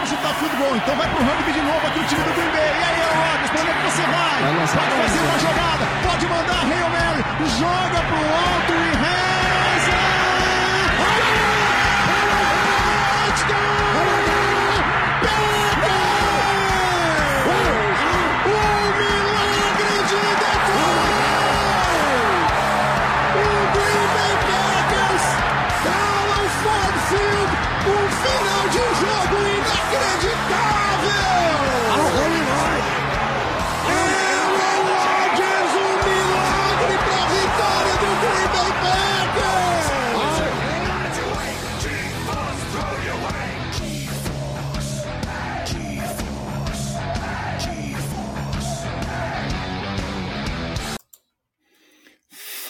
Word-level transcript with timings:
para 0.00 0.08
chutar 0.08 0.32
goal. 0.56 0.76
Então 0.76 0.96
vai 0.96 1.08
pro 1.08 1.22
rugby 1.24 1.52
de 1.52 1.60
novo 1.60 1.86
aqui 1.86 2.00
o 2.00 2.04
time 2.04 2.22
do 2.24 2.32
Green 2.32 2.50
Bay. 2.50 2.72
E 2.72 2.84
aí, 2.88 3.00
Rodgers, 3.20 3.50
pra 3.50 3.60
onde 3.60 3.70
é 3.70 3.74
que 3.74 3.82
você 3.84 4.02
vai? 4.02 4.40
Pode 4.40 4.94
fazer 4.96 5.20
uma 5.20 5.38
jogada, 5.38 5.84
pode 6.08 6.26
mandar 6.26 6.60
Hail 6.64 6.88
Mary, 6.88 7.20
joga 7.60 8.00
pro 8.08 8.20
alto 8.48 8.72
e 8.72 8.89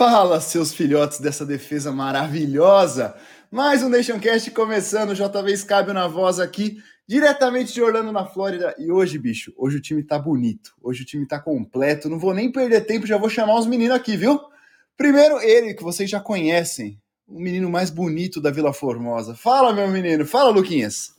Fala, 0.01 0.41
seus 0.41 0.73
filhotes 0.73 1.21
dessa 1.21 1.45
defesa 1.45 1.93
maravilhosa! 1.93 3.15
Mais 3.51 3.83
um 3.83 3.91
Nationcast 3.91 4.51
começando, 4.53 5.15
JV 5.15 5.55
Scabio 5.55 5.93
na 5.93 6.09
voz 6.09 6.41
aqui, 6.41 6.79
diretamente 7.07 7.75
de 7.75 7.83
Orlando, 7.83 8.11
na 8.11 8.25
Flórida. 8.25 8.75
E 8.79 8.91
hoje, 8.91 9.19
bicho, 9.19 9.53
hoje 9.59 9.77
o 9.77 9.81
time 9.83 10.03
tá 10.03 10.19
bonito, 10.19 10.73
hoje 10.83 11.03
o 11.03 11.05
time 11.05 11.27
tá 11.27 11.39
completo. 11.39 12.09
Não 12.09 12.19
vou 12.19 12.33
nem 12.33 12.51
perder 12.51 12.87
tempo, 12.87 13.07
já 13.07 13.19
vou 13.19 13.29
chamar 13.29 13.59
os 13.59 13.67
meninos 13.67 13.95
aqui, 13.95 14.17
viu? 14.17 14.41
Primeiro, 14.97 15.39
ele, 15.43 15.75
que 15.75 15.83
vocês 15.83 16.09
já 16.09 16.19
conhecem, 16.19 16.99
o 17.29 17.39
menino 17.39 17.69
mais 17.69 17.91
bonito 17.91 18.41
da 18.41 18.51
Vila 18.51 18.73
Formosa. 18.73 19.35
Fala, 19.35 19.71
meu 19.71 19.87
menino, 19.87 20.25
fala, 20.25 20.49
Luquinhas. 20.49 21.15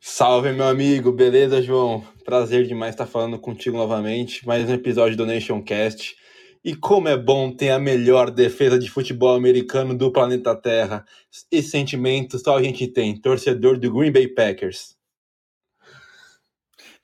Salve, 0.00 0.54
meu 0.54 0.66
amigo, 0.66 1.12
beleza, 1.12 1.60
João? 1.60 2.02
Prazer 2.24 2.66
demais 2.66 2.94
estar 2.94 3.04
falando 3.04 3.38
contigo 3.38 3.76
novamente. 3.76 4.46
Mais 4.46 4.66
um 4.66 4.72
episódio 4.72 5.14
do 5.14 5.26
Nationcast. 5.26 6.16
E 6.64 6.74
como 6.74 7.08
é 7.08 7.16
bom 7.16 7.50
ter 7.54 7.70
a 7.70 7.78
melhor 7.78 8.30
defesa 8.30 8.78
de 8.78 8.90
futebol 8.90 9.34
americano 9.34 9.96
do 9.96 10.12
planeta 10.12 10.54
Terra. 10.54 11.04
Esse 11.50 11.70
sentimento 11.70 12.38
só 12.38 12.58
a 12.58 12.62
gente 12.62 12.86
tem, 12.88 13.20
torcedor 13.20 13.78
do 13.78 13.92
Green 13.92 14.12
Bay 14.12 14.28
Packers. 14.28 14.96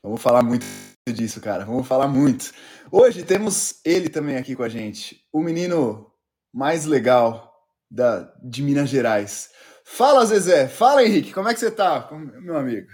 Vamos 0.02 0.20
falar 0.20 0.42
muito 0.42 0.66
disso, 1.08 1.40
cara. 1.40 1.64
Vamos 1.64 1.86
falar 1.86 2.08
muito. 2.08 2.52
Hoje 2.90 3.22
temos 3.22 3.80
ele 3.84 4.08
também 4.08 4.36
aqui 4.36 4.54
com 4.54 4.62
a 4.62 4.68
gente, 4.68 5.24
o 5.32 5.40
menino 5.40 6.10
mais 6.52 6.84
legal 6.84 7.52
da, 7.90 8.32
de 8.42 8.62
Minas 8.62 8.88
Gerais. 8.90 9.50
Fala, 9.84 10.24
Zezé. 10.24 10.66
Fala, 10.66 11.04
Henrique. 11.04 11.32
Como 11.32 11.48
é 11.48 11.54
que 11.54 11.60
você 11.60 11.70
tá, 11.70 12.08
meu 12.40 12.56
amigo? 12.56 12.86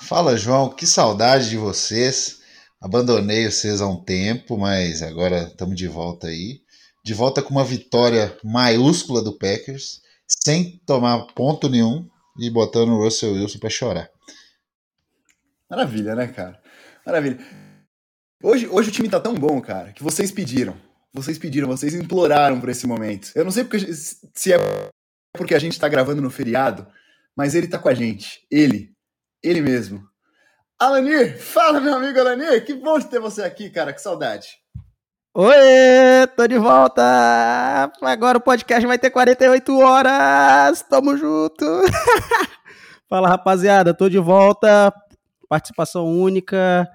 Fala, 0.00 0.36
João. 0.36 0.70
Que 0.70 0.86
saudade 0.86 1.48
de 1.50 1.56
vocês. 1.56 2.42
Abandonei 2.86 3.50
vocês 3.50 3.80
há 3.80 3.88
um 3.88 4.00
tempo, 4.00 4.56
mas 4.56 5.02
agora 5.02 5.48
estamos 5.48 5.74
de 5.74 5.88
volta 5.88 6.28
aí. 6.28 6.60
De 7.04 7.14
volta 7.14 7.42
com 7.42 7.50
uma 7.50 7.64
vitória 7.64 8.38
maiúscula 8.44 9.20
do 9.20 9.36
Packers, 9.36 10.02
sem 10.44 10.80
tomar 10.86 11.26
ponto 11.34 11.68
nenhum 11.68 12.08
e 12.38 12.48
botando 12.48 12.90
o 12.90 13.02
Russell 13.02 13.32
Wilson 13.32 13.58
para 13.58 13.70
chorar. 13.70 14.08
Maravilha, 15.68 16.14
né, 16.14 16.28
cara? 16.28 16.62
Maravilha. 17.04 17.38
Hoje, 18.40 18.68
hoje 18.68 18.90
o 18.90 18.92
time 18.92 19.08
tá 19.08 19.18
tão 19.18 19.34
bom, 19.34 19.60
cara, 19.60 19.92
que 19.92 20.04
vocês 20.04 20.30
pediram. 20.30 20.80
Vocês 21.12 21.38
pediram, 21.38 21.66
vocês 21.66 21.92
imploraram 21.92 22.60
por 22.60 22.68
esse 22.68 22.86
momento. 22.86 23.32
Eu 23.34 23.42
não 23.42 23.50
sei 23.50 23.64
porque, 23.64 23.92
se 23.92 24.52
é 24.52 24.58
porque 25.36 25.56
a 25.56 25.58
gente 25.58 25.80
tá 25.80 25.88
gravando 25.88 26.22
no 26.22 26.30
feriado, 26.30 26.86
mas 27.36 27.56
ele 27.56 27.66
tá 27.66 27.80
com 27.80 27.88
a 27.88 27.94
gente. 27.94 28.46
Ele. 28.48 28.94
Ele 29.42 29.60
mesmo. 29.60 30.06
Alanir, 30.78 31.38
fala, 31.40 31.80
meu 31.80 31.94
amigo 31.94 32.20
Alanir. 32.20 32.62
Que 32.62 32.74
bom 32.74 33.00
ter 33.00 33.18
você 33.18 33.42
aqui, 33.42 33.70
cara. 33.70 33.94
Que 33.94 34.00
saudade. 34.00 34.58
Oi, 35.34 36.26
tô 36.36 36.46
de 36.46 36.58
volta! 36.58 37.02
Agora 38.02 38.36
o 38.36 38.40
podcast 38.42 38.86
vai 38.86 38.98
ter 38.98 39.10
48 39.10 39.78
horas! 39.78 40.82
Tamo 40.82 41.16
junto! 41.16 41.64
Fala, 43.08 43.28
rapaziada, 43.28 43.94
tô 43.94 44.08
de 44.10 44.18
volta. 44.18 44.92
Participação 45.48 46.06
única. 46.06 46.86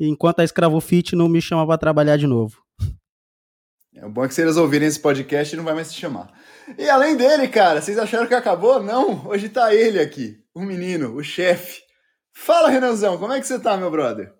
Enquanto 0.00 0.40
a 0.40 0.44
Escravo 0.44 0.80
Fit 0.80 1.14
não 1.14 1.28
me 1.28 1.42
chama 1.42 1.66
para 1.66 1.76
trabalhar 1.76 2.16
de 2.16 2.26
novo. 2.26 2.62
É 3.94 4.06
o 4.06 4.10
bom 4.10 4.24
é 4.24 4.28
que 4.28 4.34
se 4.34 4.40
eles 4.40 4.56
ouvirem 4.56 4.88
esse 4.88 5.00
podcast 5.00 5.54
não 5.54 5.64
vai 5.64 5.74
mais 5.74 5.88
se 5.88 5.94
chamar. 5.94 6.32
E 6.78 6.88
além 6.88 7.14
dele, 7.14 7.48
cara, 7.48 7.82
vocês 7.82 7.98
acharam 7.98 8.26
que 8.26 8.34
acabou? 8.34 8.82
Não, 8.82 9.26
hoje 9.26 9.50
tá 9.50 9.74
ele 9.74 9.98
aqui, 9.98 10.38
o 10.54 10.62
menino, 10.62 11.14
o 11.14 11.22
chefe. 11.22 11.87
Fala, 12.40 12.70
Renanzão, 12.70 13.18
como 13.18 13.32
é 13.32 13.40
que 13.40 13.46
você 13.46 13.58
tá, 13.58 13.76
meu 13.76 13.90
brother? 13.90 14.32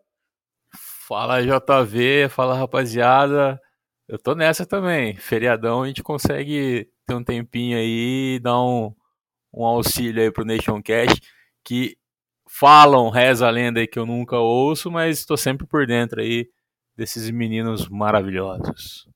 Fala, 1.06 1.42
JV, 1.42 2.28
fala, 2.30 2.56
rapaziada. 2.56 3.60
Eu 4.08 4.18
tô 4.18 4.34
nessa 4.34 4.64
também. 4.64 5.16
Feriadão, 5.16 5.82
a 5.82 5.88
gente 5.88 6.02
consegue 6.02 6.88
ter 7.06 7.14
um 7.14 7.24
tempinho 7.24 7.76
aí 7.76 8.36
e 8.36 8.40
dar 8.40 8.62
um, 8.62 8.94
um 9.52 9.64
auxílio 9.64 10.22
aí 10.22 10.30
pro 10.30 10.44
Nation 10.44 10.80
Cash, 10.80 11.20
que 11.62 11.98
falam, 12.48 13.10
reza 13.10 13.46
a 13.46 13.50
lenda 13.50 13.80
aí 13.80 13.86
que 13.86 13.98
eu 13.98 14.06
nunca 14.06 14.38
ouço, 14.38 14.90
mas 14.90 15.18
estou 15.18 15.36
sempre 15.36 15.66
por 15.66 15.86
dentro 15.86 16.20
aí 16.20 16.48
desses 16.96 17.28
meninos 17.30 17.88
maravilhosos. 17.88 19.06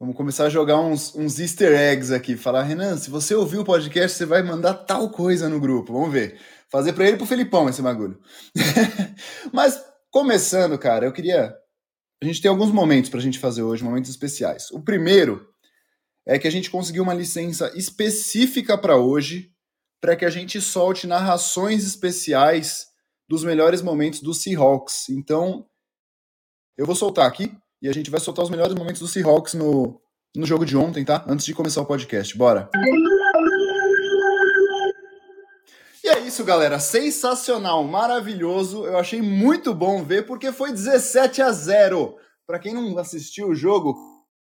Vamos 0.00 0.16
começar 0.16 0.46
a 0.46 0.50
jogar 0.50 0.80
uns, 0.80 1.14
uns 1.14 1.38
easter 1.38 1.78
eggs 1.78 2.12
aqui. 2.12 2.36
Falar, 2.36 2.64
Renan, 2.64 2.96
se 2.96 3.08
você 3.08 3.34
ouvir 3.34 3.58
o 3.58 3.64
podcast, 3.64 4.18
você 4.18 4.26
vai 4.26 4.42
mandar 4.42 4.74
tal 4.74 5.08
coisa 5.10 5.48
no 5.48 5.60
grupo. 5.60 5.92
Vamos 5.92 6.12
ver. 6.12 6.40
Fazer 6.72 6.94
para 6.94 7.04
ele 7.04 7.16
e 7.16 7.18
pro 7.18 7.26
Felipão 7.26 7.68
esse 7.68 7.82
bagulho. 7.82 8.18
Mas, 9.52 9.78
começando, 10.10 10.78
cara, 10.78 11.04
eu 11.04 11.12
queria. 11.12 11.54
A 12.22 12.24
gente 12.24 12.40
tem 12.40 12.48
alguns 12.48 12.72
momentos 12.72 13.10
pra 13.10 13.20
gente 13.20 13.38
fazer 13.38 13.62
hoje, 13.62 13.84
momentos 13.84 14.10
especiais. 14.10 14.70
O 14.70 14.80
primeiro 14.80 15.46
é 16.26 16.38
que 16.38 16.48
a 16.48 16.50
gente 16.50 16.70
conseguiu 16.70 17.02
uma 17.02 17.12
licença 17.12 17.70
específica 17.76 18.78
para 18.78 18.96
hoje, 18.96 19.52
para 20.00 20.16
que 20.16 20.24
a 20.24 20.30
gente 20.30 20.62
solte 20.62 21.06
narrações 21.06 21.84
especiais 21.84 22.86
dos 23.28 23.44
melhores 23.44 23.82
momentos 23.82 24.20
do 24.20 24.32
Seahawks. 24.32 25.10
Então, 25.10 25.66
eu 26.78 26.86
vou 26.86 26.94
soltar 26.94 27.26
aqui 27.26 27.54
e 27.82 27.88
a 27.88 27.92
gente 27.92 28.10
vai 28.10 28.20
soltar 28.20 28.46
os 28.46 28.50
melhores 28.50 28.74
momentos 28.74 29.02
do 29.02 29.08
Seahawks 29.08 29.52
no, 29.52 30.00
no 30.34 30.46
jogo 30.46 30.64
de 30.64 30.74
ontem, 30.74 31.04
tá? 31.04 31.22
Antes 31.28 31.44
de 31.44 31.52
começar 31.52 31.82
o 31.82 31.86
podcast. 31.86 32.34
Bora! 32.34 32.70
É 36.12 36.20
isso, 36.20 36.44
galera. 36.44 36.78
Sensacional, 36.78 37.82
maravilhoso. 37.84 38.84
Eu 38.84 38.98
achei 38.98 39.22
muito 39.22 39.72
bom 39.72 40.04
ver 40.04 40.26
porque 40.26 40.52
foi 40.52 40.70
17 40.70 41.40
a 41.40 41.50
0. 41.50 42.16
Para 42.46 42.58
quem 42.58 42.74
não 42.74 42.98
assistiu 42.98 43.48
o 43.48 43.54
jogo, 43.54 43.96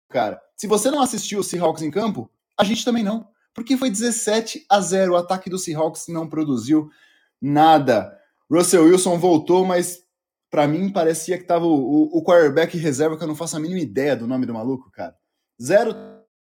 cara, 0.07 0.39
se 0.55 0.67
você 0.67 0.91
não 0.91 1.01
assistiu 1.01 1.39
o 1.39 1.43
Seahawks 1.43 1.81
em 1.81 1.89
campo, 1.89 2.29
a 2.55 2.63
gente 2.63 2.85
também 2.85 3.03
não. 3.03 3.27
Porque 3.51 3.77
foi 3.77 3.89
17 3.89 4.63
a 4.69 4.79
0. 4.79 5.13
O 5.13 5.15
ataque 5.15 5.49
do 5.49 5.57
Seahawks 5.57 6.07
não 6.07 6.29
produziu 6.29 6.87
nada. 7.41 8.15
Russell 8.49 8.83
Wilson 8.83 9.17
voltou, 9.17 9.65
mas 9.65 10.03
para 10.51 10.67
mim 10.67 10.91
parecia 10.91 11.35
que 11.35 11.45
tava 11.45 11.65
o, 11.65 11.73
o, 11.73 12.19
o 12.19 12.23
quarterback 12.23 12.77
reserva, 12.77 13.17
que 13.17 13.23
eu 13.23 13.27
não 13.27 13.35
faço 13.35 13.57
a 13.57 13.59
mínima 13.59 13.79
ideia 13.79 14.15
do 14.15 14.27
nome 14.27 14.45
do 14.45 14.53
maluco, 14.53 14.91
cara. 14.91 15.15
Zero 15.59 15.95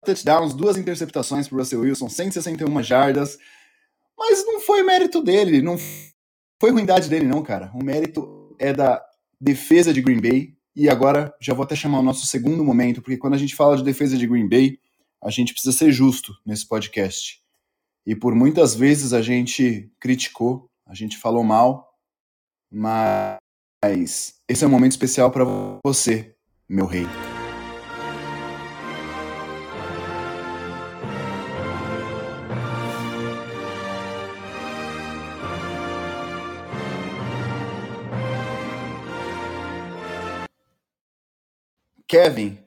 touchdowns, 0.05 0.55
duas 0.55 0.77
interceptações 0.77 1.49
pro 1.49 1.59
Russell 1.59 1.81
Wilson, 1.81 2.09
161 2.09 2.81
jardas. 2.81 3.37
Mas 4.21 4.45
não 4.45 4.61
foi 4.61 4.83
mérito 4.83 5.23
dele, 5.23 5.63
não 5.63 5.79
foi 6.61 6.71
ruindade 6.71 7.09
dele, 7.09 7.27
não, 7.27 7.43
cara. 7.43 7.73
O 7.75 7.83
mérito 7.83 8.55
é 8.59 8.71
da 8.71 9.03
defesa 9.41 9.95
de 9.95 10.03
Green 10.03 10.21
Bay. 10.21 10.55
E 10.77 10.89
agora 10.91 11.35
já 11.41 11.55
vou 11.55 11.65
até 11.65 11.75
chamar 11.75 12.01
o 12.01 12.03
nosso 12.03 12.27
segundo 12.27 12.63
momento, 12.63 13.01
porque 13.01 13.17
quando 13.17 13.35
a 13.35 13.39
gente 13.39 13.57
fala 13.57 13.77
de 13.77 13.83
defesa 13.83 14.17
de 14.17 14.27
Green 14.27 14.49
Bay, 14.49 14.79
a 15.25 15.31
gente 15.31 15.53
precisa 15.53 15.77
ser 15.77 15.91
justo 15.91 16.35
nesse 16.45 16.69
podcast. 16.69 17.43
E 18.07 18.15
por 18.15 18.35
muitas 18.35 18.75
vezes 18.75 19.13
a 19.13 19.23
gente 19.23 19.91
criticou, 19.99 20.71
a 20.87 20.95
gente 20.95 21.17
falou 21.17 21.43
mal, 21.43 21.95
mas 22.71 23.39
esse 24.49 24.65
é 24.65 24.67
um 24.67 24.71
momento 24.71 24.93
especial 24.93 25.31
para 25.31 25.45
você, 25.85 26.35
meu 26.69 26.87
rei. 26.87 27.07
Kevin, 42.11 42.59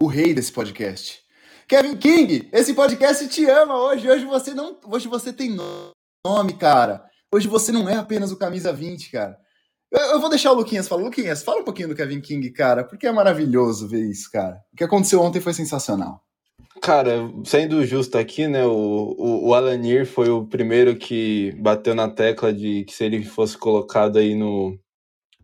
o 0.00 0.06
rei 0.06 0.32
desse 0.32 0.52
podcast. 0.52 1.18
Kevin 1.66 1.96
King, 1.96 2.48
esse 2.52 2.72
podcast 2.72 3.26
te 3.26 3.44
ama 3.46 3.76
hoje. 3.76 4.08
Hoje 4.08 4.24
você 4.24 4.54
não, 4.54 4.78
hoje 4.86 5.08
você 5.08 5.32
tem 5.32 5.56
nome, 6.24 6.52
cara. 6.52 7.04
Hoje 7.34 7.48
você 7.48 7.72
não 7.72 7.88
é 7.88 7.96
apenas 7.96 8.30
o 8.30 8.38
camisa 8.38 8.72
20, 8.72 9.10
cara. 9.10 9.36
Eu, 9.90 9.98
eu, 9.98 10.20
vou 10.20 10.30
deixar 10.30 10.52
o 10.52 10.54
Luquinhas 10.54 10.86
falar. 10.86 11.02
Luquinhas, 11.02 11.42
fala 11.42 11.62
um 11.62 11.64
pouquinho 11.64 11.88
do 11.88 11.96
Kevin 11.96 12.20
King, 12.20 12.48
cara, 12.50 12.84
porque 12.84 13.08
é 13.08 13.10
maravilhoso 13.10 13.88
ver 13.88 14.08
isso, 14.08 14.30
cara. 14.30 14.62
O 14.72 14.76
que 14.76 14.84
aconteceu 14.84 15.20
ontem 15.20 15.40
foi 15.40 15.52
sensacional. 15.52 16.22
Cara, 16.80 17.28
sendo 17.44 17.84
justo 17.84 18.16
aqui, 18.16 18.46
né, 18.46 18.64
o, 18.64 19.16
o, 19.18 19.48
o 19.48 19.54
Alanir 19.54 20.06
foi 20.06 20.30
o 20.30 20.46
primeiro 20.46 20.94
que 20.94 21.50
bateu 21.58 21.96
na 21.96 22.08
tecla 22.08 22.52
de 22.52 22.84
que 22.84 22.94
se 22.94 23.02
ele 23.02 23.24
fosse 23.24 23.58
colocado 23.58 24.20
aí 24.20 24.36
no, 24.36 24.78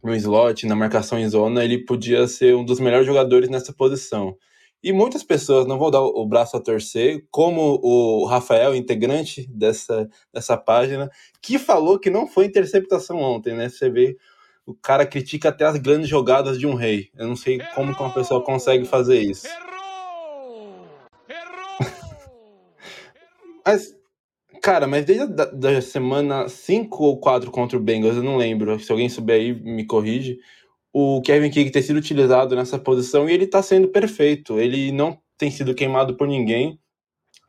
no 0.02 0.14
slot, 0.14 0.66
na 0.66 0.76
marcação 0.76 1.18
em 1.18 1.28
zona, 1.28 1.64
ele 1.64 1.84
podia 1.84 2.26
ser 2.26 2.54
um 2.54 2.64
dos 2.64 2.80
melhores 2.80 3.06
jogadores 3.06 3.48
nessa 3.48 3.72
posição. 3.72 4.36
E 4.82 4.92
muitas 4.92 5.24
pessoas, 5.24 5.66
não 5.66 5.78
vou 5.78 5.90
dar 5.90 6.02
o 6.02 6.24
braço 6.24 6.56
a 6.56 6.60
torcer, 6.60 7.26
como 7.30 7.80
o 7.82 8.24
Rafael, 8.26 8.76
integrante 8.76 9.44
dessa, 9.50 10.08
dessa 10.32 10.56
página, 10.56 11.10
que 11.42 11.58
falou 11.58 11.98
que 11.98 12.10
não 12.10 12.28
foi 12.28 12.44
interceptação 12.44 13.18
ontem, 13.18 13.54
né? 13.54 13.68
Você 13.68 13.90
vê, 13.90 14.16
o 14.64 14.74
cara 14.74 15.04
critica 15.04 15.48
até 15.48 15.64
as 15.64 15.78
grandes 15.78 16.08
jogadas 16.08 16.58
de 16.60 16.66
um 16.66 16.74
rei. 16.74 17.10
Eu 17.16 17.26
não 17.26 17.34
sei 17.34 17.56
Errou! 17.56 17.74
como 17.74 17.92
uma 17.92 18.14
pessoa 18.14 18.44
consegue 18.44 18.84
fazer 18.84 19.18
isso. 19.18 19.48
Errou! 19.48 20.86
Errou! 21.28 21.78
mas, 23.66 23.97
cara, 24.60 24.87
mas 24.87 25.05
desde 25.05 25.25
a 25.25 25.44
da 25.46 25.81
semana 25.81 26.49
5 26.49 27.02
ou 27.05 27.19
4 27.19 27.50
contra 27.50 27.76
o 27.76 27.81
Bengals, 27.81 28.16
eu 28.16 28.22
não 28.22 28.37
lembro. 28.37 28.78
Se 28.81 28.90
alguém 28.90 29.08
souber 29.08 29.37
aí, 29.37 29.52
me 29.52 29.84
corrige 29.84 30.38
o 30.93 31.20
Kevin 31.22 31.50
King 31.50 31.70
ter 31.70 31.82
sido 31.82 31.96
utilizado 31.96 32.56
nessa 32.56 32.78
posição 32.78 33.28
e 33.28 33.32
ele 33.32 33.44
está 33.44 33.62
sendo 33.62 33.88
perfeito. 33.88 34.58
Ele 34.58 34.90
não 34.93 35.19
tem 35.37 35.50
sido 35.50 35.75
queimado 35.75 36.16
por 36.16 36.26
ninguém, 36.26 36.78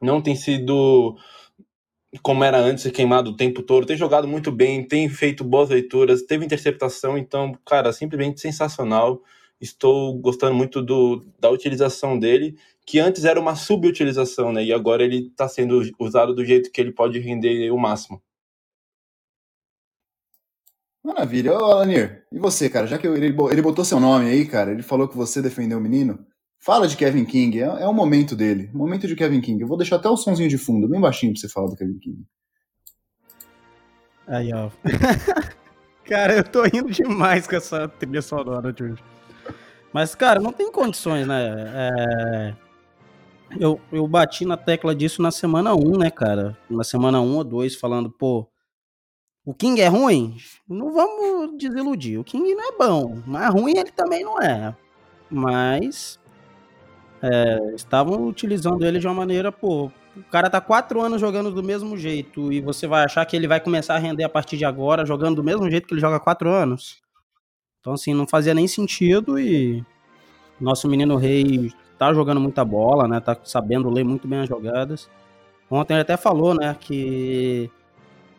não 0.02 0.22
tem 0.22 0.36
sido 0.36 1.16
como 2.24 2.44
era 2.44 2.58
antes, 2.58 2.90
queimado 2.92 3.32
o 3.32 3.36
tempo 3.36 3.62
todo, 3.62 3.86
tem 3.86 3.96
jogado 3.96 4.28
muito 4.28 4.52
bem, 4.52 4.84
tem 4.88 5.08
feito 5.10 5.44
boas 5.44 5.70
leituras, 5.70 6.24
teve 6.24 6.44
interceptação, 6.44 7.18
então, 7.18 7.56
cara, 7.66 7.94
simplesmente 7.94 8.42
sensacional. 8.42 9.22
Estou 9.62 10.18
gostando 10.20 10.56
muito 10.56 10.82
do, 10.82 11.26
da 11.40 11.50
utilização 11.50 12.18
dele, 12.18 12.56
que 12.90 13.00
antes 13.00 13.24
era 13.24 13.40
uma 13.40 13.56
subutilização, 13.56 14.52
né? 14.52 14.64
E 14.64 14.74
agora 14.74 15.04
ele 15.04 15.28
está 15.28 15.48
sendo 15.48 15.80
usado 16.00 16.34
do 16.34 16.44
jeito 16.44 16.72
que 16.72 16.82
ele 16.82 16.92
pode 16.92 17.20
render 17.20 17.70
o 17.70 17.78
máximo. 17.78 18.20
Maravilha. 21.04 21.54
Ô, 21.54 21.66
Alanir, 21.66 22.26
e 22.32 22.40
você, 22.40 22.68
cara? 22.68 22.88
Já 22.88 22.98
que 22.98 23.06
ele, 23.06 23.28
ele 23.28 23.62
botou 23.62 23.86
seu 23.86 24.00
nome 24.00 24.26
aí, 24.32 24.44
cara, 24.44 24.72
ele 24.72 24.82
falou 24.82 25.08
que 25.08 25.16
você 25.16 25.40
defendeu 25.40 25.78
o 25.78 25.82
menino. 25.82 26.26
Fala 26.58 26.88
de 26.88 26.98
Kevin 26.98 27.26
King, 27.26 27.60
é, 27.60 27.66
é 27.66 27.88
o 27.88 27.94
momento 27.94 28.36
dele. 28.36 28.72
O 28.74 28.80
momento 28.80 29.08
de 29.08 29.16
Kevin 29.16 29.40
King. 29.40 29.62
Eu 29.62 29.68
vou 29.68 29.78
deixar 29.78 29.98
até 29.98 30.10
o 30.10 30.18
sonzinho 30.18 30.50
de 30.50 30.58
fundo, 30.58 30.90
bem 30.90 31.00
baixinho 31.00 31.34
pra 31.34 31.42
você 31.42 31.48
falar 31.48 31.68
do 31.68 31.76
Kevin 31.76 32.00
King. 32.00 32.26
Aí, 34.28 34.52
ó. 34.52 34.72
cara, 36.06 36.38
eu 36.38 36.44
tô 36.44 36.64
rindo 36.64 36.90
demais 36.90 37.46
com 37.46 37.56
essa 37.56 37.88
trilha 37.88 38.24
sonora 38.24 38.74
de 38.74 38.84
hoje. 38.84 39.04
Mas, 39.94 40.16
cara, 40.16 40.40
não 40.40 40.52
tem 40.52 40.72
condições, 40.72 41.28
né? 41.28 42.56
É... 42.58 42.69
Eu, 43.58 43.80
eu 43.92 44.08
bati 44.08 44.46
na 44.46 44.58
tecla 44.58 44.94
disso 44.94 45.22
na 45.22 45.32
semana 45.32 45.74
1, 45.74 45.98
né, 45.98 46.12
cara? 46.12 46.58
Na 46.70 46.84
semana 46.84 47.22
1 47.22 47.38
ou 47.38 47.44
2, 47.44 47.76
falando, 47.76 48.10
pô, 48.10 48.48
o 49.46 49.54
King 49.54 49.82
é 49.82 49.88
ruim? 49.88 50.38
Não 50.68 50.94
vamos 50.94 51.58
desiludir. 51.58 52.20
O 52.20 52.24
King 52.24 52.54
não 52.54 52.70
é 52.70 52.78
bom, 52.78 53.24
mas 53.26 53.52
ruim 53.52 53.78
ele 53.78 53.92
também 53.92 54.24
não 54.24 54.40
é. 54.42 54.76
Mas 55.30 56.20
é, 57.22 57.74
estavam 57.76 58.28
utilizando 58.28 58.86
ele 58.86 59.00
de 59.00 59.08
uma 59.08 59.14
maneira, 59.14 59.52
pô, 59.52 59.92
o 60.16 60.24
cara 60.32 60.50
tá 60.50 60.62
quatro 60.62 61.02
anos 61.02 61.20
jogando 61.20 61.52
do 61.52 61.64
mesmo 61.64 61.98
jeito 61.98 62.52
e 62.52 62.62
você 62.62 62.88
vai 62.88 63.04
achar 63.04 63.26
que 63.26 63.36
ele 63.36 63.48
vai 63.48 63.60
começar 63.60 63.96
a 63.96 64.00
render 64.00 64.24
a 64.24 64.30
partir 64.30 64.58
de 64.58 64.66
agora 64.66 65.06
jogando 65.06 65.38
do 65.38 65.44
mesmo 65.44 65.70
jeito 65.70 65.88
que 65.88 65.94
ele 65.94 66.02
joga 66.02 66.18
há 66.18 66.20
quatro 66.20 66.50
anos? 66.50 67.02
Então, 67.80 67.94
assim, 67.94 68.14
não 68.14 68.28
fazia 68.28 68.54
nem 68.54 68.68
sentido 68.68 69.40
e 69.40 69.84
nosso 70.60 70.88
menino 70.88 71.16
rei 71.16 71.72
tá 72.00 72.14
jogando 72.14 72.40
muita 72.40 72.64
bola, 72.64 73.08
né? 73.08 73.20
Tá 73.20 73.38
sabendo 73.44 73.90
ler 73.90 74.06
muito 74.06 74.28
bem 74.28 74.40
as 74.40 74.48
jogadas. 74.48 75.10
Ontem 75.70 75.94
ele 75.94 76.02
até 76.02 76.18
falou, 76.18 76.56
né, 76.56 76.76
que 76.80 77.70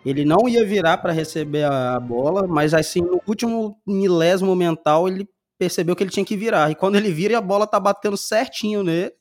ele 0.05 0.25
não 0.25 0.49
ia 0.49 0.65
virar 0.65 0.99
para 0.99 1.13
receber 1.13 1.65
a 1.65 2.01
bola, 2.01 2.47
mas 2.49 2.75
assim, 2.75 3.03
no 3.03 3.21
último 3.27 3.79
milésimo 3.87 4.57
mental, 4.57 5.07
ele 5.07 5.29
percebeu 5.59 5.95
que 5.95 6.03
ele 6.03 6.11
tinha 6.11 6.25
que 6.25 6.37
virar. 6.37 6.71
E 6.71 6.75
quando 6.75 6.97
ele 6.97 7.13
vira 7.13 7.35
e 7.35 7.37
a 7.37 7.41
bola 7.41 7.67
tá 7.67 7.79
batendo 7.79 8.17
certinho 8.17 8.83
nele, 8.83 9.13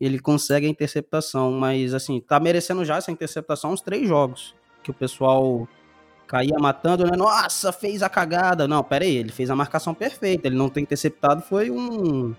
ele 0.00 0.18
consegue 0.18 0.66
a 0.66 0.70
interceptação. 0.70 1.52
Mas 1.52 1.92
assim, 1.92 2.18
tá 2.18 2.40
merecendo 2.40 2.84
já 2.84 2.96
essa 2.96 3.12
interceptação 3.12 3.72
uns 3.72 3.82
três 3.82 4.08
jogos. 4.08 4.54
Que 4.82 4.90
o 4.90 4.94
pessoal 4.94 5.68
caía 6.26 6.58
matando, 6.58 7.04
né? 7.04 7.14
Nossa, 7.14 7.70
fez 7.70 8.02
a 8.02 8.08
cagada. 8.08 8.66
Não, 8.66 8.82
pera 8.82 9.04
aí, 9.04 9.14
ele 9.14 9.30
fez 9.30 9.50
a 9.50 9.56
marcação 9.56 9.92
perfeita. 9.92 10.48
Ele 10.48 10.56
não 10.56 10.70
ter 10.70 10.80
interceptado 10.80 11.42
foi 11.42 11.70
um, 11.70 12.34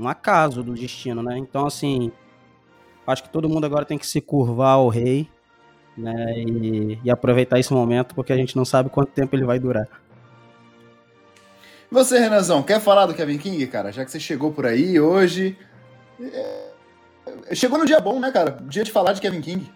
um 0.00 0.08
acaso 0.08 0.62
do 0.62 0.74
destino, 0.74 1.22
né? 1.22 1.36
Então, 1.38 1.66
assim, 1.66 2.10
acho 3.06 3.22
que 3.22 3.30
todo 3.30 3.48
mundo 3.48 3.64
agora 3.64 3.84
tem 3.84 3.98
que 3.98 4.06
se 4.06 4.20
curvar 4.20 4.74
ao 4.74 4.88
rei 4.88 5.28
né? 5.96 6.38
E, 6.38 6.98
e, 7.04 7.10
aproveitar 7.10 7.58
esse 7.58 7.72
momento, 7.72 8.14
porque 8.14 8.32
a 8.32 8.36
gente 8.36 8.56
não 8.56 8.64
sabe 8.64 8.90
quanto 8.90 9.12
tempo 9.12 9.36
ele 9.36 9.44
vai 9.44 9.58
durar. 9.58 9.86
Você, 11.90 12.18
Renanzão, 12.18 12.62
quer 12.62 12.80
falar 12.80 13.06
do 13.06 13.14
Kevin 13.14 13.38
King, 13.38 13.66
cara? 13.66 13.92
Já 13.92 14.04
que 14.04 14.10
você 14.10 14.20
chegou 14.20 14.52
por 14.52 14.66
aí 14.66 15.00
hoje. 15.00 15.56
É... 16.20 16.70
Chegou 17.54 17.78
no 17.78 17.86
dia 17.86 18.00
bom, 18.00 18.20
né, 18.20 18.30
cara? 18.30 18.58
Dia 18.62 18.84
de 18.84 18.92
falar 18.92 19.12
de 19.12 19.20
Kevin 19.20 19.40
King. 19.40 19.70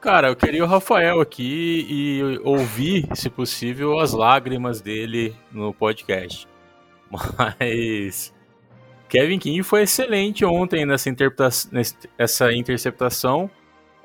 Cara, 0.00 0.28
eu 0.28 0.36
queria 0.36 0.64
o 0.64 0.66
Rafael 0.66 1.20
aqui 1.20 1.86
e 1.88 2.38
ouvir, 2.44 3.08
se 3.14 3.28
possível, 3.28 3.98
as 3.98 4.12
lágrimas 4.12 4.80
dele 4.80 5.36
no 5.50 5.74
podcast. 5.74 6.48
Mas 7.36 8.32
Kevin 9.08 9.38
King 9.38 9.62
foi 9.62 9.82
excelente 9.82 10.44
ontem 10.44 10.84
nessa, 10.84 11.10
nessa 12.18 12.52
interceptação. 12.52 13.50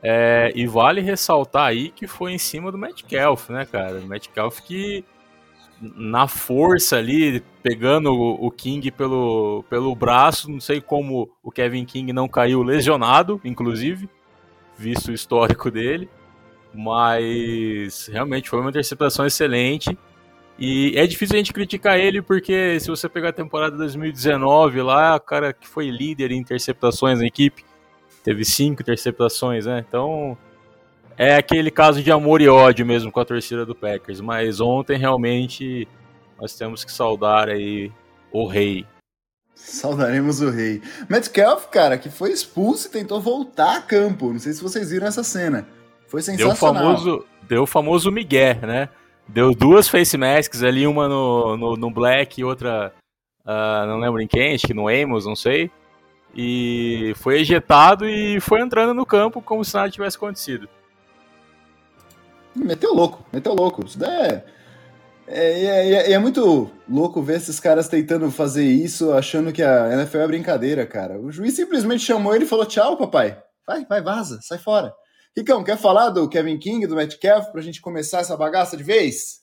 É, 0.06 0.52
e 0.54 0.68
vale 0.68 1.00
ressaltar 1.00 1.68
aí 1.68 1.90
que 1.90 2.08
foi 2.08 2.34
em 2.34 2.38
cima 2.38 2.70
do 2.70 2.78
Metcalf, 2.78 3.50
né, 3.50 3.66
cara? 3.66 4.00
O 4.00 4.06
Metcalf 4.06 4.60
que 4.60 5.06
na 5.82 6.28
força 6.28 6.98
ali, 6.98 7.42
pegando 7.62 8.14
o, 8.14 8.50
King 8.52 8.92
pelo, 8.92 9.64
pelo 9.70 9.96
braço, 9.96 10.50
não 10.50 10.60
sei 10.60 10.80
como 10.80 11.30
o 11.42 11.52
Kevin 11.52 11.86
King 11.86 12.14
não 12.14 12.28
caiu 12.28 12.64
lesionado, 12.64 13.40
inclusive, 13.44 14.10
visto 14.78 15.10
o 15.10 15.14
histórico 15.14 15.70
dele. 15.70 16.10
Mas 16.74 18.08
realmente 18.08 18.50
foi 18.50 18.60
uma 18.60 18.70
interceptação 18.70 19.26
excelente. 19.26 19.98
E 20.58 20.94
é 20.96 21.08
difícil 21.08 21.36
a 21.36 21.38
gente 21.38 21.54
criticar 21.54 21.98
ele 21.98 22.22
porque 22.22 22.80
se 22.80 22.88
você 22.88 23.10
pegar 23.10 23.30
a 23.30 23.34
temporada 23.34 23.76
2019 23.76 24.82
lá, 24.82 25.16
o 25.16 25.20
cara 25.20 25.52
que 25.52 25.68
foi 25.68 25.90
líder 25.90 26.32
em 26.32 26.38
interceptações 26.38 27.20
na 27.20 27.26
equipe, 27.26 27.66
teve 28.24 28.46
cinco 28.46 28.82
interceptações, 28.82 29.66
né? 29.66 29.84
Então 29.88 30.38
é 31.18 31.36
aquele 31.36 31.72
caso 31.72 32.02
de 32.04 32.12
amor 32.12 32.42
e 32.42 32.48
ódio 32.48 32.86
mesmo 32.86 33.12
com 33.12 33.20
a 33.20 33.26
torcida 33.26 33.66
do 33.66 33.76
Packers. 33.76 34.22
Mas 34.22 34.62
ontem 34.62 34.98
realmente 34.98 35.88
nós 36.40 36.56
temos 36.56 36.84
que 36.86 36.92
saudar 36.92 37.50
aí 37.50 37.92
o 38.32 38.46
rei. 38.46 38.86
Saudaremos 39.56 40.42
o 40.42 40.50
rei. 40.50 40.82
Metcalf, 41.10 41.68
cara, 41.68 41.98
que 41.98 42.10
foi 42.10 42.32
expulso 42.32 42.88
e 42.88 42.92
tentou 42.92 43.22
voltar 43.22 43.78
a 43.78 43.82
campo. 43.82 44.32
Não 44.32 44.40
sei 44.40 44.54
se 44.54 44.62
vocês 44.62 44.90
viram 44.92 45.08
essa 45.08 45.24
cena. 45.24 45.68
Foi 46.08 46.22
sensacional. 46.22 46.54
Deu 46.54 46.54
o 46.54 46.96
famoso, 46.96 47.26
deu 47.48 47.64
o 47.64 47.68
famoso 47.68 48.12
Miguel, 48.12 48.58
né? 48.62 48.90
Deu 49.28 49.54
duas 49.54 49.88
face 49.88 50.18
masks 50.18 50.64
ali, 50.64 50.86
uma 50.86 51.08
no, 51.08 51.58
no, 51.58 51.76
no 51.78 51.92
Black 51.92 52.40
e 52.40 52.44
outra, 52.44 52.94
uh, 53.46 53.88
não 53.88 53.98
lembro 53.98 54.22
em 54.22 54.28
quem, 54.28 54.54
acho 54.54 54.68
que 54.68 54.74
no 54.74 54.88
Amos, 54.88 55.26
não 55.26 55.36
sei 55.36 55.72
e 56.36 57.14
foi 57.18 57.40
ejetado 57.40 58.10
e 58.10 58.40
foi 58.40 58.62
entrando 58.62 58.94
no 58.94 59.06
campo 59.06 59.42
como 59.42 59.64
se 59.64 59.74
nada 59.74 59.90
tivesse 59.90 60.18
acontecido. 60.18 60.68
Meteu 62.56 62.94
louco, 62.94 63.24
meteu 63.32 63.54
louco. 63.54 63.86
Isso 63.86 63.98
daí 63.98 64.42
é, 65.28 65.64
é, 65.66 65.94
é, 65.94 66.12
é, 66.12 66.20
muito 66.20 66.70
louco 66.90 67.22
ver 67.22 67.38
esses 67.38 67.60
caras 67.60 67.88
tentando 67.88 68.30
fazer 68.32 68.66
isso, 68.66 69.14
achando 69.14 69.54
que 69.54 69.64
a 69.64 69.94
NFL 69.94 70.18
é 70.18 70.28
brincadeira, 70.28 70.86
cara. 70.86 71.20
O 71.20 71.32
juiz 71.32 71.56
simplesmente 71.56 72.04
chamou 72.04 72.36
ele 72.36 72.46
e 72.46 72.48
falou: 72.48 72.66
tchau, 72.66 72.98
papai. 72.98 73.38
Vai, 73.66 73.86
vai, 73.86 74.02
vaza, 74.02 74.40
sai 74.42 74.58
fora. 74.58 74.94
Ricão, 75.36 75.64
quer 75.64 75.78
falar 75.78 76.10
do 76.10 76.30
Kevin 76.30 76.60
King, 76.60 76.86
do 76.86 76.96
Metcalf, 76.96 77.48
pra 77.52 77.62
gente 77.62 77.82
começar 77.82 78.20
essa 78.20 78.38
bagaça 78.38 78.78
de 78.78 78.84
vez? 78.84 79.42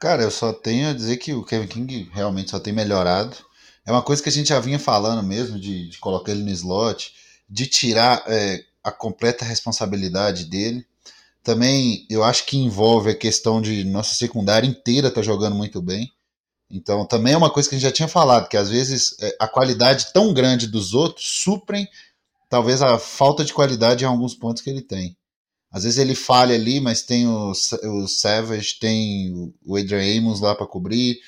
Cara, 0.00 0.22
eu 0.22 0.30
só 0.30 0.52
tenho 0.52 0.90
a 0.90 0.92
dizer 0.92 1.16
que 1.16 1.32
o 1.32 1.44
Kevin 1.44 1.66
King 1.66 2.10
realmente 2.12 2.52
só 2.52 2.60
tem 2.60 2.72
melhorado. 2.72 3.36
É 3.84 3.90
uma 3.90 4.02
coisa 4.02 4.22
que 4.22 4.28
a 4.28 4.32
gente 4.32 4.50
já 4.50 4.60
vinha 4.60 4.78
falando 4.78 5.26
mesmo, 5.26 5.58
de, 5.58 5.88
de 5.88 5.98
colocar 5.98 6.30
ele 6.30 6.44
no 6.44 6.50
slot, 6.50 7.12
de 7.48 7.66
tirar 7.66 8.22
é, 8.28 8.64
a 8.84 8.92
completa 8.92 9.44
responsabilidade 9.44 10.44
dele. 10.44 10.86
Também 11.42 12.06
eu 12.08 12.22
acho 12.22 12.46
que 12.46 12.56
envolve 12.56 13.10
a 13.10 13.16
questão 13.16 13.60
de 13.60 13.82
nossa 13.82 14.14
secundária 14.14 14.66
inteira 14.66 15.10
tá 15.10 15.22
jogando 15.22 15.56
muito 15.56 15.82
bem. 15.82 16.12
Então 16.70 17.04
também 17.04 17.34
é 17.34 17.36
uma 17.36 17.50
coisa 17.50 17.68
que 17.68 17.74
a 17.74 17.78
gente 17.78 17.88
já 17.88 17.92
tinha 17.92 18.08
falado, 18.08 18.48
que 18.48 18.56
às 18.56 18.70
vezes 18.70 19.16
é, 19.20 19.36
a 19.40 19.48
qualidade 19.48 20.12
tão 20.12 20.32
grande 20.32 20.68
dos 20.68 20.94
outros 20.94 21.42
suprem 21.42 21.88
talvez 22.52 22.82
a 22.82 22.98
falta 22.98 23.42
de 23.46 23.54
qualidade 23.54 24.04
em 24.04 24.06
alguns 24.06 24.34
pontos 24.34 24.62
que 24.62 24.68
ele 24.68 24.82
tem. 24.82 25.16
Às 25.70 25.84
vezes 25.84 25.98
ele 25.98 26.14
falha 26.14 26.54
ali, 26.54 26.82
mas 26.82 27.00
tem 27.00 27.26
o, 27.26 27.50
o 27.50 28.06
Savage, 28.06 28.78
tem 28.78 29.32
o 29.64 29.74
Adrian 29.74 30.18
Amos 30.18 30.38
lá 30.42 30.54
para 30.54 30.66
cobrir, 30.66 31.18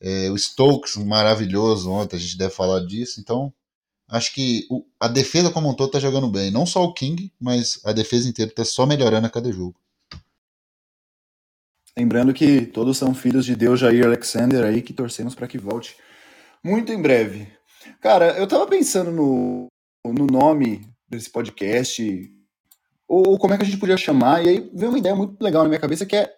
é, 0.00 0.28
o 0.28 0.36
Stokes 0.36 0.96
maravilhoso 0.96 1.88
ontem, 1.88 2.16
a 2.16 2.18
gente 2.18 2.36
deve 2.36 2.52
falar 2.52 2.80
disso. 2.80 3.20
Então, 3.20 3.54
acho 4.08 4.34
que 4.34 4.66
o, 4.68 4.84
a 4.98 5.06
defesa 5.06 5.52
como 5.52 5.70
um 5.70 5.74
todo 5.74 5.92
tá 5.92 6.00
jogando 6.00 6.28
bem. 6.28 6.50
Não 6.50 6.66
só 6.66 6.82
o 6.82 6.92
King, 6.92 7.32
mas 7.38 7.80
a 7.84 7.92
defesa 7.92 8.28
inteira 8.28 8.50
tá 8.52 8.64
só 8.64 8.84
melhorando 8.84 9.28
a 9.28 9.30
cada 9.30 9.52
jogo. 9.52 9.76
Lembrando 11.96 12.34
que 12.34 12.66
todos 12.66 12.98
são 12.98 13.14
filhos 13.14 13.46
de 13.46 13.54
Deus 13.54 13.78
Jair 13.78 14.04
Alexander 14.04 14.64
aí, 14.64 14.82
que 14.82 14.92
torcemos 14.92 15.32
para 15.32 15.46
que 15.46 15.58
volte 15.58 15.94
muito 16.60 16.90
em 16.90 17.00
breve. 17.00 17.46
Cara, 18.00 18.36
eu 18.36 18.48
tava 18.48 18.66
pensando 18.66 19.12
no, 19.12 19.68
no 20.10 20.26
nome 20.26 20.82
desse 21.08 21.30
podcast, 21.30 22.30
ou 23.06 23.38
como 23.38 23.54
é 23.54 23.56
que 23.56 23.62
a 23.62 23.66
gente 23.66 23.78
podia 23.78 23.96
chamar, 23.96 24.44
e 24.44 24.48
aí 24.48 24.70
veio 24.74 24.90
uma 24.90 24.98
ideia 24.98 25.14
muito 25.14 25.40
legal 25.42 25.62
na 25.62 25.68
minha 25.68 25.80
cabeça 25.80 26.06
que 26.06 26.16
é 26.16 26.32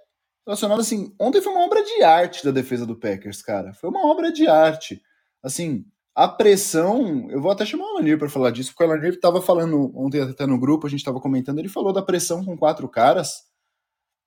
relacionada 0.46 0.80
assim. 0.80 1.14
Ontem 1.18 1.40
foi 1.40 1.52
uma 1.52 1.64
obra 1.64 1.82
de 1.82 2.02
arte 2.02 2.44
da 2.44 2.50
defesa 2.50 2.84
do 2.84 2.98
Packers, 2.98 3.40
cara. 3.40 3.72
Foi 3.72 3.88
uma 3.88 4.06
obra 4.06 4.30
de 4.30 4.46
arte. 4.46 5.00
Assim, 5.42 5.84
a 6.14 6.28
pressão, 6.28 7.30
eu 7.30 7.40
vou 7.40 7.50
até 7.50 7.64
chamar 7.64 7.84
o 7.84 7.88
Alanir 7.88 8.18
para 8.18 8.28
falar 8.28 8.50
disso, 8.50 8.70
porque 8.70 8.84
o 8.84 8.86
Alanir 8.86 9.14
estava 9.14 9.40
falando 9.40 9.90
ontem 9.96 10.20
até 10.20 10.46
no 10.46 10.58
grupo, 10.58 10.86
a 10.86 10.90
gente 10.90 11.00
estava 11.00 11.20
comentando, 11.20 11.58
ele 11.58 11.68
falou 11.68 11.92
da 11.92 12.02
pressão 12.02 12.44
com 12.44 12.56
quatro 12.56 12.88
caras, 12.88 13.44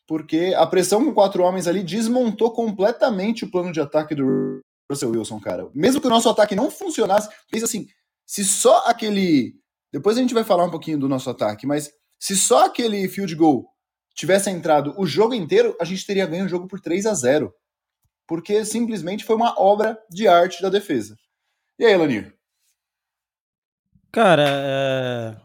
porque 0.07 0.53
a 0.57 0.65
pressão 0.65 1.03
com 1.03 1.13
quatro 1.13 1.43
homens 1.43 1.67
ali 1.67 1.83
desmontou 1.83 2.51
completamente 2.51 3.45
o 3.45 3.51
plano 3.51 3.71
de 3.71 3.79
ataque 3.79 4.15
do 4.15 4.61
Russell 4.89 5.11
Wilson, 5.11 5.39
cara. 5.39 5.69
Mesmo 5.73 6.01
que 6.01 6.07
o 6.07 6.09
nosso 6.09 6.29
ataque 6.29 6.55
não 6.55 6.71
funcionasse, 6.71 7.29
pensa 7.51 7.65
assim, 7.65 7.87
se 8.27 8.45
só 8.45 8.83
aquele, 8.85 9.55
depois 9.91 10.17
a 10.17 10.21
gente 10.21 10.33
vai 10.33 10.43
falar 10.43 10.65
um 10.65 10.69
pouquinho 10.69 10.99
do 10.99 11.09
nosso 11.09 11.29
ataque, 11.29 11.65
mas 11.65 11.91
se 12.19 12.35
só 12.35 12.65
aquele 12.65 13.07
field 13.07 13.33
goal 13.33 13.67
tivesse 14.13 14.49
entrado 14.49 14.93
o 14.97 15.07
jogo 15.07 15.33
inteiro, 15.33 15.75
a 15.81 15.85
gente 15.85 16.05
teria 16.05 16.25
ganho 16.27 16.45
o 16.45 16.49
jogo 16.49 16.67
por 16.67 16.79
3 16.79 17.05
a 17.05 17.13
0 17.13 17.53
porque 18.27 18.65
simplesmente 18.65 19.23
foi 19.23 19.35
uma 19.35 19.55
obra 19.57 19.97
de 20.09 20.27
arte 20.27 20.61
da 20.61 20.69
defesa. 20.69 21.17
E 21.79 21.85
aí, 21.85 21.95
Lanir? 21.95 22.35
Cara, 24.11 24.43
é... 24.45 25.37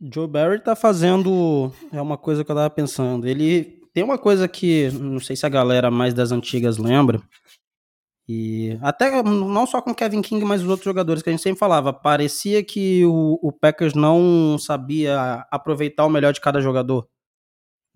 Joe 0.00 0.28
Barry 0.28 0.60
tá 0.60 0.76
fazendo. 0.76 1.72
É 1.90 2.00
uma 2.00 2.18
coisa 2.18 2.44
que 2.44 2.50
eu 2.50 2.54
tava 2.54 2.70
pensando. 2.70 3.26
Ele 3.26 3.80
tem 3.94 4.04
uma 4.04 4.18
coisa 4.18 4.46
que 4.46 4.90
não 4.92 5.18
sei 5.18 5.34
se 5.34 5.46
a 5.46 5.48
galera 5.48 5.90
mais 5.90 6.12
das 6.12 6.30
antigas 6.30 6.76
lembra. 6.76 7.20
E 8.28 8.78
até 8.82 9.22
não 9.22 9.66
só 9.66 9.80
com 9.80 9.94
Kevin 9.94 10.20
King, 10.20 10.44
mas 10.44 10.60
os 10.60 10.68
outros 10.68 10.84
jogadores 10.84 11.22
que 11.22 11.30
a 11.30 11.32
gente 11.32 11.42
sempre 11.42 11.58
falava. 11.58 11.94
Parecia 11.94 12.62
que 12.62 13.04
o, 13.06 13.38
o 13.42 13.50
Packers 13.50 13.94
não 13.94 14.58
sabia 14.58 15.46
aproveitar 15.50 16.04
o 16.04 16.10
melhor 16.10 16.34
de 16.34 16.40
cada 16.40 16.60
jogador. 16.60 17.08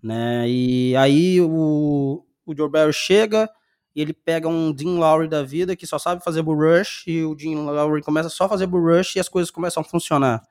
Né? 0.01 0.49
E 0.49 0.95
aí 0.95 1.39
o, 1.39 2.25
o 2.45 2.55
Joe 2.55 2.69
Barry 2.69 2.91
chega 2.91 3.47
e 3.95 4.01
ele 4.01 4.11
pega 4.11 4.47
um 4.47 4.73
Dean 4.73 4.97
Lowry 4.97 5.27
da 5.27 5.43
vida 5.43 5.75
que 5.75 5.85
só 5.85 5.99
sabe 5.99 6.23
fazer 6.23 6.41
bull 6.41 6.57
rush 6.57 7.03
e 7.05 7.23
o 7.23 7.35
Dean 7.35 7.59
Lowry 7.59 8.01
começa 8.01 8.27
só 8.27 8.45
a 8.45 8.49
fazer 8.49 8.65
bull 8.65 8.83
rush 8.83 9.15
e 9.15 9.19
as 9.19 9.29
coisas 9.29 9.51
começam 9.51 9.81
a 9.81 9.83
funcionar. 9.83 10.41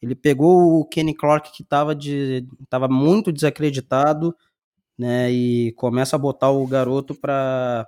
Ele 0.00 0.14
pegou 0.14 0.80
o 0.80 0.86
Kenny 0.86 1.14
Clark 1.14 1.52
que 1.52 1.62
estava 1.62 1.94
de 1.94 2.46
tava 2.70 2.88
muito 2.88 3.30
desacreditado, 3.30 4.34
né, 4.96 5.30
e 5.30 5.72
começa 5.72 6.16
a 6.16 6.18
botar 6.18 6.50
o 6.50 6.66
garoto 6.66 7.14
para 7.14 7.86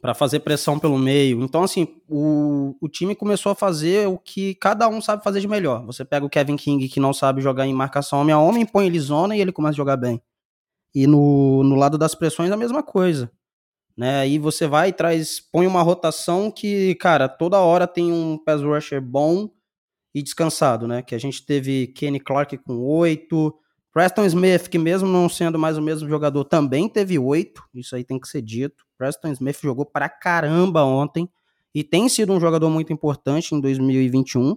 para 0.00 0.14
fazer 0.14 0.40
pressão 0.40 0.78
pelo 0.78 0.98
meio. 0.98 1.42
Então, 1.42 1.62
assim, 1.62 2.00
o, 2.08 2.76
o 2.80 2.88
time 2.88 3.14
começou 3.14 3.52
a 3.52 3.54
fazer 3.54 4.08
o 4.08 4.18
que 4.18 4.54
cada 4.54 4.88
um 4.88 5.00
sabe 5.00 5.22
fazer 5.22 5.40
de 5.40 5.48
melhor. 5.48 5.84
Você 5.86 6.04
pega 6.04 6.24
o 6.24 6.30
Kevin 6.30 6.56
King, 6.56 6.88
que 6.88 7.00
não 7.00 7.12
sabe 7.12 7.42
jogar 7.42 7.66
em 7.66 7.74
marcação 7.74 8.20
homem 8.20 8.34
a 8.34 8.38
homem, 8.38 8.64
põe 8.64 8.86
ele 8.86 8.98
zona 8.98 9.36
e 9.36 9.40
ele 9.40 9.52
começa 9.52 9.74
a 9.74 9.76
jogar 9.76 9.96
bem. 9.96 10.22
E 10.94 11.06
no, 11.06 11.62
no 11.62 11.74
lado 11.76 11.98
das 11.98 12.14
pressões, 12.14 12.50
a 12.50 12.56
mesma 12.56 12.82
coisa 12.82 13.30
né? 14.00 14.20
Aí 14.20 14.38
você 14.38 14.66
vai 14.66 14.88
e 14.88 14.92
traz, 14.94 15.40
põe 15.40 15.66
uma 15.66 15.82
rotação 15.82 16.50
que, 16.50 16.94
cara, 16.94 17.28
toda 17.28 17.60
hora 17.60 17.86
tem 17.86 18.10
um 18.10 18.38
pass 18.38 18.62
rusher 18.62 18.98
bom 18.98 19.50
e 20.14 20.22
descansado, 20.22 20.88
né? 20.88 21.02
Que 21.02 21.14
a 21.14 21.18
gente 21.18 21.44
teve 21.44 21.88
Kenny 21.88 22.18
Clark 22.18 22.56
com 22.56 22.78
oito, 22.78 23.54
Preston 23.92 24.24
Smith, 24.24 24.68
que 24.68 24.78
mesmo 24.78 25.08
não 25.08 25.28
sendo 25.28 25.58
mais 25.58 25.76
o 25.76 25.82
mesmo 25.82 26.08
jogador, 26.08 26.44
também 26.44 26.88
teve 26.88 27.18
oito, 27.18 27.64
isso 27.74 27.96
aí 27.96 28.04
tem 28.04 28.20
que 28.20 28.28
ser 28.28 28.40
dito. 28.40 28.84
Preston 28.96 29.28
Smith 29.32 29.60
jogou 29.60 29.84
pra 29.84 30.08
caramba 30.08 30.84
ontem 30.84 31.28
e 31.74 31.82
tem 31.82 32.08
sido 32.08 32.32
um 32.32 32.40
jogador 32.40 32.70
muito 32.70 32.92
importante 32.92 33.54
em 33.54 33.60
2021, 33.60 34.56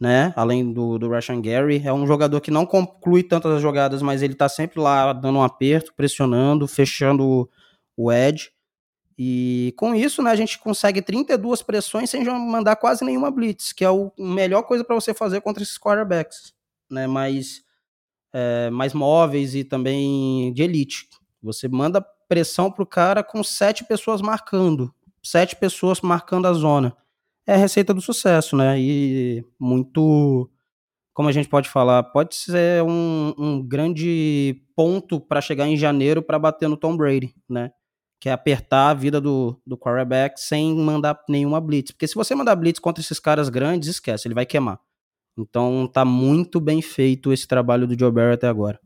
né? 0.00 0.32
Além 0.36 0.72
do, 0.72 0.98
do 0.98 1.08
Russian 1.08 1.40
Gary, 1.40 1.82
é 1.84 1.92
um 1.92 2.06
jogador 2.06 2.40
que 2.40 2.50
não 2.50 2.66
conclui 2.66 3.22
tantas 3.22 3.52
as 3.52 3.62
jogadas, 3.62 4.02
mas 4.02 4.22
ele 4.22 4.34
tá 4.34 4.48
sempre 4.48 4.80
lá 4.80 5.12
dando 5.12 5.38
um 5.38 5.42
aperto, 5.42 5.92
pressionando, 5.94 6.66
fechando 6.66 7.48
o 7.96 8.12
edge. 8.12 8.50
E 9.18 9.74
com 9.76 9.94
isso, 9.94 10.22
né, 10.22 10.30
a 10.30 10.36
gente 10.36 10.58
consegue 10.58 11.02
32 11.02 11.60
pressões 11.62 12.08
sem 12.08 12.24
mandar 12.24 12.76
quase 12.76 13.04
nenhuma 13.04 13.32
blitz, 13.32 13.72
que 13.72 13.84
é 13.84 13.88
a 13.88 13.92
melhor 14.16 14.62
coisa 14.62 14.84
para 14.84 14.94
você 14.94 15.12
fazer 15.12 15.40
contra 15.40 15.60
esses 15.60 15.76
quarterbacks, 15.76 16.54
né, 16.88 17.08
mais, 17.08 17.64
é, 18.32 18.70
mais 18.70 18.92
móveis 18.92 19.54
e 19.54 19.64
também 19.64 20.52
de 20.52 20.62
elite. 20.62 21.08
Você 21.42 21.68
manda 21.68 22.04
pressão 22.28 22.70
pro 22.70 22.86
cara 22.86 23.22
com 23.22 23.42
sete 23.42 23.84
pessoas 23.84 24.20
marcando, 24.20 24.92
sete 25.22 25.56
pessoas 25.56 26.00
marcando 26.00 26.46
a 26.46 26.52
zona. 26.52 26.96
É 27.46 27.54
a 27.54 27.58
receita 27.58 27.94
do 27.94 28.00
sucesso, 28.00 28.56
né? 28.56 28.78
E 28.78 29.42
muito, 29.58 30.50
como 31.14 31.28
a 31.28 31.32
gente 31.32 31.48
pode 31.48 31.68
falar, 31.68 32.02
pode 32.02 32.34
ser 32.34 32.82
um, 32.82 33.32
um 33.38 33.66
grande 33.66 34.62
ponto 34.76 35.18
para 35.18 35.40
chegar 35.40 35.66
em 35.66 35.76
janeiro 35.76 36.22
para 36.22 36.38
bater 36.38 36.68
no 36.68 36.76
Tom 36.76 36.96
Brady, 36.96 37.34
né? 37.48 37.70
que 38.20 38.28
é 38.28 38.32
apertar 38.32 38.90
a 38.90 38.94
vida 38.94 39.20
do, 39.20 39.60
do 39.66 39.78
quarterback 39.78 40.40
sem 40.40 40.74
mandar 40.74 41.18
nenhuma 41.28 41.60
blitz. 41.60 41.92
Porque 41.92 42.06
se 42.06 42.14
você 42.14 42.34
mandar 42.34 42.56
blitz 42.56 42.80
contra 42.80 43.00
esses 43.00 43.20
caras 43.20 43.48
grandes, 43.48 43.88
esquece, 43.88 44.26
ele 44.26 44.34
vai 44.34 44.44
queimar. 44.44 44.80
Então 45.42 45.88
tá 45.92 46.04
muito 46.04 46.60
bem 46.60 46.82
feito 46.82 47.32
esse 47.32 47.46
trabalho 47.46 47.86
do 47.86 47.98
Joe 47.98 48.10
Barry 48.10 48.34
até 48.34 48.48
agora. 48.48 48.80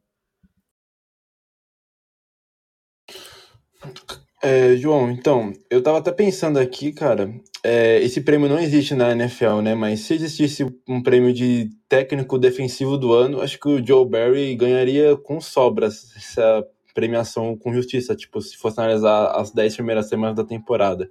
É, 4.43 4.77
João, 4.77 5.11
então, 5.11 5.53
eu 5.71 5.81
tava 5.81 5.99
até 5.99 6.11
pensando 6.11 6.59
aqui, 6.59 6.93
cara, 6.93 7.33
é, 7.63 8.03
esse 8.03 8.21
prêmio 8.21 8.49
não 8.49 8.59
existe 8.59 8.93
na 8.93 9.13
NFL, 9.13 9.61
né? 9.63 9.75
Mas 9.75 10.01
se 10.01 10.15
existisse 10.15 10.67
um 10.89 11.01
prêmio 11.01 11.33
de 11.33 11.71
técnico 11.89 12.37
defensivo 12.39 12.99
do 12.99 13.13
ano, 13.13 13.41
acho 13.41 13.59
que 13.59 13.69
o 13.69 13.87
Joe 13.87 14.05
Barry 14.05 14.57
ganharia 14.57 15.17
com 15.17 15.41
sobras 15.41 16.13
essa 16.17 16.67
premiação 16.93 17.57
com 17.57 17.73
justiça, 17.73 18.17
tipo, 18.17 18.41
se 18.43 18.57
fosse 18.57 18.81
analisar 18.81 19.27
as 19.37 19.53
10 19.53 19.77
primeiras 19.77 20.09
semanas 20.09 20.35
da 20.35 20.45
temporada. 20.45 21.09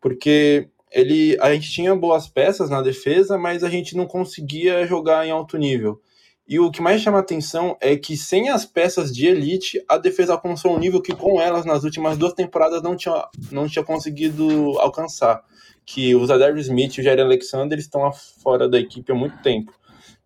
Porque 0.00 0.68
ele, 0.90 1.36
a 1.40 1.52
gente 1.52 1.70
tinha 1.70 1.94
boas 1.94 2.28
peças 2.28 2.70
na 2.70 2.82
defesa, 2.82 3.38
mas 3.38 3.62
a 3.64 3.68
gente 3.68 3.96
não 3.96 4.06
conseguia 4.06 4.86
jogar 4.86 5.26
em 5.26 5.30
alto 5.30 5.56
nível. 5.56 6.00
E 6.48 6.58
o 6.58 6.70
que 6.70 6.80
mais 6.80 7.02
chama 7.02 7.18
atenção 7.18 7.76
é 7.78 7.94
que 7.94 8.16
sem 8.16 8.48
as 8.48 8.64
peças 8.64 9.14
de 9.14 9.26
elite, 9.26 9.84
a 9.86 9.98
defesa 9.98 10.32
alcançou 10.32 10.74
um 10.74 10.78
nível 10.78 11.02
que 11.02 11.14
com 11.14 11.40
elas 11.40 11.66
nas 11.66 11.84
últimas 11.84 12.16
duas 12.16 12.32
temporadas 12.32 12.82
não 12.82 12.96
tinha, 12.96 13.28
não 13.52 13.68
tinha 13.68 13.84
conseguido 13.84 14.78
alcançar. 14.78 15.44
Que 15.84 16.14
os 16.14 16.30
Adair 16.30 16.56
Smith 16.56 16.96
e 16.96 17.00
o 17.00 17.04
Jair 17.04 17.20
Alexander 17.20 17.78
estão 17.78 18.10
fora 18.12 18.66
da 18.66 18.78
equipe 18.78 19.12
há 19.12 19.14
muito 19.14 19.36
tempo. 19.42 19.72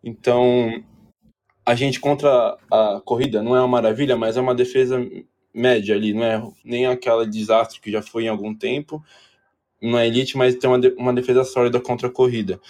Então, 0.02 0.82
a 1.66 1.74
gente 1.74 1.98
contra 1.98 2.56
a 2.70 3.00
corrida 3.04 3.42
não 3.42 3.56
é 3.56 3.60
uma 3.60 3.68
maravilha, 3.68 4.16
mas 4.16 4.36
é 4.36 4.40
uma 4.40 4.54
defesa 4.54 5.04
média 5.54 5.94
ali, 5.94 6.14
não 6.14 6.24
é 6.24 6.42
nem 6.64 6.86
aquela 6.86 7.26
desastre 7.26 7.80
que 7.80 7.90
já 7.90 8.00
foi 8.00 8.24
em 8.24 8.28
algum 8.28 8.54
tempo, 8.54 9.02
não 9.82 9.98
é 9.98 10.06
elite, 10.06 10.36
mas 10.36 10.54
tem 10.54 10.70
uma, 10.70 10.80
uma 10.96 11.12
defesa 11.12 11.44
sólida 11.44 11.80
contra 11.80 12.08
a 12.08 12.10
corrida. 12.10 12.60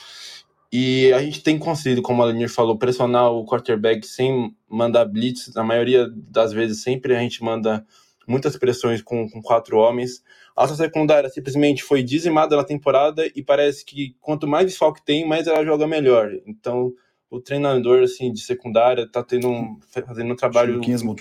E 0.72 1.12
a 1.12 1.20
gente 1.20 1.42
tem 1.42 1.58
conseguido, 1.58 2.00
como 2.00 2.22
a 2.22 2.26
Lenir 2.26 2.48
falou, 2.48 2.78
pressionar 2.78 3.30
o 3.30 3.44
quarterback 3.44 4.06
sem 4.06 4.56
mandar 4.66 5.04
blitz. 5.04 5.52
Na 5.54 5.62
maioria 5.62 6.08
das 6.10 6.52
vezes, 6.52 6.82
sempre 6.82 7.14
a 7.14 7.20
gente 7.20 7.44
manda 7.44 7.84
muitas 8.26 8.56
pressões 8.56 9.02
com, 9.02 9.28
com 9.28 9.42
quatro 9.42 9.76
homens. 9.76 10.22
A 10.56 10.62
nossa 10.62 10.76
secundária 10.76 11.28
simplesmente 11.28 11.82
foi 11.82 12.02
dizimada 12.02 12.56
na 12.56 12.64
temporada 12.64 13.30
e 13.36 13.42
parece 13.42 13.84
que 13.84 14.16
quanto 14.18 14.48
mais 14.48 14.64
desfalque 14.64 15.04
tem, 15.04 15.28
mais 15.28 15.46
ela 15.46 15.62
joga 15.62 15.86
melhor. 15.86 16.32
Então, 16.46 16.92
o 17.30 17.40
treinador 17.40 18.02
assim 18.02 18.32
de 18.32 18.40
secundária 18.40 19.06
tá 19.06 19.22
tendo 19.22 19.48
um, 19.48 19.78
fazendo 20.06 20.32
um 20.32 20.36
trabalho 20.36 20.76
incrível. 20.76 21.14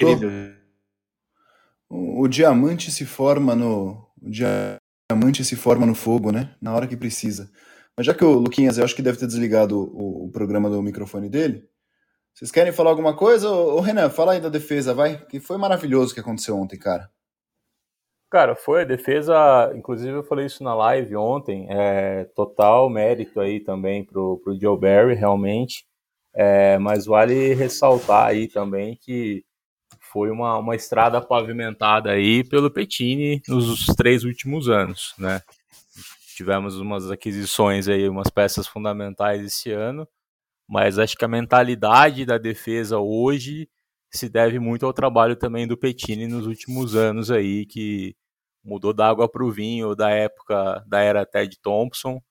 O, 1.89 2.21
o, 2.21 2.27
diamante 2.27 2.89
se 2.89 3.05
forma 3.05 3.53
no 3.53 4.07
o 4.21 4.29
diamante 5.11 5.43
se 5.43 5.55
forma 5.55 5.85
no 5.85 5.93
fogo, 5.93 6.31
né? 6.31 6.55
Na 6.61 6.73
hora 6.73 6.87
que 6.87 6.95
precisa. 6.95 7.51
Mas 7.95 8.05
já 8.05 8.13
que 8.13 8.23
o 8.23 8.33
Luquinhas, 8.33 8.77
eu 8.77 8.85
acho 8.85 8.95
que 8.95 9.01
deve 9.01 9.17
ter 9.17 9.27
desligado 9.27 9.77
o, 9.77 10.25
o 10.25 10.31
programa 10.31 10.69
do 10.69 10.81
microfone 10.81 11.29
dele. 11.29 11.67
Vocês 12.33 12.49
querem 12.49 12.71
falar 12.71 12.91
alguma 12.91 13.15
coisa? 13.15 13.49
Ô, 13.49 13.81
Renan, 13.81 14.09
fala 14.09 14.33
aí 14.33 14.39
da 14.39 14.47
defesa, 14.47 14.93
vai. 14.93 15.17
Que 15.25 15.39
foi 15.39 15.57
maravilhoso 15.57 16.11
o 16.11 16.13
que 16.13 16.21
aconteceu 16.21 16.57
ontem, 16.57 16.79
cara. 16.79 17.09
Cara, 18.29 18.55
foi 18.55 18.83
a 18.83 18.85
defesa, 18.85 19.73
inclusive 19.75 20.13
eu 20.13 20.23
falei 20.23 20.45
isso 20.45 20.63
na 20.63 20.73
live 20.73 21.17
ontem, 21.17 21.67
é, 21.69 22.23
total 22.33 22.89
mérito 22.89 23.41
aí 23.41 23.59
também 23.59 24.05
pro, 24.05 24.39
pro 24.41 24.57
Joe 24.57 24.79
Barry, 24.79 25.15
realmente. 25.15 25.85
É, 26.33 26.77
mas 26.77 27.05
vale 27.05 27.53
ressaltar 27.53 28.27
aí 28.27 28.47
também 28.47 28.97
que 29.01 29.43
foi 30.11 30.29
uma, 30.29 30.57
uma 30.57 30.75
estrada 30.75 31.21
pavimentada 31.21 32.11
aí 32.11 32.43
pelo 32.43 32.69
Petini 32.69 33.41
nos 33.47 33.85
três 33.95 34.23
últimos 34.23 34.69
anos, 34.69 35.13
né? 35.17 35.41
Tivemos 36.35 36.77
umas 36.77 37.09
aquisições 37.09 37.87
aí, 37.87 38.09
umas 38.09 38.29
peças 38.29 38.67
fundamentais 38.67 39.43
esse 39.43 39.71
ano, 39.71 40.07
mas 40.67 40.99
acho 40.99 41.15
que 41.15 41.25
a 41.25 41.27
mentalidade 41.27 42.25
da 42.25 42.37
defesa 42.37 42.99
hoje 42.99 43.69
se 44.13 44.27
deve 44.27 44.59
muito 44.59 44.85
ao 44.85 44.93
trabalho 44.93 45.35
também 45.35 45.65
do 45.67 45.77
Petini 45.77 46.27
nos 46.27 46.45
últimos 46.45 46.95
anos 46.95 47.31
aí, 47.31 47.65
que 47.65 48.15
mudou 48.63 48.93
da 48.93 49.07
água 49.07 49.29
para 49.29 49.43
o 49.45 49.51
vinho 49.51 49.95
da 49.95 50.09
época 50.09 50.83
da 50.87 50.99
era 51.01 51.25
Ted 51.25 51.57
Thompson 51.61 52.21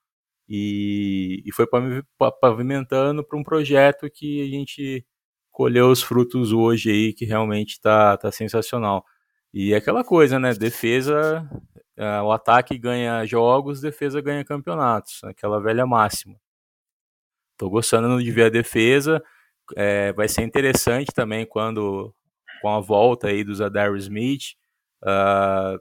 e, 0.49 1.43
e 1.47 1.53
foi 1.53 1.67
pavimentando 2.41 3.25
para 3.25 3.39
um 3.39 3.43
projeto 3.43 4.11
que 4.11 4.43
a 4.43 4.51
gente 4.51 5.07
colheu 5.61 5.91
os 5.91 6.03
frutos 6.03 6.53
hoje 6.53 6.91
aí, 6.91 7.13
que 7.13 7.27
realmente 7.27 7.73
está 7.73 8.17
tá 8.17 8.33
sensacional. 8.33 9.05
E 9.53 9.75
é 9.75 9.77
aquela 9.77 10.03
coisa, 10.03 10.39
né? 10.39 10.55
Defesa, 10.55 11.47
uh, 11.99 12.25
o 12.25 12.33
ataque 12.33 12.79
ganha 12.79 13.27
jogos, 13.27 13.79
defesa 13.79 14.23
ganha 14.23 14.43
campeonatos, 14.43 15.23
aquela 15.23 15.61
velha 15.61 15.85
máxima. 15.85 16.41
Tô 17.59 17.69
gostando 17.69 18.23
de 18.25 18.31
ver 18.31 18.45
a 18.45 18.49
defesa. 18.49 19.23
É, 19.77 20.15
vai 20.15 20.29
ser 20.29 20.45
interessante 20.45 21.13
também 21.15 21.45
quando, 21.45 22.11
com 22.63 22.71
a 22.71 22.81
volta 22.81 23.29
aí 23.29 23.45
do 23.45 23.55
Zadar 23.55 23.95
Smith, 23.97 24.55
uh, 25.03 25.79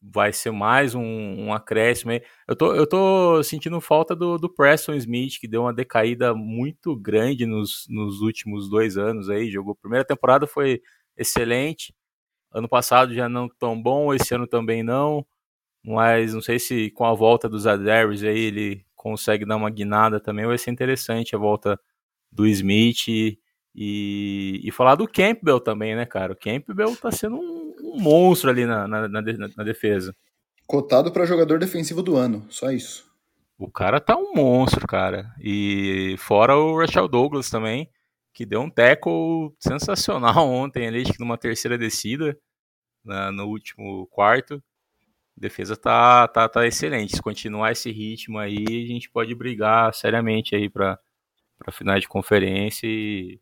vai 0.00 0.32
ser 0.32 0.50
mais 0.52 0.94
um, 0.94 1.02
um 1.02 1.52
acréscimo. 1.52 2.12
Eu 2.46 2.56
tô, 2.56 2.74
eu 2.74 2.86
tô 2.86 3.42
sentindo 3.42 3.80
falta 3.80 4.14
do, 4.14 4.38
do 4.38 4.48
Preston 4.52 4.94
Smith, 4.94 5.38
que 5.40 5.48
deu 5.48 5.62
uma 5.62 5.74
decaída 5.74 6.34
muito 6.34 6.96
grande 6.96 7.46
nos, 7.46 7.86
nos 7.88 8.20
últimos 8.20 8.68
dois 8.68 8.96
anos 8.96 9.28
aí. 9.30 9.50
Jogou 9.50 9.74
primeira 9.74 10.04
temporada 10.04 10.46
foi 10.46 10.80
excelente. 11.16 11.94
Ano 12.52 12.68
passado 12.68 13.14
já 13.14 13.28
não 13.28 13.48
tão 13.48 13.80
bom, 13.80 14.14
esse 14.14 14.34
ano 14.34 14.46
também 14.46 14.82
não. 14.82 15.26
Mas 15.84 16.34
não 16.34 16.42
sei 16.42 16.58
se 16.58 16.90
com 16.92 17.04
a 17.04 17.14
volta 17.14 17.48
dos 17.48 17.66
Adares 17.66 18.22
aí 18.24 18.38
ele 18.38 18.84
consegue 18.96 19.46
dar 19.46 19.56
uma 19.56 19.70
guinada 19.70 20.20
também. 20.20 20.46
Vai 20.46 20.58
ser 20.58 20.70
interessante 20.70 21.34
a 21.36 21.38
volta 21.38 21.80
do 22.32 22.46
Smith. 22.46 23.38
E, 23.78 24.70
falar 24.72 24.94
do 24.94 25.06
Campbell 25.06 25.60
também, 25.60 25.94
né, 25.94 26.06
cara? 26.06 26.32
O 26.32 26.36
Campbell 26.36 26.96
tá 26.96 27.12
sendo 27.12 27.36
um, 27.36 27.74
um 27.82 28.00
monstro 28.00 28.48
ali 28.48 28.64
na, 28.64 28.88
na, 28.88 29.06
na, 29.06 29.20
na 29.20 29.64
defesa. 29.64 30.16
Cotado 30.66 31.12
para 31.12 31.26
jogador 31.26 31.58
defensivo 31.58 32.02
do 32.02 32.16
ano, 32.16 32.46
só 32.48 32.70
isso. 32.70 33.04
O 33.58 33.70
cara 33.70 34.00
tá 34.00 34.16
um 34.16 34.32
monstro, 34.34 34.86
cara. 34.86 35.30
E 35.38 36.16
fora 36.18 36.56
o 36.56 36.78
Rachel 36.78 37.06
Douglas 37.06 37.50
também, 37.50 37.90
que 38.32 38.46
deu 38.46 38.62
um 38.62 38.70
tackle 38.70 39.54
sensacional 39.60 40.36
ontem 40.48 40.86
ali, 40.86 41.02
acho 41.02 41.12
que 41.12 41.20
numa 41.20 41.36
terceira 41.36 41.76
descida, 41.76 42.38
na, 43.04 43.30
no 43.30 43.44
último 43.46 44.06
quarto. 44.06 44.54
A 45.36 45.40
defesa 45.40 45.76
tá, 45.76 46.26
tá, 46.28 46.48
tá 46.48 46.66
excelente. 46.66 47.16
Se 47.16 47.22
continuar 47.22 47.72
esse 47.72 47.90
ritmo 47.90 48.38
aí, 48.38 48.64
a 48.66 48.86
gente 48.86 49.10
pode 49.10 49.34
brigar 49.34 49.92
seriamente 49.92 50.56
aí 50.56 50.70
para 50.70 50.98
para 51.58 51.72
final 51.72 51.98
de 51.98 52.06
conferência 52.06 52.86
e 52.86 53.40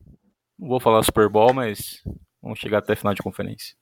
não 0.58 0.68
vou 0.68 0.80
falar 0.80 1.02
Super 1.02 1.28
Bowl, 1.28 1.52
mas 1.52 2.02
vamos 2.42 2.58
chegar 2.58 2.78
até 2.78 2.94
final 2.94 3.14
de 3.14 3.22
conferência. 3.22 3.74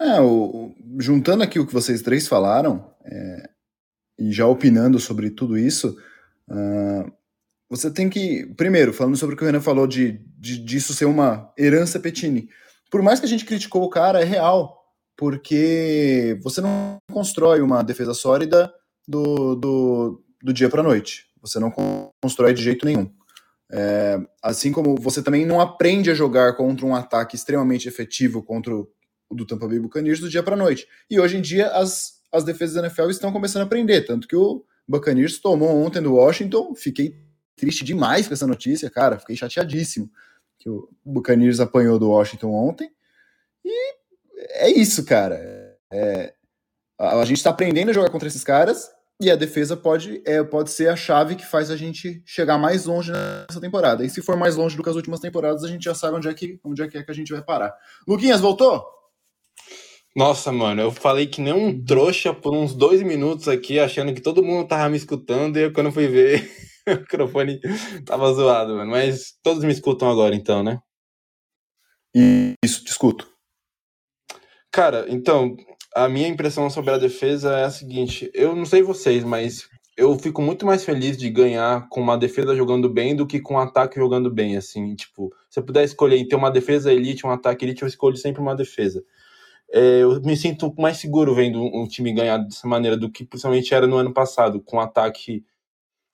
É, 0.00 0.20
o, 0.20 0.74
juntando 0.98 1.42
aqui 1.42 1.58
o 1.58 1.66
que 1.66 1.72
vocês 1.72 2.02
três 2.02 2.28
falaram, 2.28 2.92
é, 3.04 3.50
e 4.18 4.32
já 4.32 4.46
opinando 4.46 4.98
sobre 4.98 5.30
tudo 5.30 5.58
isso, 5.58 5.96
uh, 6.48 7.12
você 7.68 7.90
tem 7.90 8.08
que. 8.08 8.46
Primeiro, 8.56 8.92
falando 8.92 9.16
sobre 9.16 9.34
o 9.34 9.38
que 9.38 9.44
o 9.44 9.46
Renan 9.46 9.60
falou 9.60 9.86
de, 9.86 10.20
de 10.38 10.58
disso 10.58 10.94
ser 10.94 11.04
uma 11.04 11.52
herança 11.58 12.00
Petini. 12.00 12.48
Por 12.90 13.02
mais 13.02 13.20
que 13.20 13.26
a 13.26 13.28
gente 13.28 13.44
criticou 13.44 13.82
o 13.82 13.90
cara, 13.90 14.20
é 14.20 14.24
real. 14.24 14.84
Porque 15.16 16.38
você 16.42 16.60
não 16.60 16.98
constrói 17.10 17.60
uma 17.60 17.82
defesa 17.82 18.14
sólida 18.14 18.72
do, 19.08 19.56
do, 19.56 20.24
do 20.42 20.52
dia 20.52 20.68
para 20.68 20.82
noite. 20.82 21.26
Você 21.40 21.58
não 21.58 21.72
constrói 22.22 22.52
de 22.52 22.62
jeito 22.62 22.84
nenhum. 22.84 23.10
É, 23.70 24.18
assim 24.42 24.70
como 24.70 24.94
você 24.96 25.22
também 25.22 25.44
não 25.44 25.60
aprende 25.60 26.10
a 26.10 26.14
jogar 26.14 26.56
contra 26.56 26.86
um 26.86 26.94
ataque 26.94 27.34
extremamente 27.34 27.88
efetivo 27.88 28.42
contra 28.42 28.74
o 28.74 28.88
do 29.28 29.44
Tampa 29.44 29.66
Bay 29.66 29.80
Buccaneers 29.80 30.20
do 30.20 30.28
dia 30.28 30.42
para 30.42 30.56
noite. 30.56 30.86
E 31.10 31.18
hoje 31.18 31.36
em 31.36 31.40
dia 31.40 31.68
as, 31.70 32.20
as 32.30 32.44
defesas 32.44 32.76
da 32.76 32.82
NFL 32.82 33.10
estão 33.10 33.32
começando 33.32 33.62
a 33.62 33.64
aprender, 33.64 34.02
tanto 34.02 34.28
que 34.28 34.36
o 34.36 34.64
Buccaneers 34.86 35.40
tomou 35.40 35.84
ontem 35.84 36.00
do 36.00 36.14
Washington, 36.14 36.74
fiquei 36.76 37.16
triste 37.56 37.84
demais 37.84 38.28
com 38.28 38.34
essa 38.34 38.46
notícia, 38.46 38.88
cara, 38.88 39.18
fiquei 39.18 39.34
chateadíssimo 39.34 40.08
que 40.58 40.70
o 40.70 40.88
Buccaneers 41.04 41.60
apanhou 41.60 41.98
do 41.98 42.10
Washington 42.10 42.52
ontem. 42.52 42.90
E 43.64 43.94
é 44.50 44.70
isso, 44.70 45.04
cara. 45.04 45.34
É, 45.92 46.34
a, 46.98 47.20
a 47.20 47.24
gente 47.24 47.38
está 47.38 47.50
aprendendo 47.50 47.90
a 47.90 47.92
jogar 47.92 48.10
contra 48.10 48.28
esses 48.28 48.44
caras 48.44 48.90
e 49.20 49.30
a 49.30 49.36
defesa 49.36 49.76
pode, 49.76 50.22
é, 50.26 50.42
pode 50.44 50.70
ser 50.70 50.88
a 50.88 50.96
chave 50.96 51.36
que 51.36 51.46
faz 51.46 51.70
a 51.70 51.76
gente 51.76 52.22
chegar 52.24 52.58
mais 52.58 52.84
longe 52.84 53.10
nessa 53.10 53.60
temporada. 53.60 54.04
E 54.04 54.10
se 54.10 54.20
for 54.20 54.36
mais 54.36 54.56
longe 54.56 54.76
do 54.76 54.82
que 54.82 54.90
as 54.90 54.96
últimas 54.96 55.20
temporadas, 55.20 55.64
a 55.64 55.68
gente 55.68 55.84
já 55.84 55.94
sabe 55.94 56.16
onde 56.16 56.28
é 56.28 56.34
que, 56.34 56.60
onde 56.62 56.82
é, 56.82 56.88
que, 56.88 56.98
é 56.98 57.02
que 57.02 57.10
a 57.10 57.14
gente 57.14 57.32
vai 57.32 57.42
parar. 57.42 57.74
Luquinhas, 58.06 58.40
voltou? 58.40 58.84
Nossa, 60.14 60.50
mano, 60.50 60.82
eu 60.82 60.90
falei 60.90 61.26
que 61.26 61.40
nem 61.40 61.52
um 61.52 61.84
trouxa 61.84 62.32
por 62.32 62.54
uns 62.54 62.74
dois 62.74 63.02
minutos 63.02 63.48
aqui, 63.48 63.78
achando 63.78 64.14
que 64.14 64.20
todo 64.20 64.42
mundo 64.42 64.66
tava 64.66 64.88
me 64.88 64.96
escutando, 64.96 65.58
e 65.58 65.62
eu, 65.64 65.72
quando 65.72 65.92
fui 65.92 66.08
ver, 66.08 66.50
o 66.88 66.92
microfone 66.92 67.60
tava 68.04 68.32
zoado, 68.32 68.76
mano. 68.76 68.90
Mas 68.90 69.34
todos 69.42 69.62
me 69.62 69.72
escutam 69.72 70.10
agora, 70.10 70.34
então, 70.34 70.62
né? 70.62 70.78
Isso, 72.64 72.82
te 72.82 72.90
escuto. 72.90 73.30
Cara, 74.72 75.06
então, 75.08 75.54
a 75.96 76.10
minha 76.10 76.28
impressão 76.28 76.68
sobre 76.68 76.90
a 76.90 76.98
defesa 76.98 77.56
é 77.56 77.64
a 77.64 77.70
seguinte: 77.70 78.30
eu 78.34 78.54
não 78.54 78.66
sei 78.66 78.82
vocês, 78.82 79.24
mas 79.24 79.66
eu 79.96 80.16
fico 80.18 80.42
muito 80.42 80.66
mais 80.66 80.84
feliz 80.84 81.16
de 81.16 81.30
ganhar 81.30 81.88
com 81.88 82.02
uma 82.02 82.18
defesa 82.18 82.54
jogando 82.54 82.90
bem 82.90 83.16
do 83.16 83.26
que 83.26 83.40
com 83.40 83.54
um 83.54 83.58
ataque 83.58 83.98
jogando 83.98 84.30
bem, 84.30 84.58
assim, 84.58 84.94
tipo, 84.94 85.32
se 85.48 85.58
eu 85.58 85.64
puder 85.64 85.84
escolher 85.84 86.18
entre 86.18 86.36
uma 86.36 86.50
defesa 86.50 86.92
elite, 86.92 87.26
um 87.26 87.30
ataque 87.30 87.64
elite, 87.64 87.80
eu 87.80 87.88
escolho 87.88 88.16
sempre 88.16 88.42
uma 88.42 88.54
defesa. 88.54 89.02
É, 89.72 90.02
eu 90.02 90.20
me 90.20 90.36
sinto 90.36 90.72
mais 90.78 90.98
seguro 90.98 91.34
vendo 91.34 91.60
um 91.60 91.88
time 91.88 92.12
ganhar 92.12 92.38
dessa 92.38 92.68
maneira 92.68 92.96
do 92.96 93.10
que 93.10 93.24
principalmente 93.24 93.74
era 93.74 93.86
no 93.86 93.96
ano 93.96 94.12
passado, 94.12 94.60
com 94.60 94.76
um 94.76 94.80
ataque 94.80 95.44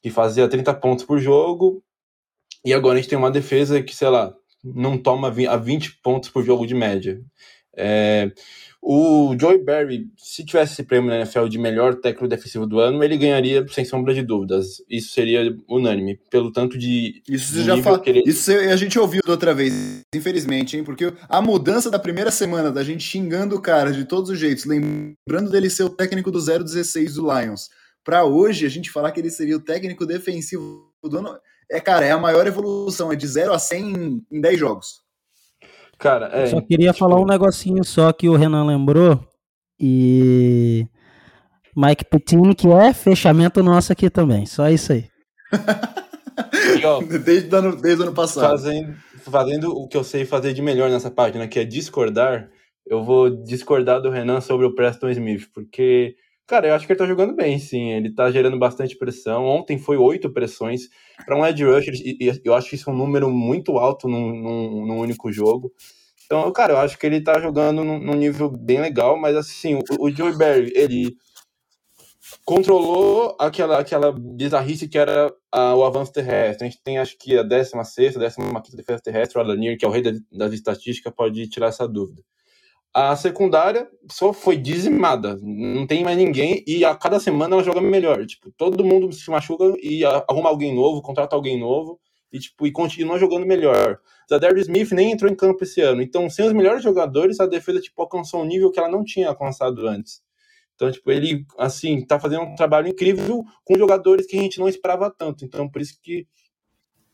que 0.01 0.11
fazia 0.11 0.49
30 0.49 0.73
pontos 0.75 1.05
por 1.05 1.19
jogo, 1.19 1.83
e 2.65 2.73
agora 2.73 2.95
a 2.99 3.01
gente 3.01 3.11
tem 3.11 3.19
uma 3.19 3.31
defesa 3.33 3.83
que, 3.83 3.95
sei 3.97 4.09
lá, 4.09 4.33
não 4.63 4.97
toma 4.97 5.29
a 5.29 5.57
20 5.57 6.01
pontos 6.03 6.31
por 6.31 6.45
jogo 6.45 6.67
de 6.67 6.75
média. 6.75 7.21
É, 7.77 8.31
o 8.85 9.37
Joey 9.39 9.63
Barry, 9.63 10.11
se 10.19 10.45
tivesse 10.45 10.73
esse 10.73 10.83
prêmio 10.83 11.09
na 11.09 11.19
NFL 11.19 11.47
de 11.47 11.57
melhor 11.57 11.95
técnico 11.95 12.27
defensivo 12.27 12.67
do 12.67 12.81
ano, 12.81 13.05
ele 13.05 13.17
ganharia 13.17 13.65
sem 13.69 13.85
sombra 13.85 14.13
de 14.13 14.23
dúvidas. 14.23 14.83
Isso 14.91 15.13
seria 15.13 15.57
unânime, 15.69 16.19
pelo 16.29 16.51
tanto 16.51 16.77
de. 16.77 17.23
Isso 17.29 17.55
você 17.55 17.63
já 17.63 17.81
fala. 17.81 18.03
Ele... 18.05 18.25
Isso 18.27 18.51
a 18.51 18.75
gente 18.75 18.99
ouviu 18.99 19.23
da 19.25 19.31
outra 19.31 19.55
vez, 19.55 20.03
infelizmente, 20.13 20.77
hein? 20.77 20.83
Porque 20.83 21.13
a 21.29 21.41
mudança 21.41 21.89
da 21.93 21.99
primeira 21.99 22.33
semana, 22.33 22.73
da 22.73 22.83
gente 22.83 23.05
xingando 23.05 23.55
o 23.55 23.63
cara 23.63 23.93
de 23.93 24.05
todos 24.05 24.31
os 24.31 24.39
jeitos, 24.39 24.65
lembrando 24.65 25.49
dele 25.49 25.71
ser 25.71 25.85
o 25.85 25.91
técnico 25.91 26.33
do 26.33 26.41
016 26.41 27.15
do 27.15 27.33
Lions, 27.33 27.71
para 28.03 28.25
hoje 28.25 28.67
a 28.67 28.69
gente 28.69 28.91
falar 28.91 29.13
que 29.13 29.21
ele 29.21 29.31
seria 29.31 29.57
o 29.57 29.61
técnico 29.61 30.05
defensivo 30.05 30.93
do 31.05 31.19
ano. 31.19 31.39
É, 31.71 31.79
cara, 31.79 32.05
é 32.05 32.11
a 32.11 32.19
maior 32.19 32.49
evolução, 32.49 33.13
é 33.13 33.17
de 33.17 33.29
0 33.29 33.53
a 33.53 33.61
100 33.61 34.25
em 34.29 34.41
10 34.41 34.59
jogos. 34.59 35.02
Cara, 36.03 36.29
é. 36.33 36.47
Só 36.47 36.61
queria 36.61 36.93
tipo... 36.93 36.99
falar 36.99 37.21
um 37.21 37.25
negocinho 37.25 37.85
só 37.85 38.13
que 38.13 38.29
o 38.29 38.35
Renan 38.35 38.67
lembrou. 38.67 39.25
E. 39.79 40.85
Mike 41.77 42.05
Putin, 42.11 42.53
que 42.55 42.67
é 42.67 42.93
fechamento 42.93 43.63
nosso 43.63 43.93
aqui 43.93 44.11
também. 44.11 44.45
Só 44.45 44.69
isso 44.69 44.93
aí. 44.93 45.05
e, 46.83 46.85
ó, 46.85 47.01
desde, 47.01 47.55
ano, 47.55 47.77
desde 47.77 48.03
o 48.03 48.07
ano 48.07 48.15
passado. 48.15 48.51
Fazendo, 48.51 48.97
fazendo 49.19 49.71
o 49.71 49.87
que 49.87 49.97
eu 49.97 50.03
sei 50.03 50.25
fazer 50.25 50.53
de 50.53 50.61
melhor 50.61 50.91
nessa 50.91 51.11
página, 51.11 51.47
que 51.47 51.61
é 51.61 51.65
discordar, 51.65 52.51
eu 52.85 53.05
vou 53.05 53.31
discordar 53.31 54.03
do 54.03 54.11
Renan 54.11 54.41
sobre 54.41 54.67
o 54.67 54.75
Preston 54.75 55.09
Smith, 55.11 55.47
porque, 55.55 56.17
cara, 56.47 56.69
eu 56.69 56.75
acho 56.75 56.87
que 56.87 56.93
ele 56.93 56.99
tá 56.99 57.07
jogando 57.07 57.35
bem, 57.35 57.59
sim. 57.59 57.93
Ele 57.93 58.15
tá 58.15 58.31
gerando 58.31 58.59
bastante 58.59 58.97
pressão. 58.97 59.45
Ontem 59.45 59.79
foi 59.79 59.97
oito 59.97 60.33
pressões. 60.33 60.83
Para 61.25 61.37
um 61.37 61.47
edge 61.47 61.65
rusher, 61.65 61.95
eu 62.45 62.55
acho 62.55 62.69
que 62.69 62.77
isso 62.77 62.91
é 62.91 62.93
um 62.93 62.97
número 62.97 63.31
muito 63.31 63.79
alto 63.79 64.09
num, 64.09 64.35
num, 64.35 64.87
num 64.87 64.99
único 64.99 65.33
jogo. 65.33 65.73
Então, 66.27 66.51
cara, 66.53 66.73
eu 66.73 66.79
acho 66.79 66.99
que 66.99 67.07
ele 67.07 67.23
tá 67.23 67.39
jogando 67.41 67.85
num, 67.85 68.15
nível 68.15 68.51
bem 68.51 68.81
legal, 68.81 69.19
mas 69.19 69.37
assim, 69.37 69.75
o, 69.75 69.83
o 69.99 70.11
Joey 70.11 70.37
Barry, 70.37 70.73
ele 70.75 71.15
controlou 72.45 73.37
aquela, 73.39 73.79
aquela 73.79 74.13
bizarrice 74.13 74.89
que 74.89 74.99
era 74.99 75.33
a, 75.51 75.75
o 75.75 75.85
avanço 75.85 76.13
terrestre. 76.13 76.67
A 76.67 76.71
gente 76.71 76.83
tem, 76.83 76.99
acho 76.99 77.19
que, 77.19 77.37
a 77.37 77.43
16 77.43 78.15
15 78.17 78.77
defesa 78.77 79.03
terrestre, 79.03 79.39
o 79.39 79.41
Alanir, 79.43 79.77
que 79.79 79.85
é 79.85 79.89
o 79.89 79.91
rei 79.91 80.03
das 80.33 80.53
estatísticas, 80.53 81.13
pode 81.15 81.49
tirar 81.49 81.69
essa 81.69 81.87
dúvida. 81.87 82.23
A 82.95 83.17
secundária 83.17 83.89
só 84.11 84.35
foi 84.35 84.57
dizimada, 84.57 85.39
não 85.43 85.87
tem 85.87 86.05
mais 86.05 86.17
ninguém, 86.17 86.63
e 86.67 86.85
a 86.85 86.95
cada 86.95 87.19
semana 87.19 87.55
ela 87.55 87.65
joga 87.65 87.81
melhor. 87.81 88.27
Tipo, 88.27 88.51
todo 88.51 88.85
mundo 88.85 89.11
se 89.13 89.31
machuca 89.31 89.75
e 89.83 90.05
arruma 90.05 90.51
alguém 90.51 90.75
novo, 90.75 91.01
contrata 91.01 91.35
alguém 91.35 91.59
novo, 91.59 91.99
e, 92.31 92.39
tipo, 92.39 92.67
e 92.67 92.73
continua 92.73 93.19
jogando 93.19 93.47
melhor. 93.47 93.99
Zadarius 94.29 94.63
Smith 94.67 94.91
nem 94.93 95.13
entrou 95.13 95.31
em 95.31 95.35
campo 95.35 95.65
esse 95.65 95.81
ano. 95.81 96.03
Então, 96.03 96.29
sem 96.31 96.47
os 96.47 96.53
melhores 96.53 96.83
jogadores, 96.83 97.41
a 97.41 97.47
defesa 97.47 97.81
tipo, 97.81 98.01
alcançou 98.01 98.43
um 98.43 98.47
nível 98.47 98.71
que 98.71 98.79
ela 98.79 98.89
não 98.89 99.05
tinha 99.05 99.29
alcançado 99.29 99.87
antes. 99.87 100.23
Então, 100.75 100.91
tipo, 100.91 101.11
ele, 101.11 101.47
assim, 101.59 102.05
tá 102.05 102.19
fazendo 102.19 102.43
um 102.43 102.55
trabalho 102.55 102.89
incrível 102.89 103.45
com 103.65 103.79
jogadores 103.79 104.27
que 104.27 104.39
a 104.39 104.43
gente 104.43 104.59
não 104.59 104.69
esperava 104.69 105.11
tanto. 105.11 105.45
Então, 105.45 105.69
por 105.69 105.81
isso 105.81 105.99
que 106.03 106.27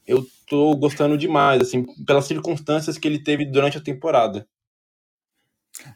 eu 0.07 0.25
tô 0.49 0.75
gostando 0.77 1.19
demais, 1.19 1.61
assim, 1.61 1.85
pelas 2.07 2.25
circunstâncias 2.25 2.97
que 2.97 3.07
ele 3.07 3.23
teve 3.23 3.45
durante 3.45 3.77
a 3.77 3.81
temporada. 3.83 4.49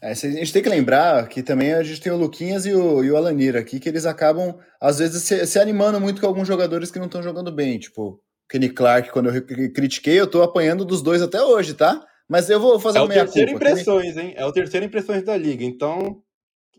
É, 0.01 0.11
a 0.11 0.15
gente 0.15 0.53
tem 0.53 0.63
que 0.63 0.69
lembrar 0.69 1.29
que 1.29 1.43
também 1.43 1.73
a 1.73 1.83
gente 1.83 2.01
tem 2.01 2.13
o 2.13 2.17
Luquinhas 2.17 2.67
e 2.67 2.73
o, 2.73 3.03
e 3.03 3.11
o 3.11 3.17
Alanir 3.17 3.57
aqui, 3.57 3.81
que 3.81 3.89
eles 3.89 4.07
acabam, 4.07 4.57
às 4.81 4.99
vezes, 4.99 5.23
se, 5.23 5.47
se 5.47 5.59
animando 5.59 6.01
muito 6.01 6.21
com 6.21 6.27
alguns 6.27 6.49
jogadores 6.49 6.91
que 6.91 6.99
não 6.99 7.07
estão 7.07 7.23
jogando 7.23 7.51
bem. 7.53 7.79
Tipo, 7.79 8.21
Kenny 8.49 8.69
Clark, 8.69 9.11
quando 9.11 9.31
eu 9.31 9.45
critiquei, 9.73 10.21
eu 10.21 10.27
tô 10.27 10.43
apanhando 10.43 10.85
dos 10.85 11.03
dois 11.03 11.23
até 11.23 11.43
hoje, 11.43 11.75
tá? 11.75 12.05
Mas 12.29 12.49
eu 12.49 12.61
vou 12.61 12.79
fazer 12.79 12.99
é 12.99 13.01
uma 13.03 13.09
meia 13.09 13.25
culpa. 13.25 13.39
É 13.39 13.43
o 13.43 13.47
terceiro 13.47 13.57
impressões, 13.57 14.17
hein? 14.17 14.35
É 14.37 14.45
o 14.47 14.53
terceiro 14.53 14.87
impressões 14.87 15.23
da 15.25 15.37
liga. 15.37 15.65
Então, 15.65 16.23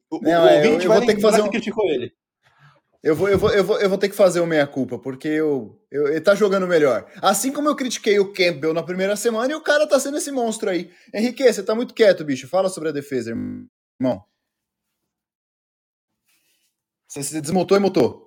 o, 0.10 0.20
não, 0.22 0.46
o 0.46 0.48
é, 0.48 0.66
eu, 0.66 0.80
eu 0.80 0.92
vou 0.92 1.06
ter 1.06 1.16
que 1.16 1.22
fazer 1.22 1.42
um... 1.42 1.50
criticou 1.50 1.86
ele. 1.90 2.12
Eu 3.04 3.18
vou, 3.18 3.28
eu, 3.28 3.38
vou, 3.38 3.50
eu, 3.50 3.66
vou, 3.66 3.80
eu 3.82 3.90
vou 3.90 3.98
ter 3.98 4.08
que 4.08 4.16
fazer 4.16 4.40
o 4.40 4.48
meia-culpa, 4.48 4.98
porque 4.98 5.28
eu, 5.28 5.78
eu, 5.92 6.08
ele 6.08 6.22
tá 6.22 6.34
jogando 6.34 6.66
melhor. 6.66 7.06
Assim 7.22 7.52
como 7.52 7.68
eu 7.68 7.76
critiquei 7.76 8.18
o 8.18 8.32
Campbell 8.32 8.74
na 8.74 8.82
primeira 8.82 9.18
semana 9.18 9.52
e 9.52 9.56
o 9.56 9.62
cara 9.62 9.86
tá 9.86 10.00
sendo 10.00 10.16
esse 10.16 10.32
monstro 10.32 10.70
aí. 10.70 10.90
Henrique, 11.14 11.44
você 11.44 11.62
tá 11.62 11.76
muito 11.76 11.94
quieto, 11.94 12.24
bicho. 12.24 12.48
Fala 12.48 12.70
sobre 12.70 12.88
a 12.90 12.94
defesa, 12.94 13.32
irmão. 13.32 14.24
Você 17.06 17.22
se 17.24 17.42
desmontou 17.42 17.76
e 17.76 17.80
mutou. 17.82 18.24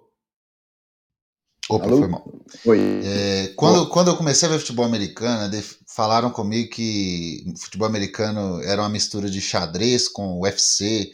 Opa, 1.71 1.87
Alô? 1.87 1.99
foi 1.99 2.09
mal. 2.09 2.33
Oi. 2.67 3.01
É, 3.03 3.49
quando, 3.57 3.89
quando 3.89 4.09
eu 4.09 4.17
comecei 4.17 4.47
a 4.47 4.53
ver 4.53 4.59
futebol 4.59 4.85
americano, 4.85 5.51
falaram 5.89 6.31
comigo 6.31 6.71
que 6.71 7.45
futebol 7.59 7.89
americano 7.89 8.63
era 8.63 8.83
uma 8.83 8.91
mistura 8.91 9.29
de 9.31 9.41
xadrez 9.41 10.07
com 10.07 10.39
UFC 10.39 11.11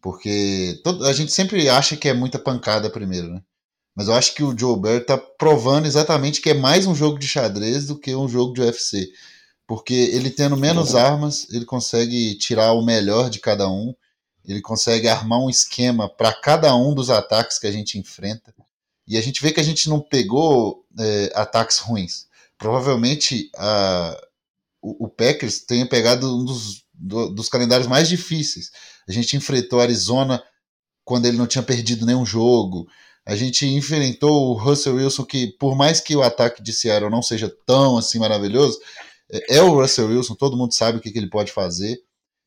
porque 0.00 0.80
todo, 0.82 1.04
a 1.06 1.12
gente 1.12 1.32
sempre 1.32 1.68
acha 1.68 1.96
que 1.96 2.08
é 2.08 2.14
muita 2.14 2.38
pancada 2.38 2.90
primeiro, 2.90 3.28
né? 3.28 3.42
Mas 3.94 4.08
eu 4.08 4.14
acho 4.14 4.34
que 4.34 4.42
o 4.42 4.56
Joe 4.56 4.80
Bear 4.80 5.04
tá 5.04 5.18
provando 5.18 5.86
exatamente 5.86 6.40
que 6.40 6.50
é 6.50 6.54
mais 6.54 6.86
um 6.86 6.94
jogo 6.94 7.18
de 7.18 7.28
xadrez 7.28 7.86
do 7.86 7.98
que 7.98 8.14
um 8.14 8.28
jogo 8.28 8.54
de 8.54 8.62
UFC. 8.62 9.12
Porque 9.66 9.92
ele 9.92 10.30
tendo 10.30 10.56
menos 10.56 10.94
armas, 10.94 11.46
ele 11.50 11.64
consegue 11.64 12.34
tirar 12.36 12.72
o 12.72 12.84
melhor 12.84 13.28
de 13.28 13.40
cada 13.40 13.68
um, 13.68 13.94
ele 14.44 14.60
consegue 14.60 15.06
armar 15.06 15.40
um 15.40 15.50
esquema 15.50 16.08
para 16.08 16.32
cada 16.32 16.74
um 16.74 16.94
dos 16.94 17.10
ataques 17.10 17.58
que 17.58 17.66
a 17.66 17.72
gente 17.72 17.98
enfrenta. 17.98 18.54
E 19.06 19.18
a 19.18 19.20
gente 19.20 19.42
vê 19.42 19.52
que 19.52 19.60
a 19.60 19.64
gente 19.64 19.88
não 19.88 20.00
pegou 20.00 20.84
é, 20.98 21.32
ataques 21.34 21.78
ruins. 21.78 22.26
Provavelmente 22.56 23.50
a, 23.56 24.18
o, 24.80 25.06
o 25.06 25.08
Packers 25.08 25.60
tenha 25.60 25.86
pegado 25.86 26.34
um 26.34 26.44
dos, 26.44 26.84
do, 26.94 27.28
dos 27.28 27.48
calendários 27.48 27.88
mais 27.88 28.08
difíceis 28.08 28.70
a 29.10 29.12
gente 29.12 29.36
enfrentou 29.36 29.80
Arizona 29.80 30.40
quando 31.04 31.26
ele 31.26 31.36
não 31.36 31.46
tinha 31.46 31.64
perdido 31.64 32.06
nenhum 32.06 32.24
jogo. 32.24 32.86
A 33.26 33.34
gente 33.34 33.66
enfrentou 33.66 34.48
o 34.48 34.52
Russell 34.54 34.94
Wilson, 34.94 35.24
que 35.24 35.48
por 35.58 35.76
mais 35.76 36.00
que 36.00 36.14
o 36.14 36.22
ataque 36.22 36.62
de 36.62 36.72
Seattle 36.72 37.10
não 37.10 37.20
seja 37.20 37.52
tão 37.66 37.98
assim 37.98 38.20
maravilhoso, 38.20 38.78
é, 39.28 39.56
é 39.56 39.62
o 39.62 39.74
Russell 39.74 40.06
Wilson, 40.06 40.36
todo 40.36 40.56
mundo 40.56 40.72
sabe 40.72 40.98
o 40.98 41.00
que, 41.00 41.10
que 41.10 41.18
ele 41.18 41.28
pode 41.28 41.50
fazer. 41.50 42.00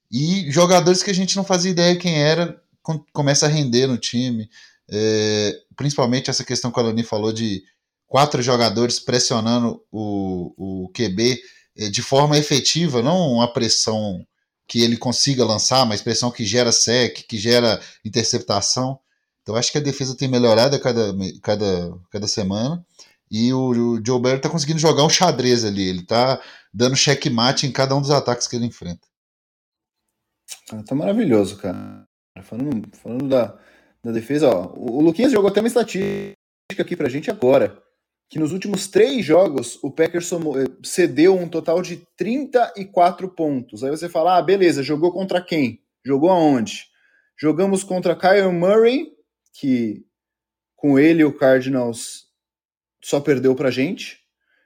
E 0.09 0.49
jogadores 0.49 1.03
que 1.03 1.11
a 1.11 1.13
gente 1.13 1.35
não 1.35 1.43
fazia 1.43 1.71
ideia 1.71 1.97
quem 1.97 2.17
era, 2.21 2.57
com, 2.81 3.03
começa 3.11 3.45
a 3.45 3.49
render 3.49 3.85
no 3.85 3.97
time. 3.97 4.49
É, 4.89 5.59
principalmente 5.75 6.29
essa 6.29 6.45
questão 6.45 6.71
que 6.71 6.79
a 6.79 6.83
Alani 6.83 7.03
falou 7.03 7.33
de 7.33 7.61
quatro 8.07 8.41
jogadores 8.41 8.99
pressionando 8.99 9.83
o, 9.91 10.85
o 10.85 10.89
QB 10.93 11.41
é, 11.75 11.89
de 11.89 12.01
forma 12.01 12.37
efetiva, 12.37 13.01
não 13.01 13.33
uma 13.33 13.51
pressão 13.51 14.25
que 14.73 14.81
ele 14.81 14.97
consiga 14.97 15.45
lançar, 15.45 15.83
uma 15.83 15.93
expressão 15.93 16.31
que 16.31 16.43
gera 16.43 16.71
sec, 16.71 17.27
que 17.27 17.37
gera 17.37 17.79
interceptação. 18.03 18.99
Então 19.43 19.55
acho 19.55 19.71
que 19.71 19.77
a 19.77 19.81
defesa 19.81 20.17
tem 20.17 20.27
melhorado 20.27 20.75
a 20.75 20.79
cada, 20.79 21.13
cada, 21.43 21.95
cada 22.09 22.27
semana. 22.27 22.83
E 23.29 23.53
o, 23.53 23.69
o 23.69 24.03
Joe 24.03 24.19
Barry 24.19 24.37
está 24.37 24.49
conseguindo 24.49 24.79
jogar 24.79 25.03
um 25.03 25.09
xadrez 25.11 25.63
ali. 25.63 25.87
Ele 25.87 25.99
está 25.99 26.41
dando 26.73 26.95
checkmate 26.95 27.67
em 27.67 27.71
cada 27.71 27.95
um 27.95 28.01
dos 28.01 28.09
ataques 28.09 28.47
que 28.47 28.55
ele 28.55 28.65
enfrenta. 28.65 29.07
Tá 30.87 30.95
maravilhoso, 30.95 31.57
cara. 31.57 32.07
Falando, 32.41 32.97
falando 32.97 33.29
da, 33.29 33.55
da 34.03 34.11
defesa, 34.11 34.49
ó, 34.49 34.73
o, 34.75 34.97
o 34.97 35.01
Luquinhas 35.01 35.31
jogou 35.31 35.51
até 35.51 35.59
uma 35.59 35.67
estatística 35.67 36.35
aqui 36.79 36.95
pra 36.95 37.09
gente 37.09 37.29
agora 37.29 37.79
que 38.33 38.39
nos 38.39 38.51
últimos 38.51 38.87
três 38.87 39.23
jogos 39.23 39.77
o 39.83 39.91
Packers 39.91 40.25
somou, 40.25 40.59
eh, 40.59 40.65
cedeu 40.81 41.37
um 41.37 41.47
total 41.47 41.83
de 41.83 41.97
34 42.17 43.29
pontos. 43.29 43.83
Aí 43.83 43.91
você 43.91 44.09
fala, 44.09 44.39
ah, 44.39 44.41
beleza, 44.41 44.81
jogou 44.81 45.13
contra 45.13 45.39
quem? 45.39 45.83
Jogou 46.03 46.31
aonde? 46.31 46.87
Jogamos 47.39 47.83
contra 47.83 48.15
Kyle 48.15 48.51
Murray, 48.51 49.11
que 49.53 50.03
com 50.75 50.97
ele 50.97 51.23
o 51.23 51.31
Cardinals 51.31 52.25
só 53.03 53.19
perdeu 53.19 53.53
pra 53.53 53.69
gente. 53.69 54.17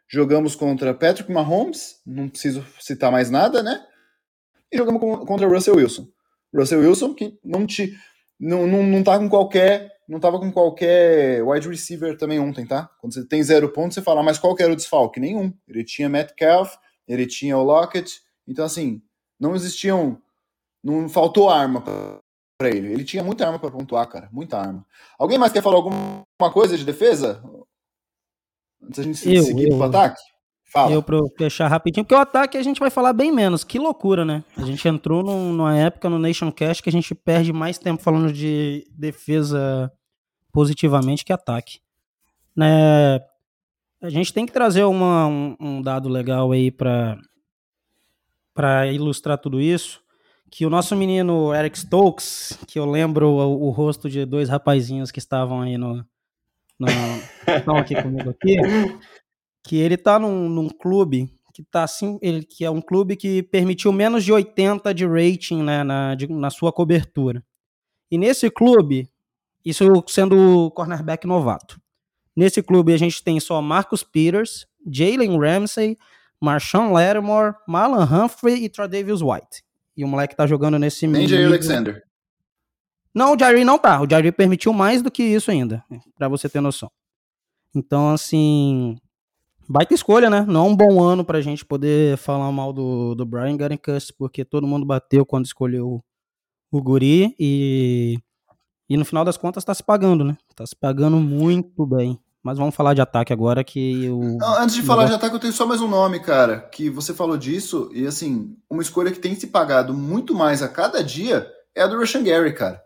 Jogamos 0.08 0.56
contra 0.56 0.94
Patrick 0.94 1.30
Mahomes, 1.30 2.02
não 2.06 2.30
preciso 2.30 2.66
citar 2.80 3.12
mais 3.12 3.30
nada, 3.30 3.62
né? 3.62 3.86
E 4.72 4.78
jogamos 4.78 5.26
contra 5.26 5.46
Russell 5.46 5.76
Wilson. 5.76 6.08
Russell 6.56 6.80
Wilson 6.80 7.14
que 7.14 7.38
não 7.44 7.68
te 7.68 7.94
não, 8.40 8.66
não, 8.66 8.82
não 8.84 9.04
tá 9.04 9.20
com 9.20 9.28
qualquer 9.28 9.92
não 10.08 10.20
tava 10.20 10.40
com 10.40 10.52
qualquer 10.52 11.44
wide 11.44 11.68
receiver 11.68 12.18
também 12.18 12.40
ontem, 12.40 12.66
tá? 12.66 12.90
Quando 13.00 13.14
você 13.14 13.26
tem 13.26 13.44
zero 13.44 13.70
pontos, 13.70 13.96
você 13.96 14.02
fala, 14.02 14.24
mas 14.24 14.40
qual 14.40 14.56
que 14.56 14.64
era 14.64 14.72
o 14.72 14.76
desfalque? 14.76 15.20
Nenhum. 15.20 15.54
Ele 15.68 15.84
tinha 15.84 16.08
Metcalf, 16.08 16.76
ele 17.08 17.26
tinha 17.26 17.58
o 17.58 17.64
Lockett, 17.64 18.22
então 18.48 18.64
assim, 18.64 19.02
não 19.40 19.56
existiam, 19.56 20.22
não 20.84 21.10
faltou 21.10 21.50
arma 21.50 21.82
para 21.82 22.70
ele. 22.70 22.94
Ele 22.94 23.04
tinha 23.04 23.24
muita 23.24 23.46
arma 23.46 23.60
para 23.60 23.72
pontuar, 23.72 24.08
cara, 24.08 24.30
muita 24.32 24.58
arma. 24.58 24.86
Alguém 25.20 25.38
mais 25.38 25.52
quer 25.52 25.62
falar 25.62 25.76
alguma 25.76 26.26
coisa 26.54 26.78
de 26.78 26.86
defesa? 26.86 27.44
Antes 28.82 29.00
a 29.00 29.04
gente 29.04 29.36
eu, 29.36 29.44
seguir 29.44 29.70
eu, 29.70 29.78
pro 29.78 29.88
ataque? 29.88 30.22
Fala. 30.70 30.92
Eu 30.92 31.02
pra 31.02 31.18
fechar 31.38 31.68
rapidinho, 31.68 32.04
porque 32.04 32.16
o 32.16 32.20
ataque 32.20 32.58
a 32.58 32.64
gente 32.64 32.80
vai 32.80 32.90
falar 32.90 33.14
bem 33.14 33.32
menos. 33.32 33.64
Que 33.64 33.80
loucura, 33.80 34.26
né? 34.26 34.44
A 34.58 34.66
gente 34.66 34.86
entrou 34.88 35.24
num, 35.24 35.54
numa 35.54 35.78
época 35.78 36.10
no 36.10 36.20
Nation 36.20 36.52
Cast 36.52 36.84
que 36.84 36.90
a 36.90 36.92
gente 36.92 37.16
perde 37.16 37.54
mais 37.54 37.78
tempo 37.78 38.04
falando 38.04 38.34
de 38.34 38.86
defesa 38.92 39.92
positivamente 40.52 41.24
que 41.24 41.32
ataque. 41.32 41.80
Né? 42.54 43.22
A 44.02 44.10
gente 44.10 44.34
tem 44.34 44.46
que 44.46 44.52
trazer 44.52 44.84
uma, 44.84 45.28
um, 45.28 45.56
um 45.60 45.82
dado 45.82 46.10
legal 46.10 46.52
aí 46.52 46.70
para 46.70 47.18
para 48.54 48.92
ilustrar 48.92 49.38
tudo 49.38 49.62
isso, 49.62 50.02
que 50.50 50.66
o 50.66 50.70
nosso 50.70 50.96
menino 50.96 51.54
Eric 51.54 51.78
Stokes, 51.78 52.58
que 52.68 52.80
eu 52.80 52.86
lembro 52.90 53.30
o, 53.30 53.68
o 53.68 53.70
rosto 53.70 54.10
de 54.10 54.26
dois 54.26 54.50
rapazinhos 54.50 55.12
que 55.12 55.20
estavam 55.20 55.62
aí 55.62 55.78
no, 55.78 56.04
no 56.80 56.88
estão 57.56 57.78
aqui 57.78 57.94
comigo 58.02 58.32
aqui, 58.32 58.58
que 59.68 59.76
ele 59.76 59.98
tá 59.98 60.18
num, 60.18 60.48
num 60.48 60.70
clube 60.70 61.30
que 61.54 61.62
tá 61.64 61.84
assim, 61.84 62.18
ele 62.22 62.46
que 62.46 62.64
é 62.64 62.72
um 62.72 62.80
clube 62.80 63.18
que 63.18 63.44
permitiu 63.44 63.92
menos 63.92 64.24
de 64.24 64.32
80 64.32 64.94
de 64.94 65.06
rating 65.06 65.62
né, 65.62 65.84
na, 65.84 66.16
de, 66.16 66.28
na 66.28 66.50
sua 66.50 66.72
cobertura. 66.72 67.44
E 68.10 68.18
nesse 68.18 68.50
clube, 68.50 69.10
isso 69.66 69.84
sendo 70.08 70.72
cornerback 70.72 71.28
novato. 71.28 71.82
Nesse 72.36 72.64
clube 72.64 72.94
a 72.94 72.98
gente 72.98 73.22
tem 73.22 73.40
só 73.40 73.62
Marcus 73.62 74.04
Peters, 74.04 74.66
Jalen 74.90 75.38
Ramsey, 75.38 75.98
Marshawn 76.40 76.94
Lattimore, 76.94 77.56
Marlon 77.68 78.04
Humphrey 78.04 78.64
e 78.64 78.70
Tredavious 78.70 79.22
White. 79.22 79.64
E 79.98 80.06
o 80.06 80.08
moleque 80.08 80.36
tá 80.36 80.48
jogando 80.48 80.80
nesse 80.80 81.08
Nem 81.08 81.28
Jair 81.28 81.48
Alexander. 81.48 82.04
Não, 83.14 83.34
o 83.34 83.40
Jair 83.40 83.66
não 83.66 83.80
tá. 83.80 84.00
O 84.00 84.08
Jair 84.10 84.32
permitiu 84.32 84.72
mais 84.72 85.02
do 85.02 85.12
que 85.12 85.24
isso 85.24 85.52
ainda, 85.52 85.84
para 86.16 86.30
você 86.30 86.48
ter 86.48 86.62
noção. 86.62 86.90
Então, 87.76 88.12
assim, 88.12 88.96
Baita 89.70 89.94
escolha, 89.94 90.30
né? 90.30 90.46
Não 90.48 90.66
é 90.66 90.70
um 90.70 90.76
bom 90.76 91.04
ano 91.04 91.26
pra 91.26 91.42
gente 91.42 91.66
poder 91.66 92.18
falar 92.18 92.50
mal 92.52 92.72
do, 92.72 93.14
do 93.16 93.26
Brian 93.26 93.58
Gutekunst, 93.58 94.14
porque 94.18 94.46
todo 94.46 94.66
mundo 94.66 94.86
bateu 94.86 95.26
quando 95.26 95.46
escolheu 95.46 96.02
o 96.72 96.82
Guri 96.82 97.36
e, 97.38 98.18
e 98.90 98.96
no 98.96 99.04
final 99.04 99.26
das 99.26 99.36
contas 99.36 99.66
tá 99.66 99.74
se 99.74 99.84
pagando, 99.84 100.24
né? 100.24 100.38
Tá 100.56 100.66
se 100.66 100.76
pagando 100.76 101.18
muito 101.18 101.86
bem. 101.86 102.18
Mas 102.42 102.58
vamos 102.58 102.76
falar 102.76 102.94
de 102.94 103.02
ataque 103.02 103.34
agora 103.34 103.62
que 103.62 104.10
o. 104.10 104.38
Não, 104.38 104.62
antes 104.62 104.74
de 104.74 104.82
falar 104.82 105.06
de 105.06 105.14
ataque, 105.14 105.36
eu 105.36 105.40
tenho 105.40 105.52
só 105.52 105.66
mais 105.66 105.82
um 105.82 105.88
nome, 105.88 106.22
cara. 106.22 106.62
Que 106.62 106.90
você 106.90 107.14
falou 107.14 107.36
disso, 107.36 107.90
e 107.94 108.08
assim, 108.08 108.56
uma 108.70 108.82
escolha 108.82 109.12
que 109.12 109.20
tem 109.20 109.36
se 109.36 109.48
pagado 109.48 109.94
muito 109.94 110.34
mais 110.34 110.62
a 110.62 110.70
cada 110.70 111.04
dia 111.04 111.46
é 111.76 111.82
a 111.82 111.88
do 111.88 111.98
Russian 111.98 112.24
Gary, 112.24 112.54
cara. 112.54 112.82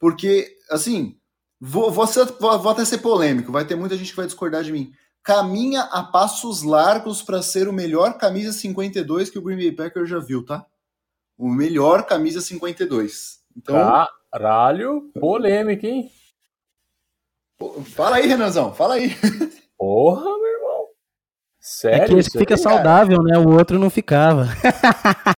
Porque, 0.00 0.56
assim, 0.70 1.16
vou, 1.60 1.90
vou, 1.90 2.06
ser, 2.06 2.24
vou, 2.40 2.58
vou 2.58 2.72
até 2.72 2.82
ser 2.86 2.98
polêmico, 2.98 3.52
vai 3.52 3.66
ter 3.66 3.76
muita 3.76 3.94
gente 3.94 4.10
que 4.10 4.16
vai 4.16 4.26
discordar 4.26 4.64
de 4.64 4.72
mim 4.72 4.90
caminha 5.22 5.82
a 5.82 6.02
passos 6.02 6.62
largos 6.62 7.22
para 7.22 7.42
ser 7.42 7.68
o 7.68 7.72
melhor 7.72 8.16
camisa 8.18 8.52
52 8.52 9.30
que 9.30 9.38
o 9.38 9.42
Green 9.42 9.56
Bay 9.56 9.72
Packers 9.72 10.08
já 10.08 10.18
viu, 10.18 10.44
tá? 10.44 10.64
O 11.36 11.48
melhor 11.48 12.04
camisa 12.04 12.40
52. 12.40 13.40
Então, 13.56 14.06
Caralho, 14.30 15.10
polêmica, 15.18 15.86
hein? 15.86 16.10
Fala 17.94 18.16
aí, 18.16 18.26
Renanzão, 18.26 18.72
fala 18.74 18.94
aí. 18.94 19.10
Porra, 19.76 20.24
meu 20.24 20.46
irmão. 20.46 20.86
Sério? 21.58 22.04
É 22.04 22.06
que 22.06 22.14
esse 22.14 22.38
fica 22.38 22.56
saudável, 22.56 23.22
né? 23.22 23.38
O 23.38 23.56
outro 23.56 23.78
não 23.78 23.90
ficava. 23.90 24.46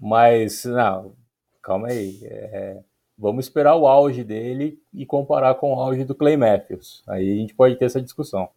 Mas, 0.00 0.64
não, 0.64 1.16
calma 1.62 1.88
aí. 1.88 2.20
É, 2.22 2.82
vamos 3.18 3.46
esperar 3.46 3.74
o 3.74 3.86
auge 3.86 4.22
dele 4.22 4.80
e 4.94 5.04
comparar 5.04 5.56
com 5.56 5.74
o 5.74 5.80
auge 5.80 6.04
do 6.04 6.14
Clay 6.14 6.36
Matthews. 6.36 7.02
Aí 7.06 7.32
a 7.32 7.36
gente 7.36 7.54
pode 7.54 7.76
ter 7.76 7.86
essa 7.86 8.00
discussão. 8.00 8.48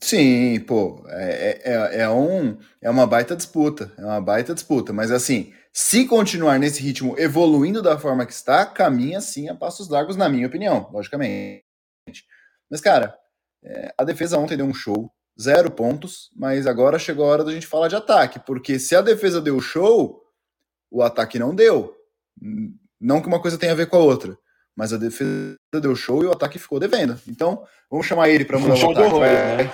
Sim, 0.00 0.58
pô, 0.60 1.04
é, 1.08 1.60
é, 1.62 2.00
é, 2.00 2.10
um, 2.10 2.58
é 2.80 2.88
uma 2.88 3.06
baita 3.06 3.36
disputa, 3.36 3.92
é 3.98 4.04
uma 4.04 4.20
baita 4.20 4.54
disputa, 4.54 4.94
mas 4.94 5.10
assim, 5.10 5.52
se 5.72 6.06
continuar 6.06 6.58
nesse 6.58 6.82
ritmo 6.82 7.14
evoluindo 7.18 7.82
da 7.82 7.98
forma 7.98 8.24
que 8.24 8.32
está, 8.32 8.64
caminha 8.64 9.20
sim 9.20 9.50
a 9.50 9.54
passos 9.54 9.90
largos, 9.90 10.16
na 10.16 10.26
minha 10.26 10.46
opinião, 10.46 10.88
logicamente. 10.90 11.64
Mas, 12.70 12.80
cara, 12.80 13.14
é, 13.62 13.92
a 13.96 14.02
defesa 14.02 14.38
ontem 14.38 14.56
deu 14.56 14.64
um 14.64 14.72
show, 14.72 15.12
zero 15.38 15.70
pontos, 15.70 16.30
mas 16.34 16.66
agora 16.66 16.98
chegou 16.98 17.26
a 17.26 17.28
hora 17.28 17.44
da 17.44 17.52
gente 17.52 17.66
falar 17.66 17.88
de 17.88 17.96
ataque, 17.96 18.40
porque 18.40 18.78
se 18.78 18.96
a 18.96 19.02
defesa 19.02 19.38
deu 19.38 19.60
show, 19.60 20.24
o 20.90 21.02
ataque 21.02 21.38
não 21.38 21.54
deu. 21.54 21.94
Não 23.00 23.20
que 23.20 23.28
uma 23.28 23.40
coisa 23.40 23.56
tenha 23.56 23.72
a 23.72 23.76
ver 23.76 23.86
com 23.86 23.96
a 23.96 24.00
outra, 24.00 24.36
mas 24.76 24.92
a 24.92 24.96
defesa 24.96 25.56
deu 25.80 25.96
show 25.96 26.22
e 26.22 26.26
o 26.26 26.32
ataque 26.32 26.58
ficou 26.58 26.78
devendo. 26.78 27.18
Então, 27.26 27.64
vamos 27.90 28.06
chamar 28.06 28.28
ele 28.28 28.44
para 28.44 28.58
mudar 28.58 28.74
o 28.74 28.90
ataque. 28.90 29.14
Horrores, 29.14 29.32
né? 29.32 29.72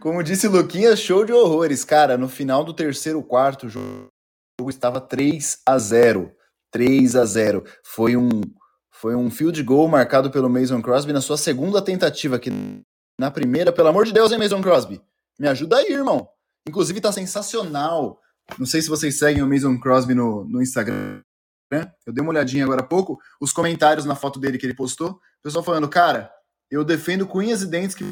Como 0.00 0.22
disse 0.22 0.48
Luquinhas, 0.48 1.00
show 1.00 1.24
de 1.24 1.32
horrores. 1.32 1.84
Cara, 1.84 2.16
no 2.16 2.28
final 2.28 2.64
do 2.64 2.72
terceiro 2.72 3.22
quarto, 3.22 3.66
o 3.66 3.70
jogo 3.70 4.10
estava 4.68 5.00
3 5.00 5.58
a 5.66 5.78
0 5.78 6.32
3 6.70 7.16
a 7.16 7.24
0 7.24 7.64
Foi 7.82 8.16
um, 8.16 8.42
foi 8.90 9.14
um 9.14 9.30
field 9.30 9.62
goal 9.62 9.88
marcado 9.88 10.30
pelo 10.30 10.48
Mason 10.48 10.80
Crosby 10.80 11.12
na 11.12 11.20
sua 11.20 11.36
segunda 11.36 11.82
tentativa, 11.82 12.38
que 12.38 12.50
na 13.18 13.30
primeira, 13.30 13.72
pelo 13.72 13.88
amor 13.88 14.04
de 14.04 14.12
Deus, 14.12 14.32
hein, 14.32 14.38
Mason 14.38 14.62
Crosby? 14.62 15.00
Me 15.38 15.48
ajuda 15.48 15.76
aí, 15.76 15.92
irmão. 15.92 16.28
Inclusive, 16.68 17.00
tá 17.00 17.12
sensacional. 17.12 18.20
Não 18.58 18.66
sei 18.66 18.82
se 18.82 18.88
vocês 18.88 19.18
seguem 19.18 19.42
o 19.42 19.48
Mason 19.48 19.78
Crosby 19.78 20.14
no, 20.14 20.44
no 20.44 20.62
Instagram. 20.62 21.22
Eu 22.04 22.12
dei 22.12 22.22
uma 22.22 22.30
olhadinha 22.30 22.64
agora 22.64 22.80
há 22.80 22.86
pouco, 22.86 23.18
os 23.40 23.52
comentários 23.52 24.04
na 24.04 24.16
foto 24.16 24.40
dele 24.40 24.58
que 24.58 24.66
ele 24.66 24.74
postou, 24.74 25.10
o 25.10 25.42
pessoal 25.42 25.62
falando, 25.62 25.88
cara, 25.88 26.28
eu 26.68 26.84
defendo 26.84 27.26
com 27.26 27.38
unhas 27.38 27.62
e 27.62 27.66
dentes 27.66 27.94
que 27.94 28.04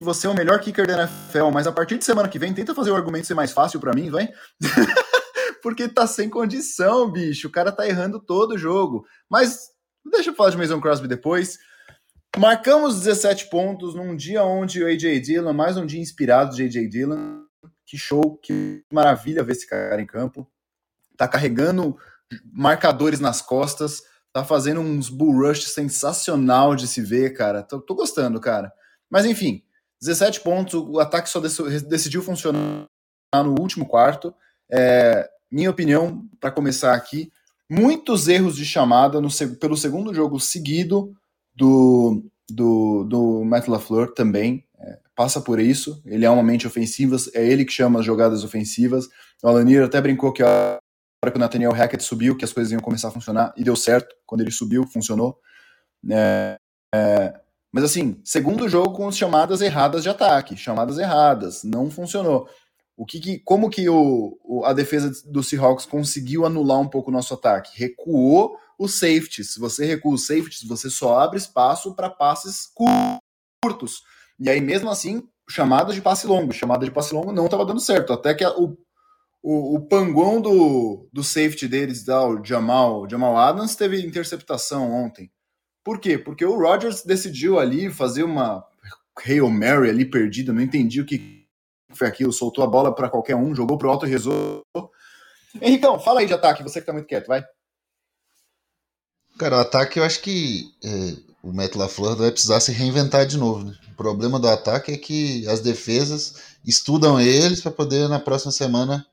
você 0.00 0.26
é 0.26 0.30
o 0.30 0.34
melhor 0.34 0.60
kicker 0.60 0.86
da 0.86 1.02
NFL, 1.02 1.50
mas 1.52 1.66
a 1.66 1.72
partir 1.72 1.98
de 1.98 2.04
semana 2.04 2.28
que 2.28 2.38
vem, 2.38 2.52
tenta 2.52 2.74
fazer 2.74 2.90
o 2.90 2.96
argumento 2.96 3.26
ser 3.26 3.34
mais 3.34 3.52
fácil 3.52 3.80
para 3.80 3.94
mim, 3.94 4.10
vai? 4.10 4.28
Porque 5.62 5.88
tá 5.88 6.06
sem 6.06 6.28
condição, 6.28 7.10
bicho. 7.10 7.48
O 7.48 7.50
cara 7.50 7.72
tá 7.72 7.88
errando 7.88 8.20
todo 8.20 8.52
o 8.52 8.58
jogo. 8.58 9.06
Mas 9.28 9.70
deixa 10.12 10.30
eu 10.30 10.34
falar 10.34 10.50
de 10.50 10.58
Mason 10.58 10.80
Crosby 10.80 11.08
depois. 11.08 11.58
Marcamos 12.36 13.00
17 13.00 13.48
pontos 13.48 13.94
num 13.94 14.14
dia 14.14 14.44
onde 14.44 14.82
o 14.82 14.86
AJ 14.86 15.20
Dillon, 15.22 15.52
mais 15.54 15.76
um 15.76 15.86
dia 15.86 16.00
inspirado 16.00 16.54
de 16.54 16.64
AJ 16.64 16.88
Dillon. 16.88 17.45
Que 17.86 17.96
show, 17.96 18.36
que 18.36 18.84
maravilha 18.92 19.44
ver 19.44 19.52
esse 19.52 19.66
cara 19.66 20.00
em 20.00 20.06
campo. 20.06 20.46
Tá 21.16 21.28
carregando 21.28 21.96
marcadores 22.52 23.20
nas 23.20 23.40
costas, 23.40 24.02
tá 24.32 24.44
fazendo 24.44 24.80
uns 24.80 25.08
bull 25.08 25.46
rush 25.46 25.68
sensacional 25.68 26.74
de 26.74 26.88
se 26.88 27.00
ver, 27.00 27.32
cara. 27.32 27.62
Tô, 27.62 27.80
tô 27.80 27.94
gostando, 27.94 28.40
cara. 28.40 28.72
Mas 29.08 29.24
enfim, 29.24 29.62
17 30.00 30.40
pontos, 30.40 30.74
o 30.74 30.98
ataque 30.98 31.30
só 31.30 31.40
decidiu 31.40 32.22
funcionar 32.22 32.86
no 33.34 33.60
último 33.60 33.86
quarto. 33.86 34.34
É, 34.70 35.28
minha 35.50 35.70
opinião, 35.70 36.28
para 36.40 36.50
começar 36.50 36.94
aqui, 36.94 37.30
muitos 37.70 38.28
erros 38.28 38.56
de 38.56 38.64
chamada 38.64 39.20
no, 39.20 39.28
pelo 39.58 39.76
segundo 39.76 40.12
jogo 40.12 40.38
seguido 40.38 41.16
do, 41.54 42.24
do, 42.50 43.04
do 43.04 43.44
Matt 43.44 43.68
LaFleur 43.68 44.12
também. 44.12 44.65
Passa 45.16 45.40
por 45.40 45.58
isso. 45.58 46.02
Ele 46.04 46.26
é 46.26 46.30
uma 46.30 46.42
mente 46.42 46.66
ofensiva, 46.66 47.16
é 47.32 47.44
ele 47.44 47.64
que 47.64 47.72
chama 47.72 48.00
as 48.00 48.06
jogadas 48.06 48.44
ofensivas. 48.44 49.08
O 49.42 49.48
Alanir 49.48 49.82
até 49.82 49.98
brincou 49.98 50.30
que 50.30 50.42
a 50.42 50.78
hora 51.24 51.32
que 51.32 51.38
o 51.38 51.40
Nathaniel 51.40 51.72
Hackett 51.72 52.04
subiu, 52.04 52.36
que 52.36 52.44
as 52.44 52.52
coisas 52.52 52.70
iam 52.70 52.80
começar 52.80 53.08
a 53.08 53.10
funcionar, 53.10 53.54
e 53.56 53.64
deu 53.64 53.74
certo. 53.74 54.14
Quando 54.26 54.42
ele 54.42 54.50
subiu, 54.50 54.86
funcionou. 54.86 55.38
É, 56.10 56.58
é, 56.94 57.40
mas 57.72 57.82
assim, 57.82 58.20
segundo 58.22 58.68
jogo 58.68 58.92
com 58.92 59.10
chamadas 59.10 59.62
erradas 59.62 60.02
de 60.02 60.10
ataque, 60.10 60.54
chamadas 60.54 60.98
erradas, 60.98 61.64
não 61.64 61.90
funcionou. 61.90 62.46
O 62.94 63.06
que, 63.06 63.18
que 63.18 63.38
como 63.38 63.70
que 63.70 63.88
o, 63.88 64.38
o, 64.44 64.64
a 64.64 64.74
defesa 64.74 65.10
do 65.26 65.42
Seahawks 65.42 65.86
conseguiu 65.86 66.44
anular 66.44 66.78
um 66.78 66.88
pouco 66.88 67.10
o 67.10 67.12
nosso 67.12 67.32
ataque? 67.32 67.78
Recuou 67.78 68.58
os 68.78 68.98
safeties. 68.98 69.54
Se 69.54 69.60
você 69.60 69.86
recua 69.86 70.14
os 70.14 70.26
safeties, 70.26 70.62
você 70.62 70.90
só 70.90 71.18
abre 71.18 71.38
espaço 71.38 71.94
para 71.94 72.10
passes 72.10 72.70
curtos. 73.62 74.02
E 74.38 74.50
aí, 74.50 74.60
mesmo 74.60 74.90
assim, 74.90 75.26
chamada 75.48 75.92
de 75.92 76.02
passe 76.02 76.26
longo. 76.26 76.52
Chamada 76.52 76.84
de 76.84 76.90
passe 76.90 77.14
longo 77.14 77.32
não 77.32 77.46
estava 77.46 77.64
dando 77.64 77.80
certo. 77.80 78.12
Até 78.12 78.34
que 78.34 78.44
a, 78.44 78.50
o, 78.50 78.76
o, 79.42 79.76
o 79.76 79.80
pangão 79.86 80.40
do, 80.40 81.08
do 81.12 81.22
safety 81.22 81.68
deles, 81.68 82.06
o 82.08 82.44
Jamal, 82.44 83.08
Jamal 83.08 83.36
Adams, 83.36 83.76
teve 83.76 84.04
interceptação 84.04 84.92
ontem. 84.92 85.30
Por 85.84 86.00
quê? 86.00 86.18
Porque 86.18 86.44
o 86.44 86.58
Rodgers 86.58 87.04
decidiu 87.04 87.58
ali 87.58 87.90
fazer 87.90 88.24
uma 88.24 88.64
Hail 89.24 89.48
Mary 89.48 89.88
ali 89.88 90.04
perdida, 90.04 90.52
não 90.52 90.60
entendi 90.60 91.00
o 91.00 91.06
que 91.06 91.46
foi 91.90 92.08
aquilo, 92.08 92.32
soltou 92.32 92.64
a 92.64 92.66
bola 92.66 92.94
para 92.94 93.08
qualquer 93.08 93.36
um, 93.36 93.54
jogou 93.54 93.78
pro 93.78 93.88
alto 93.88 94.06
e 94.06 94.10
rezou. 94.10 94.62
Henricão, 95.62 95.98
fala 95.98 96.20
aí 96.20 96.26
de 96.26 96.34
ataque, 96.34 96.62
você 96.62 96.80
que 96.80 96.86
tá 96.86 96.92
muito 96.92 97.06
quieto, 97.06 97.28
vai. 97.28 97.44
Cara, 99.38 99.56
o 99.56 99.60
ataque 99.60 99.98
eu 99.98 100.04
acho 100.04 100.20
que 100.20 100.64
é, 100.84 101.16
o 101.42 101.52
Matt 101.52 101.74
LaFleur 101.74 102.16
vai 102.16 102.30
precisar 102.30 102.60
se 102.60 102.72
reinventar 102.72 103.26
de 103.26 103.38
novo. 103.38 103.64
Né? 103.64 103.74
Problema 103.96 104.38
do 104.38 104.48
ataque 104.48 104.92
é 104.92 104.96
que 104.96 105.46
as 105.48 105.60
defesas 105.60 106.34
estudam 106.64 107.20
eles 107.20 107.60
para 107.60 107.70
poder 107.70 108.08
na 108.08 108.20
próxima 108.20 108.52
semana 108.52 109.06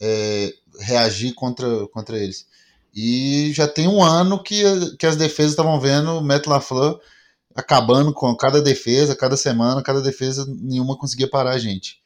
é, 0.00 0.52
reagir 0.80 1.34
contra, 1.34 1.86
contra 1.88 2.18
eles. 2.18 2.46
E 2.94 3.52
já 3.54 3.66
tem 3.66 3.88
um 3.88 4.02
ano 4.02 4.42
que, 4.42 4.62
que 4.96 5.06
as 5.06 5.16
defesas 5.16 5.52
estavam 5.52 5.80
vendo 5.80 6.12
o 6.12 6.22
Matt 6.22 6.46
LaFleur 6.46 6.98
acabando 7.54 8.12
com 8.12 8.36
cada 8.36 8.60
defesa, 8.60 9.16
cada 9.16 9.36
semana, 9.36 9.82
cada 9.82 10.02
defesa, 10.02 10.46
nenhuma 10.46 10.98
conseguia 10.98 11.28
parar 11.28 11.52
a 11.52 11.58
gente. 11.58 11.98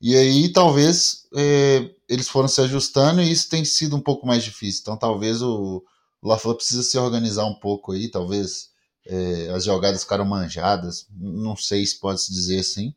E 0.00 0.16
aí 0.16 0.52
talvez 0.52 1.26
é, 1.34 1.88
eles 2.08 2.28
foram 2.28 2.48
se 2.48 2.60
ajustando 2.60 3.22
e 3.22 3.30
isso 3.30 3.48
tem 3.48 3.64
sido 3.64 3.96
um 3.96 4.00
pouco 4.00 4.26
mais 4.26 4.42
difícil. 4.44 4.80
Então 4.82 4.96
talvez 4.96 5.40
o, 5.40 5.82
o 6.20 6.28
LaFleur 6.28 6.56
precisa 6.56 6.82
se 6.82 6.98
organizar 6.98 7.44
um 7.46 7.54
pouco 7.54 7.92
aí, 7.92 8.10
talvez 8.10 8.70
é, 9.08 9.50
as 9.54 9.64
jogadas 9.64 10.02
ficaram 10.02 10.24
manjadas, 10.24 11.06
não 11.16 11.56
sei 11.56 11.86
se 11.86 11.98
pode 11.98 12.20
se 12.22 12.32
dizer 12.32 12.60
assim. 12.60 12.94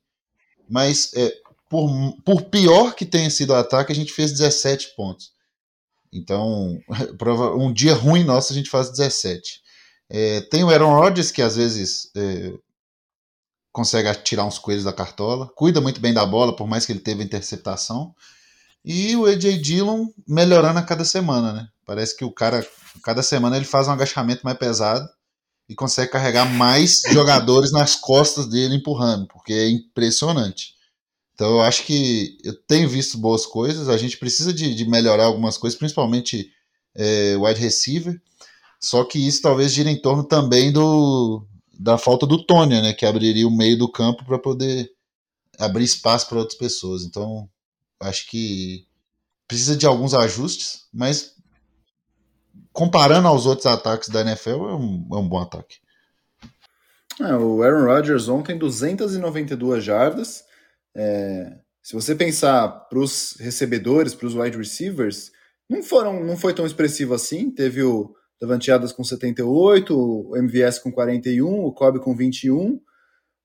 Mas 0.67 1.11
é, 1.15 1.33
por, 1.69 1.89
por 2.23 2.43
pior 2.43 2.95
que 2.95 3.05
tenha 3.05 3.29
sido 3.29 3.51
o 3.51 3.55
ataque, 3.55 3.91
a 3.91 3.95
gente 3.95 4.11
fez 4.11 4.31
17 4.31 4.95
pontos. 4.95 5.31
Então, 6.11 6.79
um 7.57 7.71
dia 7.71 7.93
ruim 7.93 8.23
nosso 8.23 8.51
a 8.51 8.55
gente 8.55 8.69
faz 8.69 8.89
17. 8.89 9.61
É, 10.09 10.41
tem 10.41 10.63
o 10.63 10.69
Aaron 10.69 10.95
Rodgers, 10.95 11.31
que 11.31 11.41
às 11.41 11.55
vezes 11.55 12.09
é, 12.15 12.53
consegue 13.71 14.11
tirar 14.23 14.45
uns 14.45 14.57
coelhos 14.57 14.83
da 14.83 14.93
cartola, 14.93 15.47
cuida 15.55 15.79
muito 15.79 16.01
bem 16.01 16.13
da 16.13 16.25
bola, 16.25 16.55
por 16.55 16.67
mais 16.67 16.85
que 16.85 16.91
ele 16.91 16.99
teve 16.99 17.23
interceptação. 17.23 18.15
E 18.83 19.15
o 19.15 19.25
AJ 19.25 19.61
Dillon 19.61 20.07
melhorando 20.27 20.79
a 20.79 20.83
cada 20.83 21.05
semana, 21.05 21.53
né? 21.53 21.67
Parece 21.85 22.15
que 22.15 22.25
o 22.25 22.31
cara, 22.31 22.65
cada 23.03 23.21
semana 23.21 23.57
ele 23.57 23.65
faz 23.65 23.87
um 23.87 23.91
agachamento 23.91 24.41
mais 24.43 24.57
pesado 24.57 25.07
e 25.69 25.75
consegue 25.75 26.11
carregar 26.11 26.45
mais 26.45 27.03
jogadores 27.13 27.71
nas 27.71 27.95
costas 27.95 28.47
dele 28.47 28.75
empurrando, 28.75 29.27
porque 29.27 29.53
é 29.53 29.69
impressionante. 29.69 30.73
Então 31.35 31.51
eu 31.51 31.61
acho 31.61 31.85
que 31.85 32.37
eu 32.43 32.53
tenho 32.63 32.89
visto 32.89 33.17
boas 33.17 33.45
coisas. 33.45 33.87
A 33.87 33.95
gente 33.95 34.17
precisa 34.17 34.51
de, 34.51 34.73
de 34.75 34.85
melhorar 34.89 35.25
algumas 35.25 35.57
coisas, 35.57 35.77
principalmente 35.77 36.51
é, 36.95 37.37
wide 37.37 37.61
receiver. 37.61 38.19
Só 38.77 39.05
que 39.05 39.25
isso 39.25 39.41
talvez 39.41 39.71
gira 39.71 39.89
em 39.89 40.01
torno 40.01 40.23
também 40.23 40.71
do 40.71 41.45
da 41.79 41.97
falta 41.97 42.27
do 42.27 42.45
Tony, 42.45 42.81
né, 42.81 42.91
que 42.91 43.05
abriria 43.05 43.47
o 43.47 43.55
meio 43.55 43.77
do 43.77 43.89
campo 43.89 44.25
para 44.25 44.37
poder 44.37 44.91
abrir 45.57 45.85
espaço 45.85 46.27
para 46.27 46.39
outras 46.39 46.57
pessoas. 46.57 47.03
Então 47.03 47.49
acho 48.01 48.29
que 48.29 48.85
precisa 49.47 49.77
de 49.77 49.85
alguns 49.85 50.13
ajustes, 50.13 50.87
mas 50.93 51.35
comparando 52.79 53.27
aos 53.27 53.45
outros 53.45 53.65
ataques 53.65 54.07
da 54.07 54.21
NFL 54.21 54.69
é 54.69 54.75
um, 54.75 55.07
é 55.11 55.17
um 55.17 55.27
bom 55.27 55.41
ataque. 55.41 55.79
É, 57.19 57.35
o 57.35 57.61
Aaron 57.61 57.83
Rodgers 57.83 58.29
ontem 58.29 58.57
292 58.57 59.83
jardas 59.83 60.45
é, 60.95 61.57
se 61.83 61.93
você 61.93 62.15
pensar 62.15 62.69
para 62.89 62.99
os 62.99 63.35
recebedores, 63.37 64.15
para 64.15 64.27
os 64.27 64.33
wide 64.33 64.57
receivers, 64.57 65.29
não 65.69 65.83
foram, 65.83 66.23
não 66.23 66.37
foi 66.37 66.53
tão 66.53 66.65
expressivo 66.65 67.13
assim. 67.13 67.51
Teve 67.51 67.83
o 67.83 68.15
Davante 68.39 68.71
Adams 68.71 68.93
com 68.93 69.03
78, 69.03 69.93
o 69.93 70.37
MVS 70.37 70.79
com 70.79 70.89
41, 70.89 71.65
o 71.65 71.73
Cobb 71.73 71.99
com 71.99 72.15
21, 72.15 72.79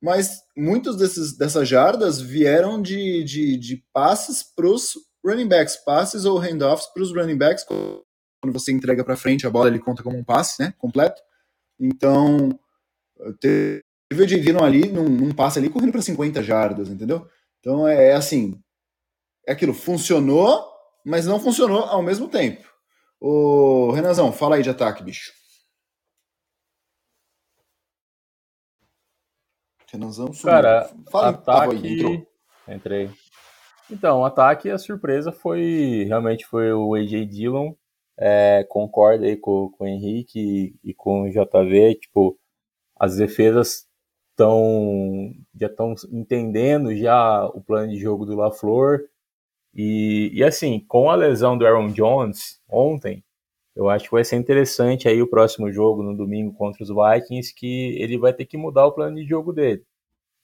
mas 0.00 0.42
muitos 0.56 0.96
desses, 0.96 1.36
dessas 1.36 1.68
jardas 1.68 2.20
vieram 2.20 2.80
de, 2.80 3.24
de, 3.24 3.56
de 3.56 3.84
passes 3.92 4.44
para 4.54 4.68
os 4.68 4.92
running 5.26 5.48
backs, 5.48 5.76
passes 5.84 6.24
ou 6.24 6.38
handoffs 6.38 6.86
para 6.92 7.02
os 7.02 7.12
running 7.12 7.38
backs. 7.38 7.64
Quando 8.44 8.52
você 8.52 8.72
entrega 8.72 9.02
para 9.02 9.16
frente 9.16 9.46
a 9.46 9.50
bola, 9.50 9.68
ele 9.68 9.78
conta 9.78 10.02
como 10.02 10.18
um 10.18 10.22
passe, 10.22 10.62
né, 10.62 10.74
completo. 10.76 11.22
Então, 11.80 12.50
teve 13.40 13.82
o 14.12 14.22
AJ 14.22 14.42
Dillon 14.42 14.62
ali, 14.62 14.86
num, 14.86 15.08
num 15.08 15.34
passe 15.34 15.58
ali, 15.58 15.70
correndo 15.70 15.92
para 15.92 16.02
50 16.02 16.42
jardas, 16.42 16.90
entendeu? 16.90 17.26
Então, 17.58 17.88
é, 17.88 18.10
é 18.10 18.14
assim, 18.14 18.62
é 19.46 19.52
aquilo, 19.52 19.72
funcionou, 19.72 20.62
mas 21.06 21.24
não 21.24 21.40
funcionou 21.40 21.84
ao 21.84 22.02
mesmo 22.02 22.28
tempo. 22.28 22.68
Ô, 23.18 23.92
Renanzão, 23.92 24.30
fala 24.30 24.56
aí 24.56 24.62
de 24.62 24.68
ataque, 24.68 25.02
bicho. 25.02 25.32
Renanzão 29.90 30.34
sumiu. 30.34 30.54
Cara, 30.54 30.94
fala 31.10 31.30
ataque... 31.30 31.76
aí, 31.76 31.94
entrou. 31.94 32.26
Entrei. 32.68 33.10
Então, 33.90 34.20
o 34.20 34.26
ataque, 34.26 34.68
a 34.68 34.76
surpresa 34.76 35.32
foi, 35.32 36.04
realmente 36.06 36.44
foi 36.44 36.74
o 36.74 36.94
AJ 36.94 37.26
Dillon, 37.26 37.74
é, 38.18 38.64
concordo 38.68 39.24
aí 39.24 39.36
com, 39.36 39.70
com 39.70 39.84
o 39.84 39.86
Henrique 39.86 40.76
e, 40.84 40.90
e 40.90 40.94
com 40.94 41.22
o 41.22 41.30
JV, 41.30 41.96
tipo, 41.96 42.38
as 42.98 43.16
defesas 43.16 43.86
estão 44.30 45.32
já 45.60 45.66
estão 45.68 45.94
entendendo 46.12 46.94
já 46.96 47.46
o 47.46 47.60
plano 47.62 47.90
de 47.92 47.98
jogo 47.98 48.26
do 48.26 48.36
LaFleur 48.36 49.00
e, 49.74 50.30
e 50.32 50.44
assim, 50.44 50.80
com 50.86 51.10
a 51.10 51.16
lesão 51.16 51.58
do 51.58 51.66
Aaron 51.66 51.88
Jones 51.88 52.60
ontem, 52.68 53.24
eu 53.74 53.88
acho 53.90 54.06
que 54.06 54.12
vai 54.12 54.24
ser 54.24 54.36
interessante 54.36 55.08
aí 55.08 55.20
o 55.20 55.28
próximo 55.28 55.70
jogo 55.72 56.02
no 56.02 56.16
domingo 56.16 56.54
contra 56.54 56.82
os 56.84 56.90
Vikings, 56.90 57.52
que 57.54 57.96
ele 58.00 58.16
vai 58.18 58.32
ter 58.32 58.46
que 58.46 58.56
mudar 58.56 58.86
o 58.86 58.92
plano 58.92 59.16
de 59.16 59.26
jogo 59.26 59.52
dele, 59.52 59.84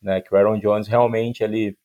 né? 0.02 0.20
Que 0.20 0.34
o 0.34 0.36
Aaron 0.36 0.58
Jones 0.58 0.88
realmente 0.88 1.44
ali 1.44 1.78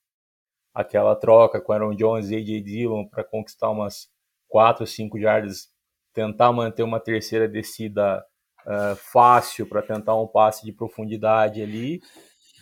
aquela 0.74 1.16
troca 1.16 1.62
com 1.62 1.72
o 1.72 1.76
Aaron 1.76 1.96
Jones 1.96 2.30
e 2.32 2.36
AJ 2.36 2.64
Dillon 2.64 3.06
para 3.08 3.24
conquistar 3.24 3.70
umas 3.70 4.10
4 4.50 4.84
ou 4.84 4.88
5 4.88 5.20
jardas, 5.20 5.70
tentar 6.16 6.52
manter 6.54 6.82
uma 6.82 7.00
terceira 7.00 7.48
descida 7.48 8.26
uh, 8.66 8.96
fácil 8.96 9.68
para 9.68 9.82
tentar 9.82 10.16
um 10.16 10.26
passe 10.26 10.66
de 10.66 10.72
profundidade 10.72 11.62
ali, 11.62 12.02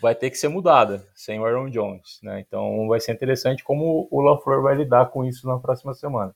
vai 0.02 0.16
ter 0.16 0.32
que 0.32 0.38
ser 0.38 0.50
mudada 0.50 1.08
sem 1.16 1.40
o 1.40 1.46
Aaron 1.46 1.70
Jones, 1.70 2.20
né? 2.24 2.44
Então 2.46 2.88
vai 2.88 3.00
ser 3.00 3.14
interessante 3.14 3.64
como 3.64 4.08
o 4.12 4.22
LaFleur 4.22 4.62
vai 4.62 4.76
lidar 4.76 5.12
com 5.12 5.24
isso 5.24 5.48
na 5.48 5.58
próxima 5.60 5.94
semana. 5.94 6.36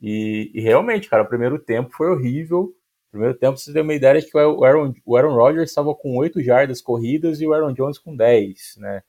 E, 0.00 0.50
e 0.54 0.60
realmente, 0.60 1.08
cara, 1.08 1.24
o 1.24 1.28
primeiro 1.28 1.58
tempo 1.58 1.90
foi 1.94 2.08
horrível. 2.08 2.72
Primeiro 3.10 3.36
tempo, 3.36 3.58
você 3.58 3.72
tem 3.72 3.82
uma 3.82 3.94
ideia 3.94 4.20
de 4.20 4.30
que 4.30 4.36
o 4.36 4.64
Aaron, 4.64 4.94
o 5.04 5.16
Aaron 5.16 5.34
Rodgers 5.34 5.70
estava 5.70 5.94
com 5.94 6.16
8 6.16 6.42
jardas 6.42 6.80
corridas 6.80 7.40
e 7.40 7.46
o 7.46 7.52
Aaron 7.52 7.72
Jones 7.72 7.98
com 7.98 8.16
10, 8.16 8.76
né? 8.78 9.02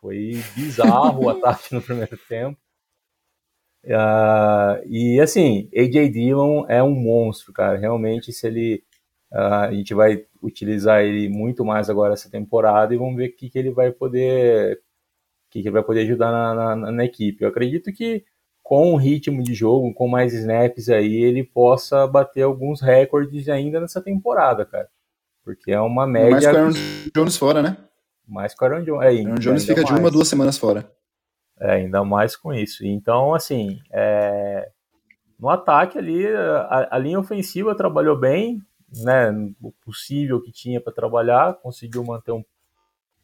Foi 0.00 0.42
bizarro 0.54 1.24
o 1.24 1.28
ataque 1.30 1.74
no 1.74 1.82
primeiro 1.82 2.16
tempo. 2.28 2.58
Uh, 3.86 4.82
e 4.86 5.20
assim, 5.20 5.70
AJ 5.76 6.10
Dillon 6.10 6.66
é 6.68 6.82
um 6.82 6.94
monstro, 6.94 7.52
cara. 7.52 7.78
Realmente, 7.78 8.32
se 8.32 8.46
ele 8.46 8.82
Uh, 9.32 9.66
a 9.68 9.72
gente 9.72 9.92
vai 9.92 10.24
utilizar 10.40 11.02
ele 11.02 11.28
muito 11.28 11.64
mais 11.64 11.90
agora 11.90 12.14
essa 12.14 12.30
temporada 12.30 12.94
e 12.94 12.96
vamos 12.96 13.16
ver 13.16 13.28
o 13.30 13.36
que, 13.36 13.50
que 13.50 13.58
ele 13.58 13.72
vai 13.72 13.90
poder 13.90 14.80
que, 15.50 15.62
que 15.62 15.68
ele 15.68 15.72
vai 15.72 15.82
poder 15.82 16.02
ajudar 16.02 16.30
na, 16.30 16.76
na, 16.76 16.92
na, 16.92 17.04
equipe. 17.04 17.42
Eu 17.42 17.48
acredito 17.48 17.92
que 17.92 18.24
com 18.62 18.92
o 18.92 18.96
ritmo 18.96 19.42
de 19.42 19.54
jogo, 19.54 19.92
com 19.94 20.08
mais 20.08 20.32
snaps 20.32 20.88
aí, 20.88 21.22
ele 21.22 21.44
possa 21.44 22.06
bater 22.06 22.42
alguns 22.42 22.80
recordes 22.80 23.48
ainda 23.48 23.80
nessa 23.80 24.00
temporada, 24.00 24.64
cara. 24.64 24.88
Porque 25.44 25.70
é 25.70 25.80
uma 25.80 26.06
média. 26.06 26.30
Mais 26.30 26.46
com 26.46 26.52
o 26.52 26.56
Aaron 26.56 26.72
Jones 27.14 27.36
fora, 27.36 27.62
né? 27.62 27.76
Mais 28.26 28.54
com 28.54 28.64
o 28.64 28.68
Aaron 28.68 28.84
Jones. 28.84 29.04
É, 29.04 29.22
Aaron 29.22 29.34
Jones 29.36 29.64
fica 29.64 29.82
mais. 29.82 29.94
de 29.94 30.00
uma, 30.00 30.10
duas 30.10 30.28
semanas 30.28 30.58
fora. 30.58 30.90
É, 31.58 31.72
ainda 31.72 32.04
mais 32.04 32.36
com 32.36 32.52
isso. 32.52 32.84
Então, 32.84 33.34
assim, 33.34 33.80
é... 33.90 34.70
no 35.38 35.48
ataque 35.48 35.98
ali, 35.98 36.26
a, 36.26 36.88
a 36.92 36.98
linha 36.98 37.18
ofensiva 37.18 37.74
trabalhou 37.74 38.18
bem, 38.18 38.60
né, 39.02 39.30
o 39.60 39.72
possível 39.72 40.40
que 40.40 40.52
tinha 40.52 40.80
para 40.80 40.92
trabalhar, 40.92 41.54
conseguiu 41.54 42.04
manter 42.04 42.32
um 42.32 42.44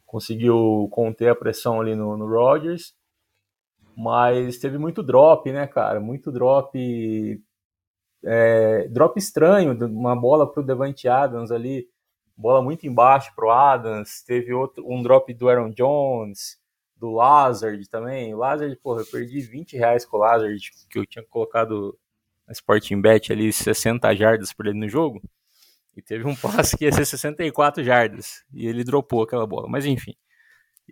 conseguiu 0.07 0.89
conter 0.91 1.31
a 1.31 1.35
pressão 1.35 1.81
ali 1.81 1.95
no, 1.95 2.19
no 2.19 2.27
Rodgers, 2.27 2.95
mas 3.97 4.59
teve 4.59 4.77
muito 4.77 5.03
drop, 5.03 5.51
né, 5.51 5.67
cara, 5.67 6.01
muito 6.01 6.31
drop 6.31 7.43
é, 8.23 8.89
drop 8.89 9.19
estranho, 9.19 9.73
uma 9.87 10.15
bola 10.15 10.51
para 10.51 10.61
o 10.61 10.67
Devante 10.67 11.09
Adams 11.09 11.51
ali, 11.51 11.89
bola 12.37 12.61
muito 12.61 12.87
embaixo 12.87 13.33
para 13.35 13.47
o 13.47 13.51
Adams, 13.51 14.23
teve 14.23 14.53
outro, 14.53 14.85
um 14.87 15.03
drop 15.03 15.33
do 15.33 15.49
Aaron 15.49 15.71
Jones, 15.71 16.59
do 17.03 17.11
Lazard 17.11 17.85
também, 17.89 18.33
o 18.33 18.39
Lazard, 18.39 18.77
porra, 18.77 19.01
eu 19.01 19.07
perdi 19.07 19.41
20 19.41 19.77
reais 19.77 20.05
com 20.05 20.17
o 20.17 20.21
Lazard, 20.21 20.71
que 20.89 21.01
eu 21.01 21.05
tinha 21.05 21.25
colocado 21.25 21.99
na 22.47 22.53
Sporting 22.53 23.01
Bet 23.01 23.33
ali 23.33 23.53
60 23.53 24.15
jardas 24.15 24.53
por 24.53 24.69
ele 24.69 24.79
no 24.79 24.89
jogo, 24.89 25.21
e 25.97 26.01
teve 26.01 26.25
um 26.25 26.37
passe 26.37 26.77
que 26.77 26.85
ia 26.85 26.93
ser 26.93 27.05
64 27.05 27.83
jardas. 27.83 28.45
E 28.55 28.69
ele 28.69 28.85
dropou 28.85 29.25
aquela 29.25 29.45
bola. 29.45 29.69
Mas 29.69 29.85
enfim. 29.85 30.15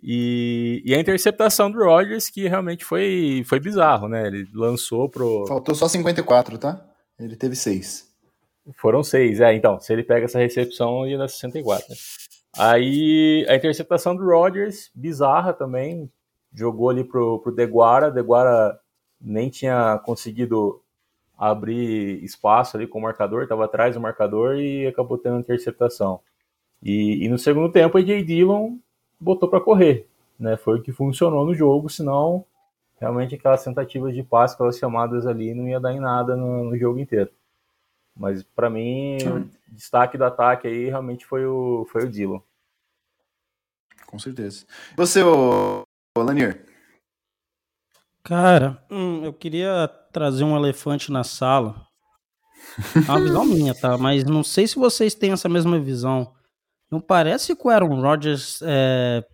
E, 0.03 0.83
e 0.85 0.93
a 0.93 0.99
interceptação 0.99 1.71
do 1.71 1.79
Rodgers, 1.79 2.29
que 2.29 2.45
realmente 2.45 2.83
foi, 2.83 3.43
foi 3.47 3.61
bizarro, 3.61 4.09
né? 4.09 4.27
Ele 4.27 4.45
lançou 4.53 5.07
pro. 5.07 5.45
Faltou 5.47 5.73
só 5.73 5.87
54, 5.87 6.57
tá? 6.57 6.85
Ele 7.17 7.37
teve 7.37 7.55
6. 7.55 8.11
Foram 8.75 9.01
6, 9.01 9.39
é. 9.39 9.53
Então, 9.53 9.79
se 9.79 9.93
ele 9.93 10.03
pega 10.03 10.25
essa 10.25 10.39
recepção, 10.39 11.07
ia 11.07 11.17
dar 11.17 11.29
64. 11.29 11.87
Né? 11.89 11.95
Aí 12.57 13.45
a 13.47 13.55
interceptação 13.55 14.15
do 14.15 14.25
Rodgers, 14.25 14.91
bizarra 14.93 15.53
também. 15.53 16.11
Jogou 16.53 16.89
ali 16.89 17.03
pro, 17.03 17.39
pro 17.39 17.53
Deguara. 17.53 18.11
Deguara 18.11 18.79
nem 19.19 19.49
tinha 19.49 19.97
conseguido 19.99 20.81
abrir 21.37 22.23
espaço 22.23 22.77
ali 22.77 22.85
com 22.85 22.99
o 22.99 23.01
marcador, 23.01 23.43
estava 23.43 23.65
atrás 23.65 23.95
do 23.95 24.01
marcador 24.01 24.57
e 24.57 24.85
acabou 24.85 25.17
tendo 25.17 25.39
interceptação. 25.39 26.19
E, 26.83 27.25
e 27.25 27.29
no 27.29 27.37
segundo 27.37 27.71
tempo, 27.71 27.97
a 27.97 28.01
J. 28.01 28.23
Dillon 28.23 28.77
botou 29.19 29.49
para 29.49 29.59
correr, 29.59 30.07
né? 30.39 30.55
Foi 30.55 30.77
o 30.77 30.81
que 30.83 30.91
funcionou 30.91 31.43
no 31.43 31.55
jogo, 31.55 31.89
senão 31.89 32.45
realmente 32.99 33.33
aquelas 33.33 33.63
tentativas 33.63 34.13
de 34.13 34.21
passe, 34.21 34.53
aquelas 34.53 34.77
chamadas 34.77 35.25
ali, 35.25 35.55
não 35.55 35.67
ia 35.67 35.79
dar 35.79 35.93
em 35.93 35.99
nada 35.99 36.35
no, 36.35 36.65
no 36.65 36.77
jogo 36.77 36.99
inteiro. 36.99 37.31
Mas 38.15 38.43
para 38.43 38.69
mim, 38.69 39.17
o 39.27 39.49
destaque 39.73 40.17
do 40.17 40.25
ataque 40.25 40.67
aí 40.67 40.85
realmente 40.85 41.25
foi 41.25 41.45
o, 41.45 41.85
foi 41.91 42.05
o 42.05 42.09
Dillon. 42.09 42.41
Com 44.05 44.19
certeza. 44.19 44.65
Você, 44.97 45.23
o 45.23 45.85
Lanier? 46.17 46.65
Cara, 48.23 48.83
hum, 48.91 49.23
eu 49.23 49.33
queria 49.33 49.87
trazer 50.11 50.43
um 50.43 50.55
elefante 50.55 51.11
na 51.11 51.23
sala. 51.23 51.87
É 52.95 53.09
uma 53.09 53.21
visão 53.21 53.45
minha, 53.45 53.73
tá? 53.73 53.97
Mas 53.97 54.23
não 54.25 54.43
sei 54.43 54.67
se 54.67 54.75
vocês 54.75 55.15
têm 55.15 55.31
essa 55.31 55.49
mesma 55.49 55.79
visão. 55.79 56.33
Não 56.89 56.99
parece 56.99 57.55
que 57.55 57.67
o 57.67 57.69
Aaron 57.69 58.01
Rodgers 58.01 58.61
é, 58.63 59.25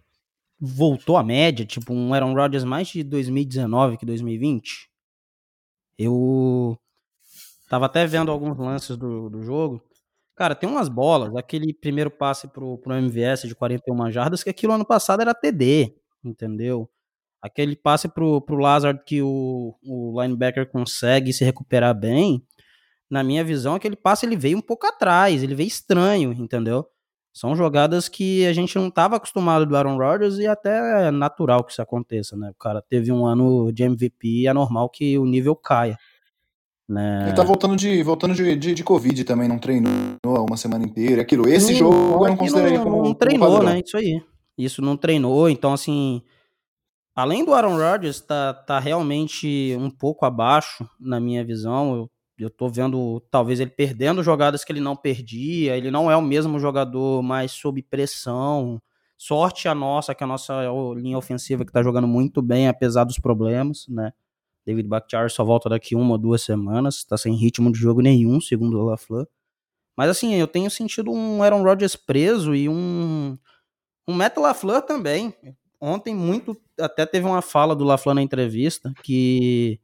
voltou 0.59 1.17
à 1.17 1.23
média? 1.23 1.65
Tipo, 1.65 1.93
um 1.93 2.13
Aaron 2.13 2.33
Rodgers 2.33 2.63
mais 2.63 2.87
de 2.87 3.03
2019 3.03 3.97
que 3.97 4.05
2020? 4.05 4.89
Eu 5.97 6.79
tava 7.67 7.85
até 7.85 8.05
vendo 8.05 8.31
alguns 8.31 8.57
lances 8.57 8.97
do, 8.97 9.29
do 9.29 9.43
jogo. 9.43 9.81
Cara, 10.35 10.55
tem 10.55 10.69
umas 10.69 10.87
bolas, 10.87 11.35
aquele 11.35 11.73
primeiro 11.73 12.11
passe 12.11 12.47
pro, 12.47 12.77
pro 12.77 12.93
MVS 12.93 13.43
de 13.43 13.55
41 13.55 14.11
jardas, 14.11 14.43
que 14.43 14.49
aquilo 14.49 14.73
ano 14.73 14.85
passado 14.85 15.21
era 15.21 15.33
TD, 15.33 15.95
entendeu? 16.23 16.89
Aquele 17.41 17.75
passe 17.75 18.07
pro, 18.07 18.41
pro 18.41 18.57
Lazard 18.57 19.03
que 19.05 19.21
o, 19.21 19.75
o 19.83 20.21
linebacker 20.21 20.69
consegue 20.69 21.33
se 21.33 21.43
recuperar 21.43 21.93
bem, 21.95 22.43
na 23.09 23.23
minha 23.23 23.43
visão, 23.43 23.75
aquele 23.75 23.95
passe 23.95 24.25
ele 24.25 24.35
veio 24.35 24.57
um 24.57 24.61
pouco 24.61 24.85
atrás, 24.85 25.41
ele 25.41 25.55
veio 25.55 25.67
estranho, 25.67 26.33
entendeu? 26.33 26.85
São 27.33 27.55
jogadas 27.55 28.09
que 28.09 28.45
a 28.47 28.53
gente 28.53 28.75
não 28.75 28.87
estava 28.87 29.15
acostumado 29.15 29.65
do 29.65 29.75
Aaron 29.77 29.97
Rodgers 29.97 30.39
e 30.39 30.47
até 30.47 31.07
é 31.07 31.11
natural 31.11 31.63
que 31.63 31.71
isso 31.71 31.81
aconteça, 31.81 32.35
né? 32.35 32.49
O 32.49 32.55
cara 32.55 32.81
teve 32.81 33.11
um 33.11 33.25
ano 33.25 33.71
de 33.71 33.83
MVP 33.83 34.27
e 34.27 34.47
é 34.47 34.53
normal 34.53 34.89
que 34.89 35.17
o 35.19 35.25
nível 35.25 35.55
caia. 35.55 35.97
Né? 36.87 37.23
Ele 37.27 37.35
tá 37.35 37.43
voltando 37.43 37.75
de 37.75 38.01
voltando 38.01 38.33
de, 38.33 38.55
de, 38.55 38.73
de 38.73 38.83
Covid 38.83 39.23
também, 39.25 39.49
não 39.49 39.59
treinou 39.59 40.17
uma 40.25 40.55
semana 40.55 40.85
inteira. 40.85 41.21
Aquilo, 41.21 41.47
esse 41.49 41.73
não, 41.73 41.79
jogo 41.79 42.25
eu 42.25 42.29
não 42.29 42.37
consideraria 42.37 42.79
como. 42.79 43.03
Não 43.03 43.13
treinou, 43.13 43.61
né? 43.61 43.81
Isso 43.85 43.97
aí. 43.97 44.21
Isso 44.57 44.81
não 44.81 44.95
treinou, 44.95 45.49
então 45.49 45.73
assim 45.73 46.21
além 47.17 47.43
do 47.43 47.55
Aaron 47.55 47.77
Rodgers 47.77 48.21
tá, 48.21 48.53
tá 48.53 48.79
realmente 48.79 49.75
um 49.79 49.89
pouco 49.89 50.23
abaixo, 50.23 50.87
na 50.99 51.19
minha 51.19 51.43
visão. 51.43 51.95
Eu, 51.95 52.11
eu 52.37 52.49
tô 52.49 52.69
vendo 52.69 53.19
talvez 53.31 53.59
ele 53.59 53.71
perdendo 53.71 54.21
jogadas 54.21 54.63
que 54.63 54.71
ele 54.71 54.79
não 54.79 54.95
perdia. 54.95 55.75
Ele 55.75 55.89
não 55.89 56.11
é 56.11 56.15
o 56.15 56.21
mesmo 56.21 56.59
jogador 56.59 57.23
mais 57.23 57.51
sob 57.51 57.81
pressão. 57.81 58.79
Sorte 59.17 59.67
a 59.67 59.73
nossa, 59.73 60.13
que 60.13 60.23
a 60.23 60.27
nossa 60.27 60.53
linha 60.95 61.17
ofensiva 61.17 61.65
que 61.65 61.71
tá 61.71 61.81
jogando 61.81 62.07
muito 62.07 62.39
bem, 62.39 62.67
apesar 62.67 63.03
dos 63.03 63.17
problemas, 63.17 63.87
né? 63.89 64.13
David 64.67 64.89
Bakhtiari 64.89 65.29
só 65.29 65.45
volta 65.45 65.69
daqui 65.69 65.95
uma 65.95 66.11
ou 66.11 66.17
duas 66.17 66.41
semanas, 66.41 67.05
tá 67.05 67.17
sem 67.17 67.33
ritmo 67.33 67.71
de 67.71 67.79
jogo 67.79 68.01
nenhum, 68.01 68.41
segundo 68.41 68.77
o 68.77 68.83
LaFleur. 68.83 69.25
Mas 69.95 70.09
assim, 70.09 70.35
eu 70.35 70.47
tenho 70.47 70.69
sentido 70.69 71.09
um 71.09 71.41
Aaron 71.41 71.63
Rodgers 71.63 71.95
preso 71.95 72.53
e 72.53 72.67
um 72.67 73.37
um 74.07 74.13
Matt 74.13 74.37
LaFleur 74.37 74.81
também 74.81 75.33
ontem 75.79 76.13
muito 76.13 76.59
até 76.79 77.05
teve 77.05 77.25
uma 77.25 77.41
fala 77.41 77.75
do 77.75 77.83
LaFleur 77.83 78.15
na 78.15 78.21
entrevista 78.21 78.93
que 79.03 79.79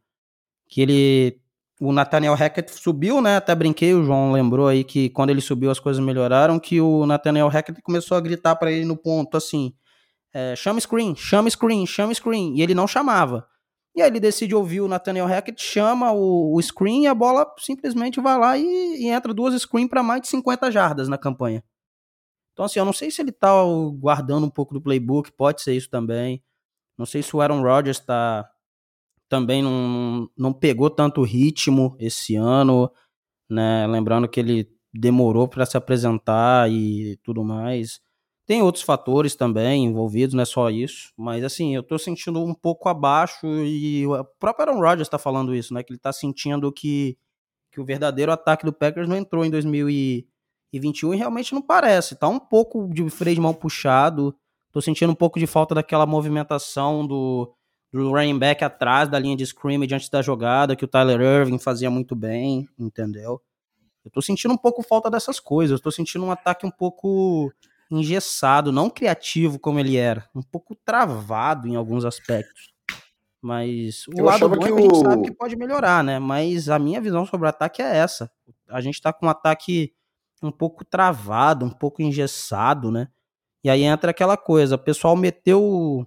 que 0.68 0.82
ele 0.82 1.40
o 1.80 1.92
Nathaniel 1.92 2.34
Hackett 2.34 2.72
subiu, 2.72 3.22
né? 3.22 3.38
Até 3.38 3.54
brinquei, 3.54 3.94
o 3.94 4.04
João 4.04 4.32
lembrou 4.32 4.68
aí 4.68 4.84
que 4.84 5.10
quando 5.10 5.32
ele 5.32 5.42
subiu 5.42 5.70
as 5.70 5.80
coisas 5.80 6.04
melhoraram, 6.04 6.60
que 6.60 6.80
o 6.80 7.06
Nathaniel 7.06 7.48
Hackett 7.50 7.82
começou 7.82 8.16
a 8.18 8.22
gritar 8.22 8.56
para 8.56 8.72
ele 8.72 8.86
no 8.86 8.96
ponto 8.96 9.36
assim: 9.38 9.74
é, 10.34 10.56
chama 10.56 10.80
screen, 10.80 11.16
chama 11.16 11.50
screen, 11.50 11.86
chama 11.86 12.14
screen. 12.14 12.56
E 12.58 12.62
ele 12.62 12.74
não 12.74 12.88
chamava. 12.88 13.48
E 13.96 14.02
aí 14.02 14.10
ele 14.10 14.20
decide 14.20 14.56
ouvir 14.56 14.82
o 14.82 14.88
Nathaniel 14.88 15.28
Hackett, 15.28 15.62
chama 15.62 16.12
o, 16.12 16.56
o 16.56 16.62
screen 16.62 17.04
e 17.04 17.08
a 17.08 17.14
bola 17.14 17.46
simplesmente 17.60 18.20
vai 18.20 18.38
lá 18.38 18.58
e, 18.58 18.64
e 18.64 19.08
entra 19.08 19.34
duas 19.34 19.60
screen 19.62 19.88
para 19.88 20.02
mais 20.02 20.22
de 20.22 20.28
50 20.30 20.72
jardas 20.72 21.08
na 21.08 21.18
campanha. 21.18 21.64
Então, 22.54 22.66
assim, 22.66 22.80
eu 22.80 22.86
não 22.86 22.94
sei 22.94 23.12
se 23.12 23.22
ele 23.22 23.32
tá 23.32 23.52
guardando 23.96 24.46
um 24.46 24.50
pouco 24.50 24.74
do 24.74 24.82
playbook, 24.82 25.32
pode 25.32 25.62
ser 25.62 25.76
isso 25.76 25.90
também. 25.90 26.44
Não 26.98 27.06
sei 27.06 27.24
se 27.24 27.36
o 27.36 27.42
Aaron 27.42 27.62
Rodgers 27.62 28.00
tá 28.00 28.50
também 29.30 29.64
não, 29.64 30.30
não 30.38 30.54
pegou 30.54 30.92
tanto 30.92 31.24
ritmo 31.24 31.96
esse 32.00 32.36
ano, 32.36 32.92
né? 33.50 33.88
Lembrando 33.88 34.28
que 34.30 34.40
ele 34.40 34.70
demorou 34.94 35.48
para 35.48 35.66
se 35.66 35.76
apresentar 35.76 36.70
e 36.72 37.18
tudo 37.24 37.44
mais. 37.44 38.00
Tem 38.46 38.62
outros 38.62 38.84
fatores 38.84 39.36
também 39.36 39.86
envolvidos, 39.86 40.34
não 40.34 40.44
é 40.44 40.46
só 40.46 40.70
isso. 40.70 41.14
Mas 41.18 41.44
assim, 41.44 41.76
eu 41.76 41.82
tô 41.82 41.98
sentindo 41.98 42.44
um 42.44 42.54
pouco 42.54 42.90
abaixo 42.90 43.48
e 43.48 44.06
o 44.06 44.24
próprio 44.40 44.70
Aaron 44.70 44.82
Rodgers 44.82 45.08
tá 45.08 45.18
falando 45.18 45.56
isso, 45.56 45.74
né? 45.74 45.82
Que 45.82 45.94
ele 45.94 46.00
tá 46.00 46.12
sentindo 46.12 46.72
que, 46.72 47.18
que 47.72 47.80
o 47.80 47.86
verdadeiro 47.86 48.32
ataque 48.32 48.66
do 48.66 48.74
Packers 48.74 49.08
não 49.08 49.16
entrou 49.16 49.46
em 49.46 49.50
2021 49.50 51.14
e 51.14 51.18
realmente 51.18 51.54
não 51.54 51.62
parece. 51.62 52.16
Tá 52.16 52.28
um 52.28 52.40
pouco 52.40 52.90
de 52.94 53.10
freio 53.10 53.36
de 53.36 53.42
mão 53.42 53.54
puxado. 53.54 54.36
Tô 54.74 54.82
sentindo 54.82 55.12
um 55.12 55.16
pouco 55.16 55.40
de 55.40 55.48
falta 55.48 55.74
daquela 55.74 56.06
movimentação 56.06 57.08
do, 57.08 57.54
do 57.94 58.12
running 58.12 58.38
back 58.40 58.62
atrás 58.62 59.08
da 59.08 59.20
linha 59.20 59.38
de 59.38 59.44
scrimmage 59.44 59.96
antes 59.96 60.10
da 60.10 60.22
jogada, 60.22 60.76
que 60.76 60.84
o 60.84 60.88
Tyler 60.88 61.22
Irving 61.22 61.60
fazia 61.60 61.90
muito 61.90 62.14
bem, 62.14 62.68
entendeu? 62.78 63.42
Eu 64.04 64.12
tô 64.12 64.22
sentindo 64.22 64.54
um 64.54 64.58
pouco 64.58 64.84
falta 64.84 65.10
dessas 65.10 65.40
coisas. 65.40 65.80
Eu 65.80 65.82
tô 65.82 65.92
sentindo 65.92 66.26
um 66.26 66.32
ataque 66.32 66.66
um 66.66 66.72
pouco 66.72 67.54
engessado, 68.00 68.72
não 68.72 68.90
criativo 68.90 69.60
como 69.60 69.80
ele 69.80 69.98
era, 69.98 70.28
um 70.36 70.42
pouco 70.42 70.76
travado 70.86 71.68
em 71.68 71.76
alguns 71.76 72.06
aspectos. 72.06 72.72
Mas 73.42 74.08
o 74.08 74.22
Eu 74.22 74.26
lado 74.26 74.48
bom 74.50 74.66
é 74.66 74.70
que 74.70 74.74
que 74.74 74.80
a 74.80 74.84
gente 74.84 74.96
o- 74.98 75.02
sabe 75.02 75.24
que 75.24 75.32
pode 75.34 75.56
melhorar, 75.56 76.04
né? 76.04 76.18
Mas 76.20 76.70
a 76.70 76.80
minha 76.80 77.02
visão 77.02 77.26
sobre 77.26 77.46
o 77.46 77.50
ataque 77.50 77.82
é 77.82 77.98
essa. 77.98 78.32
A 78.70 78.80
gente 78.80 79.02
tá 79.02 79.12
com 79.12 79.26
um 79.26 79.30
ataque 79.30 79.94
um 80.42 80.52
pouco 80.52 80.86
travado, 80.86 81.66
um 81.66 81.70
pouco 81.70 82.02
engessado, 82.02 82.90
né? 82.92 83.08
E 83.64 83.70
aí 83.70 83.84
entra 83.84 84.12
aquela 84.12 84.38
coisa, 84.38 84.76
o 84.76 84.80
pessoal 84.80 85.16
meteu 85.16 85.62
o, 85.64 86.06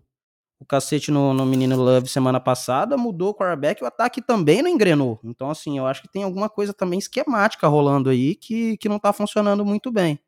o 0.61 0.67
cacete 0.67 1.11
no, 1.11 1.35
no 1.35 1.47
menino 1.47 1.77
Love 1.77 2.09
semana 2.09 2.41
passada, 2.41 2.97
mudou 2.97 3.31
o 3.31 3.35
quarterback, 3.35 3.83
o 3.83 3.87
ataque 3.87 4.23
também 4.23 4.63
não 4.63 4.71
engrenou. 4.71 5.21
Então, 5.25 5.51
assim, 5.51 5.79
eu 5.79 5.87
acho 5.87 6.03
que 6.03 6.09
tem 6.09 6.23
alguma 6.25 6.49
coisa 6.51 6.75
também 6.75 6.99
esquemática 6.99 7.69
rolando 7.69 8.11
aí 8.11 8.35
que, 8.35 8.77
que 8.79 8.89
não 8.89 8.99
tá 8.99 9.13
funcionando 9.13 9.65
muito 9.65 9.91
bem. 9.93 10.19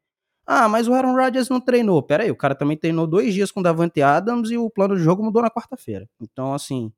Ah, 0.51 0.67
mas 0.67 0.89
o 0.89 0.95
Aaron 0.95 1.15
Rodgers 1.15 1.51
não 1.51 1.61
treinou. 1.61 2.03
Pera 2.03 2.23
aí, 2.23 2.31
o 2.31 2.37
cara 2.37 2.55
também 2.55 2.75
treinou 2.75 3.07
dois 3.07 3.35
dias 3.35 3.53
com 3.53 3.61
o 3.61 3.63
Davante 3.63 4.01
Adams 4.01 4.51
e 4.51 4.57
o 4.57 4.71
plano 4.71 4.97
de 4.97 5.03
jogo 5.03 5.23
mudou 5.23 5.43
na 5.43 5.51
quarta-feira. 5.51 6.09
Então, 6.19 6.55
assim, 6.55 6.91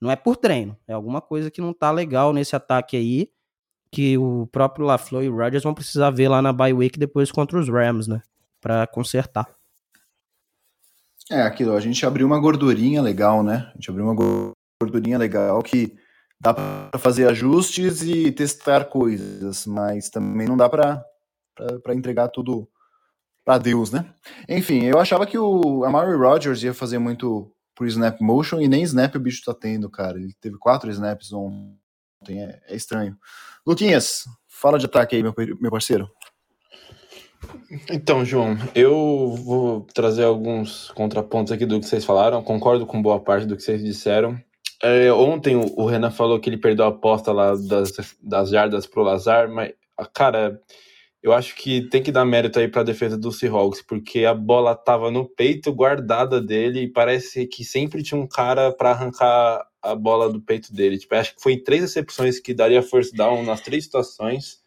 não 0.00 0.10
é 0.10 0.16
por 0.16 0.36
treino. 0.36 0.76
É 0.84 0.94
alguma 0.94 1.20
coisa 1.20 1.48
que 1.48 1.60
não 1.60 1.72
tá 1.72 1.92
legal 1.92 2.32
nesse 2.32 2.56
ataque 2.56 2.96
aí, 2.96 3.30
que 3.92 4.18
o 4.18 4.48
próprio 4.50 4.84
LaFleur 4.84 5.22
e 5.22 5.28
o 5.28 5.36
Rodgers 5.36 5.62
vão 5.62 5.74
precisar 5.74 6.10
ver 6.10 6.28
lá 6.28 6.42
na 6.42 6.52
bye 6.52 6.72
week 6.72 6.98
depois 6.98 7.30
contra 7.30 7.56
os 7.56 7.68
Rams, 7.68 8.08
né? 8.08 8.20
Pra 8.60 8.84
consertar. 8.88 9.48
É 11.30 11.42
aquilo, 11.42 11.76
a 11.76 11.80
gente 11.80 12.04
abriu 12.04 12.26
uma 12.26 12.40
gordurinha 12.40 13.00
legal, 13.00 13.44
né? 13.44 13.70
A 13.70 13.74
gente 13.74 13.90
abriu 13.90 14.06
uma 14.06 14.52
gordurinha 14.82 15.18
legal 15.18 15.62
que 15.62 15.96
dá 16.40 16.52
para 16.52 16.98
fazer 16.98 17.28
ajustes 17.28 18.02
e 18.02 18.32
testar 18.32 18.86
coisas, 18.86 19.66
mas 19.66 20.08
também 20.10 20.48
não 20.48 20.56
dá 20.56 20.68
para 20.68 21.04
entregar 21.94 22.26
tudo 22.28 22.68
para 23.48 23.56
Deus, 23.56 23.90
né? 23.90 24.04
Enfim, 24.46 24.84
eu 24.84 25.00
achava 25.00 25.26
que 25.26 25.38
o 25.38 25.82
Amari 25.82 26.14
Rodgers 26.14 26.62
ia 26.62 26.74
fazer 26.74 26.98
muito 26.98 27.50
por 27.74 27.86
snap 27.86 28.20
motion 28.20 28.60
e 28.60 28.68
nem 28.68 28.82
snap 28.82 29.14
o 29.14 29.18
bicho 29.18 29.42
tá 29.42 29.54
tendo, 29.54 29.88
cara. 29.88 30.18
Ele 30.18 30.34
teve 30.38 30.58
quatro 30.58 30.90
snaps 30.90 31.32
ontem, 31.32 32.42
é, 32.42 32.60
é 32.68 32.76
estranho. 32.76 33.16
Luquinhas, 33.66 34.24
fala 34.46 34.78
de 34.78 34.84
ataque 34.84 35.16
aí, 35.16 35.22
meu, 35.22 35.32
meu 35.58 35.70
parceiro. 35.70 36.10
Então, 37.90 38.22
João, 38.22 38.54
eu 38.74 39.34
vou 39.42 39.86
trazer 39.94 40.24
alguns 40.24 40.90
contrapontos 40.90 41.50
aqui 41.50 41.64
do 41.64 41.80
que 41.80 41.86
vocês 41.86 42.04
falaram. 42.04 42.42
Concordo 42.42 42.84
com 42.84 43.00
boa 43.00 43.18
parte 43.18 43.46
do 43.46 43.56
que 43.56 43.62
vocês 43.62 43.82
disseram. 43.82 44.38
É, 44.82 45.10
ontem 45.10 45.56
o, 45.56 45.86
Renan 45.86 46.10
falou 46.10 46.38
que 46.38 46.50
ele 46.50 46.58
perdeu 46.58 46.84
a 46.84 46.88
aposta 46.88 47.32
lá 47.32 47.54
das, 47.54 47.92
das 48.22 48.50
jardas 48.50 48.86
pro 48.86 49.02
Lazar, 49.02 49.48
mas, 49.48 49.72
cara, 50.12 50.60
eu 51.28 51.34
acho 51.34 51.54
que 51.54 51.82
tem 51.82 52.02
que 52.02 52.10
dar 52.10 52.24
mérito 52.24 52.58
aí 52.58 52.68
para 52.68 52.80
a 52.80 52.84
defesa 52.84 53.16
do 53.16 53.30
Seahawks, 53.30 53.82
porque 53.82 54.24
a 54.24 54.34
bola 54.34 54.74
tava 54.74 55.10
no 55.10 55.28
peito 55.28 55.72
guardada 55.72 56.40
dele 56.40 56.84
e 56.84 56.90
parece 56.90 57.46
que 57.46 57.64
sempre 57.64 58.02
tinha 58.02 58.18
um 58.18 58.26
cara 58.26 58.72
para 58.72 58.92
arrancar 58.92 59.66
a 59.82 59.94
bola 59.94 60.32
do 60.32 60.40
peito 60.40 60.72
dele. 60.72 60.98
Tipo, 60.98 61.14
acho 61.14 61.34
que 61.34 61.42
foi 61.42 61.58
três 61.58 61.82
recepções 61.82 62.40
que 62.40 62.54
daria 62.54 62.82
first 62.82 63.14
down 63.14 63.42
nas 63.42 63.60
três 63.60 63.84
situações 63.84 64.62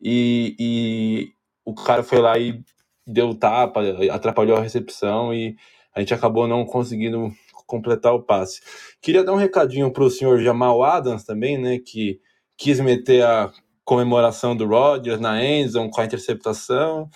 e, 0.00 0.54
e 0.58 1.32
o 1.64 1.74
cara 1.74 2.04
foi 2.04 2.20
lá 2.20 2.38
e 2.38 2.62
deu 3.04 3.34
tapa, 3.34 3.82
atrapalhou 4.12 4.56
a 4.56 4.62
recepção 4.62 5.34
e 5.34 5.56
a 5.92 5.98
gente 6.00 6.14
acabou 6.14 6.46
não 6.46 6.64
conseguindo 6.64 7.32
completar 7.66 8.14
o 8.14 8.22
passe. 8.22 8.60
Queria 9.02 9.24
dar 9.24 9.32
um 9.32 9.36
recadinho 9.36 9.90
para 9.90 10.04
o 10.04 10.10
senhor 10.10 10.38
Jamal 10.40 10.82
Adams 10.84 11.24
também, 11.24 11.58
né, 11.58 11.78
que 11.78 12.20
quis 12.56 12.78
meter 12.78 13.24
a 13.24 13.52
comemoração 13.84 14.56
do 14.56 14.66
Rodgers 14.66 15.20
na 15.20 15.44
endzone 15.44 15.90
com 15.90 16.00
a 16.00 16.04
interceptação. 16.04 17.08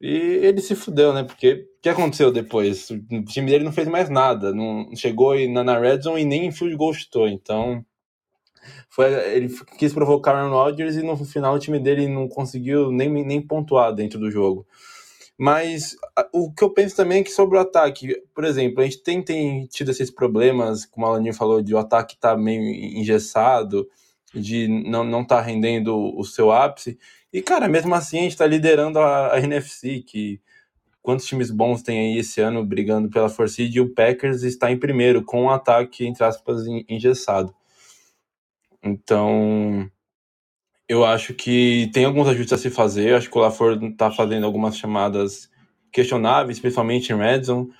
E 0.00 0.08
ele 0.42 0.60
se 0.60 0.74
fudeu, 0.74 1.12
né, 1.14 1.24
porque 1.24 1.66
o 1.78 1.82
que 1.82 1.88
aconteceu 1.88 2.30
depois? 2.30 2.90
O 2.90 3.24
time 3.24 3.50
dele 3.50 3.64
não 3.64 3.72
fez 3.72 3.88
mais 3.88 4.10
nada, 4.10 4.52
não 4.52 4.94
chegou 4.94 5.34
na, 5.48 5.64
na 5.64 5.78
red 5.78 6.02
zone 6.02 6.20
e 6.20 6.24
nem 6.24 6.46
em 6.46 6.52
field 6.52 6.76
goal 6.76 6.92
chutou, 6.92 7.26
então 7.26 7.84
foi, 8.90 9.12
ele 9.34 9.48
quis 9.78 9.92
provocar 9.92 10.34
o 10.34 10.36
Aaron 10.36 10.50
Rodgers 10.50 10.96
e 10.96 11.02
no 11.02 11.16
final 11.24 11.54
o 11.54 11.58
time 11.58 11.78
dele 11.78 12.08
não 12.08 12.28
conseguiu 12.28 12.90
nem, 12.90 13.08
nem 13.24 13.40
pontuar 13.40 13.94
dentro 13.94 14.18
do 14.18 14.30
jogo. 14.30 14.66
Mas 15.38 15.96
o 16.32 16.52
que 16.52 16.64
eu 16.64 16.70
penso 16.70 16.96
também 16.96 17.20
é 17.20 17.22
que 17.22 17.30
sobre 17.30 17.58
o 17.58 17.60
ataque, 17.60 18.22
por 18.34 18.44
exemplo, 18.44 18.80
a 18.80 18.84
gente 18.84 19.02
tem, 19.02 19.22
tem 19.22 19.66
tido 19.66 19.90
esses 19.90 20.10
problemas, 20.10 20.86
como 20.86 21.04
a 21.04 21.10
Alaninho 21.10 21.34
falou, 21.34 21.60
de 21.60 21.74
o 21.74 21.78
ataque 21.78 22.18
tá 22.18 22.36
meio 22.36 22.62
engessado, 22.98 23.86
de 24.40 24.68
não 24.68 25.04
não 25.04 25.24
tá 25.24 25.40
rendendo 25.40 25.96
o 26.16 26.24
seu 26.24 26.52
ápice. 26.52 26.98
E, 27.32 27.42
cara, 27.42 27.68
mesmo 27.68 27.94
assim 27.94 28.18
a 28.18 28.22
gente 28.22 28.32
está 28.32 28.46
liderando 28.46 28.98
a, 28.98 29.34
a, 29.34 29.40
NFC, 29.40 30.02
que 30.02 30.40
quantos 31.02 31.26
times 31.26 31.50
bons 31.50 31.82
tem 31.82 31.98
aí 31.98 32.18
esse 32.18 32.40
ano 32.40 32.64
brigando 32.64 33.08
pela 33.10 33.28
Force 33.28 33.62
e 33.62 33.80
o 33.80 33.94
Packers 33.94 34.42
está 34.42 34.70
em 34.70 34.78
primeiro, 34.78 35.24
com 35.24 35.44
um 35.44 35.50
ataque, 35.50 36.06
entre 36.06 36.24
aspas, 36.24 36.64
engessado. 36.88 37.54
Então, 38.82 39.90
eu 40.88 41.04
acho 41.04 41.34
que 41.34 41.90
tem 41.92 42.04
alguns 42.04 42.28
ajustes 42.28 42.52
a 42.52 42.58
se 42.58 42.70
fazer. 42.70 43.14
Acho 43.14 43.30
que 43.30 43.36
o 43.36 43.40
LaFleur 43.40 43.82
está 43.84 44.10
fazendo 44.10 44.46
algumas 44.46 44.76
chamadas 44.76 45.50
questionáveis, 45.92 46.60
principalmente 46.60 47.12
em 47.12 47.16
red 47.16 47.42
zone. 47.44 47.70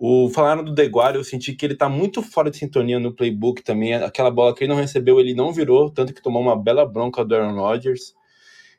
O 0.00 0.30
falaram 0.30 0.62
do 0.62 0.72
Deguara, 0.72 1.16
eu 1.16 1.24
senti 1.24 1.52
que 1.54 1.66
ele 1.66 1.72
está 1.72 1.88
muito 1.88 2.22
fora 2.22 2.52
de 2.52 2.56
sintonia 2.56 3.00
no 3.00 3.12
playbook 3.12 3.64
também. 3.64 3.94
Aquela 3.94 4.30
bola 4.30 4.54
que 4.54 4.62
ele 4.62 4.72
não 4.72 4.80
recebeu, 4.80 5.18
ele 5.18 5.34
não 5.34 5.52
virou, 5.52 5.90
tanto 5.90 6.14
que 6.14 6.22
tomou 6.22 6.40
uma 6.40 6.56
bela 6.56 6.86
bronca 6.86 7.24
do 7.24 7.34
Aaron 7.34 7.58
Rodgers. 7.58 8.14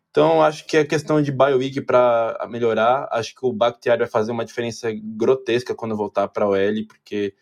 Então, 0.09 0.41
acho 0.41 0.65
que 0.65 0.78
é 0.78 0.86
questão 0.86 1.22
de 1.22 1.30
bye 1.30 1.53
week 1.53 1.82
para 1.82 2.47
melhorar. 2.49 3.09
Acho 3.11 3.36
que 3.36 3.45
o 3.45 3.51
Bakhtiari 3.51 3.99
vai 3.99 4.07
fazer 4.07 4.32
uma 4.32 4.45
diferença 4.45 4.89
grotesca 4.93 5.76
quando 5.76 5.95
voltar 5.95 6.30
para 6.30 6.47
o 6.47 6.55
L, 6.55 6.86
porque 6.86 7.34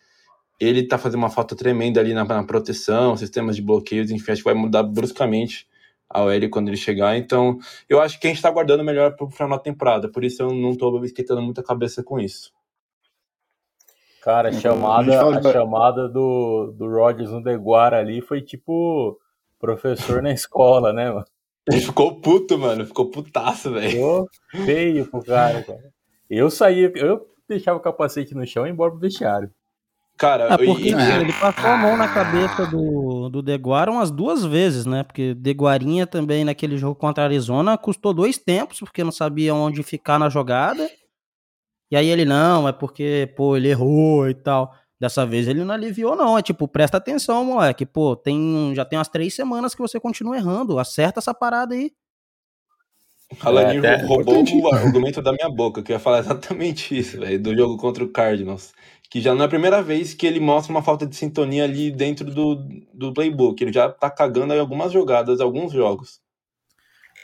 ele 0.58 0.82
tá 0.82 0.98
fazendo 0.98 1.20
uma 1.20 1.30
falta 1.30 1.54
tremenda 1.54 2.00
ali 2.00 2.12
na, 2.12 2.24
na, 2.24 2.42
proteção, 2.44 3.16
sistemas 3.16 3.54
de 3.54 3.62
bloqueios, 3.62 4.10
enfim, 4.10 4.32
acho 4.32 4.42
que 4.42 4.44
vai 4.44 4.54
mudar 4.54 4.82
bruscamente 4.82 5.68
a 6.10 6.24
OL 6.24 6.48
quando 6.50 6.68
ele 6.68 6.76
chegar. 6.76 7.16
Então, 7.16 7.58
eu 7.88 8.00
acho 8.00 8.18
que 8.18 8.26
a 8.26 8.30
gente 8.30 8.42
tá 8.42 8.50
guardando 8.50 8.82
melhor 8.82 9.14
pro 9.14 9.30
final 9.30 9.50
da 9.50 9.58
temporada, 9.58 10.10
por 10.10 10.24
isso 10.24 10.42
eu 10.42 10.52
não 10.52 10.74
tô 10.74 11.04
esquentando 11.04 11.42
muita 11.42 11.62
cabeça 11.62 12.02
com 12.02 12.18
isso. 12.18 12.57
Cara, 14.28 14.50
a 14.50 14.52
chamada, 14.52 15.10
a 15.38 15.52
chamada 15.52 16.06
do, 16.06 16.74
do 16.76 16.86
Rodgers 16.86 17.30
no 17.30 17.42
Deguara 17.42 17.98
ali 17.98 18.20
foi 18.20 18.42
tipo 18.42 19.18
professor 19.58 20.20
na 20.20 20.30
escola, 20.36 20.92
né, 20.92 21.10
mano? 21.10 21.24
Ele 21.66 21.80
ficou 21.80 22.20
puto, 22.20 22.58
mano, 22.58 22.84
ficou 22.84 23.10
putaço, 23.10 23.72
velho. 23.72 23.90
Ficou 23.90 24.28
feio 24.66 25.06
pro 25.06 25.24
cara, 25.24 25.62
cara. 25.62 25.80
Eu 26.28 26.50
saía, 26.50 26.92
eu 26.94 27.26
deixava 27.48 27.78
o 27.78 27.82
capacete 27.82 28.34
no 28.34 28.46
chão 28.46 28.66
e 28.66 28.68
ia 28.68 28.72
embora 28.72 28.90
pro 28.90 29.00
vestiário. 29.00 29.50
Cara, 30.18 30.52
é 30.52 30.58
porque 30.58 30.90
e... 30.90 30.92
ele 30.92 31.32
passou 31.32 31.70
a 31.70 31.76
mão 31.78 31.96
na 31.96 32.08
cabeça 32.08 32.66
do, 32.66 33.30
do 33.30 33.40
Deguara 33.40 33.90
umas 33.90 34.10
duas 34.10 34.44
vezes, 34.44 34.84
né? 34.84 35.04
Porque 35.04 35.32
Deguarinha 35.32 36.06
também 36.06 36.44
naquele 36.44 36.76
jogo 36.76 36.94
contra 36.94 37.24
a 37.24 37.26
Arizona 37.26 37.78
custou 37.78 38.12
dois 38.12 38.36
tempos, 38.36 38.80
porque 38.80 39.02
não 39.02 39.12
sabia 39.12 39.54
onde 39.54 39.82
ficar 39.82 40.18
na 40.18 40.28
jogada. 40.28 40.86
E 41.90 41.96
aí 41.96 42.08
ele, 42.08 42.24
não, 42.24 42.68
é 42.68 42.72
porque, 42.72 43.32
pô, 43.36 43.56
ele 43.56 43.68
errou 43.68 44.28
e 44.28 44.34
tal. 44.34 44.74
Dessa 45.00 45.24
vez 45.24 45.46
ele 45.46 45.64
não 45.64 45.74
aliviou, 45.74 46.16
não. 46.16 46.36
É 46.36 46.42
tipo, 46.42 46.66
presta 46.66 46.96
atenção, 46.96 47.44
moleque. 47.44 47.86
Pô, 47.86 48.16
tem, 48.16 48.72
já 48.74 48.84
tem 48.84 48.98
umas 48.98 49.08
três 49.08 49.32
semanas 49.34 49.74
que 49.74 49.80
você 49.80 50.00
continua 50.00 50.36
errando. 50.36 50.78
Acerta 50.78 51.20
essa 51.20 51.32
parada 51.32 51.74
aí. 51.74 51.92
Alanir 53.40 53.84
é, 53.84 54.02
roubou 54.06 54.42
o 54.42 54.74
argumento 54.74 55.20
da 55.20 55.32
minha 55.32 55.50
boca, 55.50 55.82
que 55.82 55.92
eu 55.92 55.96
ia 55.96 56.00
falar 56.00 56.20
exatamente 56.20 56.98
isso, 56.98 57.20
velho, 57.20 57.40
do 57.40 57.54
jogo 57.54 57.76
contra 57.76 58.02
o 58.02 58.08
Cardinals. 58.08 58.72
Que 59.10 59.20
já 59.20 59.34
não 59.34 59.42
é 59.42 59.44
a 59.44 59.48
primeira 59.48 59.82
vez 59.82 60.14
que 60.14 60.26
ele 60.26 60.40
mostra 60.40 60.72
uma 60.72 60.82
falta 60.82 61.06
de 61.06 61.14
sintonia 61.14 61.64
ali 61.64 61.90
dentro 61.90 62.26
do, 62.26 62.56
do 62.92 63.12
playbook. 63.12 63.62
Ele 63.62 63.72
já 63.72 63.88
tá 63.90 64.10
cagando 64.10 64.52
aí 64.52 64.58
algumas 64.58 64.92
jogadas, 64.92 65.40
alguns 65.40 65.72
jogos. 65.72 66.20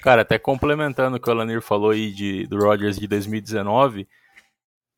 Cara, 0.03 0.23
até 0.23 0.39
complementando 0.39 1.17
o 1.17 1.21
que 1.21 1.29
o 1.29 1.33
Alanir 1.33 1.63
falou 1.63 1.91
aí 1.91 2.13
de, 2.13 2.47
do 2.47 2.59
Rodgers 2.59 2.99
de 2.99 3.07
2019, 3.07 4.07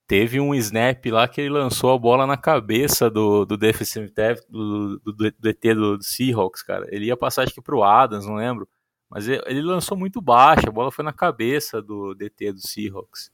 teve 0.07 0.41
um 0.41 0.55
snap 0.55 1.05
lá 1.07 1.27
que 1.27 1.41
ele 1.41 1.51
lançou 1.51 1.93
a 1.93 1.99
bola 1.99 2.27
na 2.27 2.37
cabeça 2.37 3.11
do, 3.11 3.45
do 3.45 3.57
defensive 3.57 4.13
do, 4.49 4.99
do, 5.01 5.13
do 5.13 5.31
DT 5.33 5.75
do, 5.75 5.99
do 5.99 6.05
Seahawks, 6.05 6.63
cara. 6.63 6.87
Ele 6.91 7.07
ia 7.07 7.17
passar 7.17 7.43
acho 7.43 7.55
que 7.55 7.61
pro 7.61 7.83
Adams, 7.83 8.27
não 8.27 8.37
lembro. 8.37 8.69
Mas 9.09 9.29
ele, 9.29 9.63
lançou 9.63 9.97
muito 9.97 10.21
baixo, 10.21 10.69
a 10.69 10.73
bola 10.73 10.91
foi 10.91 11.05
na 11.05 11.13
cabeça 11.13 11.81
do 11.81 12.15
DT 12.15 12.53
do 12.53 12.61
Seahawks. 12.61 13.31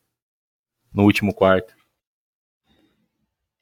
No 0.93 1.05
último 1.05 1.35
quarto. 1.35 1.75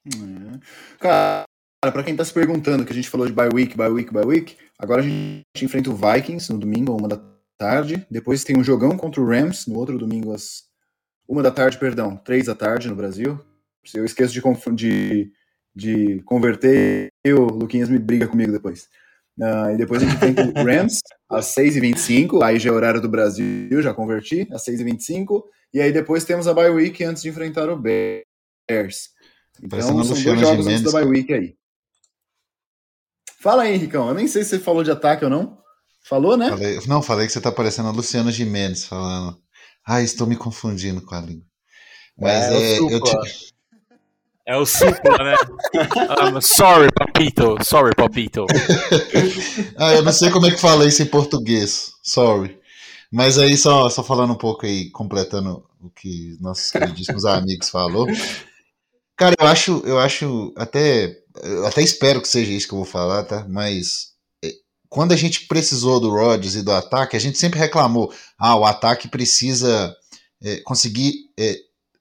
É. 0.07 0.61
Cara, 0.99 1.47
pra 1.81 2.03
quem 2.03 2.17
tá 2.17 2.25
se 2.25 2.33
perguntando, 2.33 2.85
que 2.85 2.93
a 2.93 2.95
gente 2.95 3.09
falou 3.09 3.27
de 3.27 3.33
bye 3.33 3.49
week, 3.53 3.77
bye 3.77 3.89
week, 3.89 4.13
bye 4.13 4.25
week, 4.25 4.57
agora 4.79 5.03
a 5.03 5.05
gente 5.05 5.45
enfrenta 5.63 5.91
o 5.91 5.95
Vikings 5.95 6.53
no 6.53 6.59
domingo, 6.59 6.97
uma 6.97 7.09
da 7.09 7.21
tarde. 7.57 8.05
Depois 8.11 8.43
tem 8.43 8.59
um 8.59 8.65
jogão 8.65 8.97
contra 8.97 9.21
o 9.21 9.27
Rams 9.27 9.67
no 9.67 9.79
outro 9.79 9.99
domingo, 9.99 10.33
às 10.33 10.70
uma 11.31 11.45
da 11.45 11.51
tarde, 11.53 11.79
perdão, 11.79 12.17
três 12.17 12.47
da 12.47 12.57
tarde 12.57 12.89
no 12.89 12.97
Brasil. 12.97 13.39
Se 13.85 13.97
eu 13.97 14.05
esqueço 14.05 14.35
de, 14.35 14.43
de, 14.75 15.33
de 15.75 16.23
converter, 16.25 17.09
o 17.25 17.43
Luquinhas 17.43 17.89
me 17.89 18.01
briga 18.01 18.27
comigo 18.27 18.51
depois. 18.51 18.89
Uh, 19.39 19.71
e 19.73 19.77
depois 19.77 20.03
a 20.03 20.07
gente 20.07 20.19
tem 20.19 20.35
o 20.35 20.65
Rams 20.65 20.99
às 21.31 21.55
6h25, 21.55 22.43
aí 22.43 22.59
já 22.59 22.71
é 22.71 22.73
horário 22.73 23.01
do 23.01 23.09
Brasil, 23.09 23.81
já 23.81 23.95
converti, 23.95 24.49
às 24.51 24.65
6h25. 24.65 25.45
E 25.73 25.81
aí 25.81 25.93
depois 25.93 26.25
temos 26.25 26.49
a 26.49 26.53
bye 26.53 26.69
week 26.69 27.03
antes 27.05 27.23
de 27.23 27.29
enfrentar 27.29 27.71
o 27.71 27.77
Bears. 27.77 29.11
Então 29.63 29.81
são 29.81 29.97
dois 29.97 30.41
jogos 30.41 30.67
antes 30.67 30.83
da 30.83 30.91
bye 30.91 31.09
week 31.09 31.33
aí. 31.33 31.55
Fala 33.39 33.63
aí, 33.63 33.75
Henricão. 33.75 34.09
Eu 34.09 34.15
nem 34.15 34.27
sei 34.27 34.43
se 34.43 34.51
você 34.51 34.59
falou 34.59 34.83
de 34.83 34.91
ataque 34.91 35.25
ou 35.25 35.31
não. 35.31 35.59
Falou, 36.03 36.37
né? 36.37 36.51
Falei, 36.51 36.81
não, 36.89 37.01
falei 37.01 37.27
que 37.27 37.33
você 37.33 37.41
tá 37.41 37.53
parecendo 37.53 37.89
a 37.89 37.93
Luciano 37.93 38.33
Gimenez 38.33 38.85
falando. 38.85 39.41
Ah, 39.87 40.03
estou 40.03 40.27
me 40.27 40.37
confundindo 40.37 41.01
com 41.03 41.15
a 41.15 41.21
língua. 41.21 41.47
Mas 42.19 42.45
é, 42.45 42.75
é 42.75 42.79
eu 42.79 43.03
te... 43.03 43.51
É 44.47 44.57
o 44.57 44.67
supla, 44.67 45.19
né? 45.19 45.37
Um, 46.35 46.41
sorry, 46.41 46.89
papito. 46.93 47.57
Sorry, 47.63 47.95
papito. 47.95 48.47
ah, 49.79 49.95
eu 49.95 50.03
não 50.03 50.13
sei 50.13 50.31
como 50.31 50.47
é 50.47 50.51
que 50.51 50.61
fala 50.61 50.87
isso 50.87 51.03
em 51.03 51.07
português. 51.07 51.93
Sorry. 52.03 52.59
Mas 53.13 53.39
aí, 53.39 53.57
só, 53.57 53.89
só 53.89 54.03
falando 54.03 54.33
um 54.33 54.39
pouco 54.39 54.67
aí, 54.67 54.91
completando 54.91 55.65
o 55.81 55.89
que 55.91 56.37
nossos 56.41 56.71
queridíssimos 56.71 57.25
amigos 57.27 57.71
falou. 57.71 58.07
Cara, 59.17 59.35
eu 59.39 59.47
acho, 59.47 59.83
eu 59.85 59.99
acho 59.99 60.53
até, 60.57 61.17
eu 61.43 61.67
até 61.67 61.83
espero 61.83 62.21
que 62.21 62.29
seja 62.29 62.53
isso 62.53 62.67
que 62.67 62.75
eu 62.75 62.79
vou 62.79 62.87
falar, 62.87 63.23
tá? 63.25 63.47
Mas 63.49 64.15
quando 64.91 65.13
a 65.13 65.17
gente 65.17 65.47
precisou 65.47 66.01
do 66.01 66.11
Rodgers 66.11 66.57
e 66.57 66.63
do 66.63 66.73
ataque, 66.73 67.17
a 67.17 67.21
gente 67.21 67.39
sempre 67.39 67.61
reclamou, 67.61 68.13
ah, 68.37 68.57
o 68.57 68.65
ataque 68.65 69.07
precisa 69.07 69.97
é, 70.43 70.57
conseguir 70.63 71.31
é, 71.39 71.57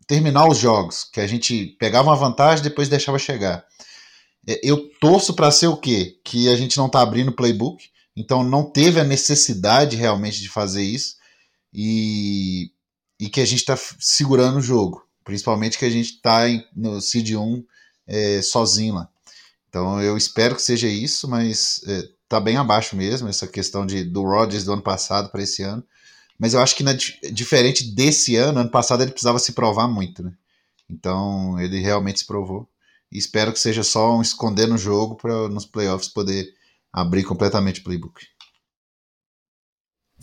terminar 0.07 0.47
os 0.49 0.57
jogos, 0.57 1.03
que 1.03 1.21
a 1.21 1.27
gente 1.27 1.77
pegava 1.79 2.09
uma 2.09 2.15
vantagem 2.15 2.63
depois 2.63 2.89
deixava 2.89 3.19
chegar. 3.19 3.63
É, 4.47 4.59
eu 4.63 4.89
torço 4.99 5.35
para 5.35 5.51
ser 5.51 5.67
o 5.67 5.77
quê? 5.77 6.17
Que 6.23 6.49
a 6.49 6.55
gente 6.55 6.77
não 6.77 6.87
está 6.87 7.01
abrindo 7.01 7.31
playbook, 7.31 7.85
então 8.15 8.43
não 8.43 8.63
teve 8.63 8.99
a 8.99 9.03
necessidade 9.03 9.95
realmente 9.95 10.41
de 10.41 10.49
fazer 10.49 10.81
isso 10.81 11.15
e, 11.71 12.71
e 13.19 13.29
que 13.29 13.39
a 13.39 13.45
gente 13.45 13.59
está 13.59 13.77
segurando 13.99 14.57
o 14.57 14.63
jogo. 14.63 15.07
Principalmente 15.23 15.77
que 15.77 15.85
a 15.85 15.91
gente 15.91 16.13
está 16.13 16.41
no 16.75 16.99
Seed 16.99 17.35
1 17.35 17.63
é, 18.07 18.41
sozinho 18.41 18.95
lá. 18.95 19.07
Então 19.69 20.01
eu 20.01 20.17
espero 20.17 20.55
que 20.55 20.61
seja 20.63 20.87
isso, 20.87 21.27
mas 21.27 21.81
tá 22.29 22.39
bem 22.39 22.57
abaixo 22.57 22.95
mesmo, 22.95 23.27
essa 23.27 23.47
questão 23.47 23.85
de, 23.85 24.03
do 24.03 24.21
Rodgers 24.23 24.63
do 24.63 24.71
ano 24.71 24.83
passado 24.83 25.29
para 25.29 25.41
esse 25.41 25.63
ano. 25.63 25.83
Mas 26.37 26.53
eu 26.53 26.61
acho 26.61 26.75
que 26.75 26.83
na, 26.83 26.93
diferente 26.93 27.83
desse 27.83 28.35
ano, 28.35 28.59
ano 28.59 28.69
passado 28.69 29.01
ele 29.01 29.11
precisava 29.11 29.39
se 29.39 29.51
provar 29.51 29.87
muito, 29.87 30.23
né? 30.23 30.31
Então 30.89 31.59
ele 31.59 31.79
realmente 31.79 32.19
se 32.19 32.27
provou. 32.27 32.69
E 33.11 33.17
espero 33.17 33.51
que 33.51 33.59
seja 33.59 33.83
só 33.83 34.15
um 34.15 34.21
esconder 34.21 34.67
no 34.67 34.77
jogo 34.77 35.15
para 35.15 35.49
nos 35.49 35.65
playoffs 35.65 36.07
poder 36.07 36.47
abrir 36.93 37.23
completamente 37.23 37.81
o 37.81 37.83
playbook. 37.83 38.25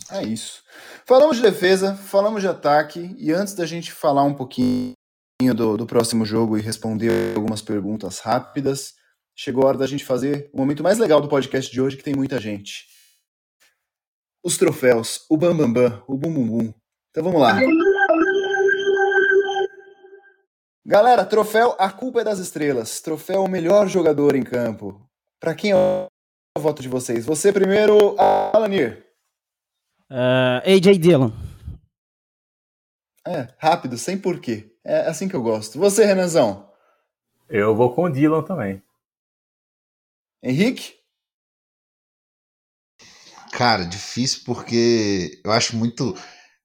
É 0.09 0.23
isso. 0.23 0.63
Falamos 1.05 1.37
de 1.37 1.43
defesa, 1.43 1.95
falamos 1.95 2.41
de 2.41 2.47
ataque, 2.47 3.13
e 3.17 3.31
antes 3.33 3.53
da 3.53 3.65
gente 3.65 3.91
falar 3.91 4.23
um 4.23 4.33
pouquinho 4.33 4.93
do, 5.55 5.75
do 5.75 5.85
próximo 5.85 6.25
jogo 6.25 6.57
e 6.57 6.61
responder 6.61 7.35
algumas 7.35 7.61
perguntas 7.61 8.19
rápidas, 8.19 8.93
chegou 9.37 9.63
a 9.63 9.67
hora 9.67 9.77
da 9.77 9.85
gente 9.85 10.03
fazer 10.03 10.49
o 10.51 10.57
momento 10.57 10.81
mais 10.81 10.97
legal 10.97 11.21
do 11.21 11.29
podcast 11.29 11.71
de 11.71 11.79
hoje, 11.79 11.95
que 11.95 12.03
tem 12.03 12.15
muita 12.15 12.39
gente. 12.39 12.87
Os 14.43 14.57
troféus, 14.57 15.25
o 15.29 15.37
bambambam, 15.37 15.73
bam, 15.73 15.89
bam, 15.89 16.03
o 16.07 16.17
bum 16.17 16.33
bum 16.33 16.47
bum. 16.47 16.73
Então 17.11 17.23
vamos 17.23 17.39
lá. 17.39 17.59
Galera, 20.83 21.25
troféu 21.25 21.75
A 21.77 21.91
Culpa 21.91 22.21
é 22.21 22.23
das 22.23 22.39
Estrelas. 22.39 22.99
Troféu 23.01 23.43
o 23.43 23.49
melhor 23.49 23.87
jogador 23.87 24.35
em 24.35 24.43
campo. 24.43 25.07
Para 25.39 25.53
quem 25.53 25.71
é 25.71 25.75
o 25.75 26.07
voto 26.59 26.81
de 26.81 26.87
vocês? 26.87 27.25
Você 27.25 27.53
primeiro, 27.53 28.15
Alanir. 28.19 29.05
Uh, 30.09 30.63
AJ 30.65 30.97
Dillon. 30.97 31.31
É, 33.27 33.49
rápido, 33.57 33.97
sem 33.97 34.17
porquê. 34.17 34.73
É 34.83 35.01
assim 35.01 35.27
que 35.27 35.35
eu 35.35 35.43
gosto. 35.43 35.77
Você, 35.77 36.05
Renanzão? 36.05 36.71
Eu 37.49 37.75
vou 37.75 37.93
com 37.93 38.03
o 38.03 38.09
Dylan 38.09 38.41
também. 38.41 38.81
Henrique? 40.41 40.93
Cara, 43.51 43.85
difícil 43.85 44.41
porque 44.45 45.41
eu 45.43 45.51
acho 45.51 45.75
muito. 45.75 46.15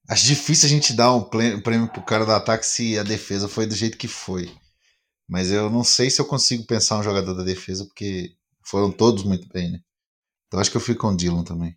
Acho 0.07 0.25
difícil 0.25 0.67
a 0.67 0.69
gente 0.69 0.93
dar 0.93 1.15
um 1.15 1.23
prêmio 1.23 1.87
pro 1.91 2.03
cara 2.03 2.25
do 2.25 2.31
ataque 2.31 2.65
se 2.65 2.99
a 2.99 3.03
defesa 3.03 3.47
foi 3.47 3.65
do 3.65 3.75
jeito 3.75 3.97
que 3.97 4.07
foi. 4.07 4.53
Mas 5.27 5.49
eu 5.49 5.69
não 5.69 5.83
sei 5.83 6.09
se 6.09 6.19
eu 6.19 6.25
consigo 6.25 6.65
pensar 6.65 6.99
um 6.99 7.03
jogador 7.03 7.33
da 7.33 7.43
defesa, 7.43 7.85
porque 7.85 8.35
foram 8.65 8.91
todos 8.91 9.23
muito 9.23 9.47
bem, 9.47 9.71
né? 9.71 9.79
Então 10.47 10.59
acho 10.59 10.69
que 10.69 10.77
eu 10.77 10.81
fico 10.81 11.01
com 11.01 11.07
o 11.07 11.17
Dylan 11.17 11.43
também. 11.43 11.75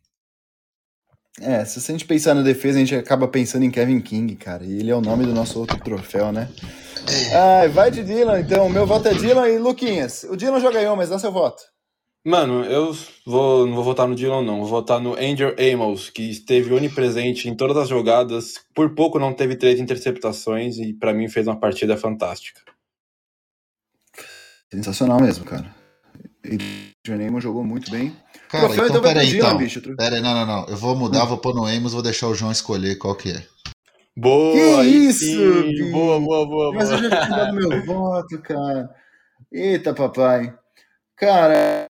É, 1.40 1.64
se 1.64 1.78
a 1.78 1.94
gente 1.94 2.06
pensar 2.06 2.34
na 2.34 2.42
defesa, 2.42 2.78
a 2.78 2.80
gente 2.80 2.94
acaba 2.94 3.28
pensando 3.28 3.64
em 3.64 3.70
Kevin 3.70 4.00
King, 4.00 4.34
cara. 4.36 4.64
E 4.64 4.78
ele 4.78 4.90
é 4.90 4.94
o 4.94 5.02
nome 5.02 5.24
do 5.24 5.34
nosso 5.34 5.58
outro 5.58 5.78
troféu, 5.78 6.32
né? 6.32 6.50
Ah, 7.32 7.68
vai 7.68 7.90
de 7.90 8.02
Dylan, 8.02 8.40
então. 8.40 8.66
O 8.66 8.70
meu 8.70 8.86
voto 8.86 9.08
é 9.08 9.14
Dylan 9.14 9.48
e 9.48 9.58
Luquinhas. 9.58 10.24
O 10.24 10.36
Dylan 10.36 10.60
já 10.60 10.70
ganhou, 10.70 10.96
mas 10.96 11.10
dá 11.10 11.18
seu 11.18 11.30
voto. 11.30 11.62
Mano, 12.26 12.64
eu 12.64 12.92
vou, 13.24 13.68
não 13.68 13.76
vou 13.76 13.84
votar 13.84 14.08
no 14.08 14.16
Dylan, 14.16 14.42
não. 14.42 14.58
Vou 14.58 14.66
votar 14.66 15.00
no 15.00 15.12
Andrew 15.12 15.54
Amos, 15.56 16.10
que 16.10 16.28
esteve 16.28 16.74
onipresente 16.74 17.48
em 17.48 17.54
todas 17.54 17.76
as 17.76 17.88
jogadas. 17.88 18.54
Por 18.74 18.96
pouco 18.96 19.16
não 19.16 19.32
teve 19.32 19.54
três 19.54 19.78
interceptações 19.78 20.76
e 20.76 20.92
para 20.92 21.14
mim 21.14 21.28
fez 21.28 21.46
uma 21.46 21.54
partida 21.54 21.96
fantástica. 21.96 22.60
Sensacional 24.68 25.20
mesmo, 25.20 25.44
cara. 25.44 25.72
Adrian 26.44 27.28
Amos 27.28 27.44
jogou 27.44 27.62
muito 27.62 27.92
bem. 27.92 28.12
Cara, 28.48 28.66
Troféu, 28.66 28.88
então, 28.88 29.02
peraí, 29.02 29.36
então. 29.36 29.56
Bicho. 29.56 29.80
Peraí, 29.96 30.20
não, 30.20 30.34
não, 30.34 30.46
não. 30.46 30.66
Eu 30.66 30.76
vou 30.76 30.96
mudar, 30.96 31.22
hum. 31.22 31.28
vou 31.28 31.38
pôr 31.38 31.54
no 31.54 31.64
Amos, 31.64 31.92
vou 31.92 32.02
deixar 32.02 32.26
o 32.26 32.34
João 32.34 32.50
escolher 32.50 32.96
qual 32.98 33.14
que 33.14 33.30
é. 33.30 33.46
Boa! 34.16 34.82
Que 34.82 34.88
isso! 34.88 35.92
Boa, 35.92 36.18
boa, 36.18 36.44
boa, 36.44 36.74
Mas 36.74 36.90
eu 36.90 36.98
já 36.98 37.08
tinha 37.08 37.36
dado 37.36 37.54
meu 37.54 37.70
voto, 37.86 38.36
cara. 38.40 38.90
Eita, 39.52 39.94
papai. 39.94 40.52
Cara, 41.16 41.86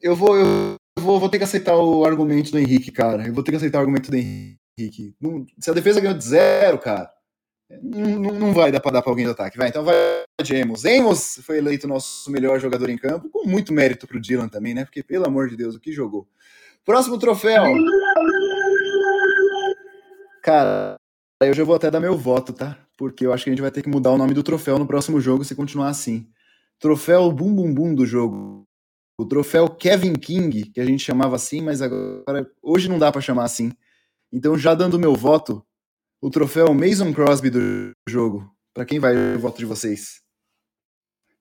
eu 0.00 0.16
vou, 0.16 0.36
eu 0.36 0.76
vou, 0.98 1.20
vou 1.20 1.28
ter 1.28 1.38
que 1.38 1.44
aceitar 1.44 1.76
o 1.76 2.04
argumento 2.04 2.50
do 2.50 2.58
Henrique, 2.58 2.90
cara. 2.90 3.26
Eu 3.26 3.34
vou 3.34 3.44
ter 3.44 3.52
que 3.52 3.56
aceitar 3.56 3.78
o 3.78 3.80
argumento 3.82 4.10
do 4.10 4.16
Henrique. 4.16 5.14
se 5.58 5.70
a 5.70 5.74
defesa 5.74 6.00
ganhou 6.00 6.16
de 6.16 6.24
zero, 6.24 6.78
cara, 6.78 7.10
não, 7.82 8.32
não 8.32 8.54
vai 8.54 8.72
dar 8.72 8.80
para 8.80 8.92
dar 8.92 9.02
para 9.02 9.12
alguém 9.12 9.26
do 9.26 9.32
ataque. 9.32 9.58
Vai, 9.58 9.68
então 9.68 9.84
vai 9.84 9.94
de 10.42 10.54
Emos. 10.54 10.84
Emos 10.86 11.40
foi 11.44 11.58
eleito 11.58 11.86
nosso 11.86 12.30
melhor 12.30 12.58
jogador 12.58 12.88
em 12.88 12.96
campo, 12.96 13.28
com 13.28 13.46
muito 13.46 13.72
mérito 13.72 14.06
pro 14.06 14.20
Dylan 14.20 14.48
também, 14.48 14.72
né? 14.72 14.84
Porque, 14.84 15.02
pelo 15.02 15.26
amor 15.26 15.48
de 15.48 15.56
Deus, 15.56 15.74
o 15.74 15.80
que 15.80 15.92
jogou. 15.92 16.26
Próximo 16.86 17.18
troféu. 17.18 17.64
Cara, 20.42 20.96
eu 21.42 21.52
já 21.52 21.64
vou 21.64 21.74
até 21.74 21.90
dar 21.90 22.00
meu 22.00 22.16
voto, 22.16 22.54
tá? 22.54 22.78
Porque 22.96 23.26
eu 23.26 23.32
acho 23.32 23.44
que 23.44 23.50
a 23.50 23.52
gente 23.52 23.60
vai 23.60 23.70
ter 23.70 23.82
que 23.82 23.90
mudar 23.90 24.12
o 24.12 24.18
nome 24.18 24.32
do 24.32 24.42
troféu 24.42 24.78
no 24.78 24.86
próximo 24.86 25.20
jogo 25.20 25.44
se 25.44 25.54
continuar 25.54 25.88
assim. 25.88 26.26
Troféu 26.80 27.32
Bum 27.32 27.54
Bum 27.54 27.74
Bum 27.74 27.94
do 27.94 28.06
jogo. 28.06 28.64
O 29.20 29.26
troféu 29.26 29.68
Kevin 29.68 30.12
King, 30.12 30.70
que 30.70 30.80
a 30.80 30.84
gente 30.84 31.02
chamava 31.02 31.34
assim, 31.34 31.60
mas 31.60 31.82
agora 31.82 32.48
hoje 32.62 32.88
não 32.88 32.98
dá 32.98 33.10
para 33.10 33.20
chamar 33.20 33.44
assim. 33.44 33.72
Então, 34.32 34.56
já 34.56 34.74
dando 34.74 34.98
meu 34.98 35.14
voto, 35.14 35.66
o 36.22 36.30
troféu 36.30 36.72
Mason 36.72 37.12
Crosby 37.12 37.50
do 37.50 37.90
jogo. 38.08 38.48
Para 38.72 38.84
quem 38.84 39.00
vai 39.00 39.16
o 39.34 39.40
voto 39.40 39.58
de 39.58 39.64
vocês? 39.64 40.20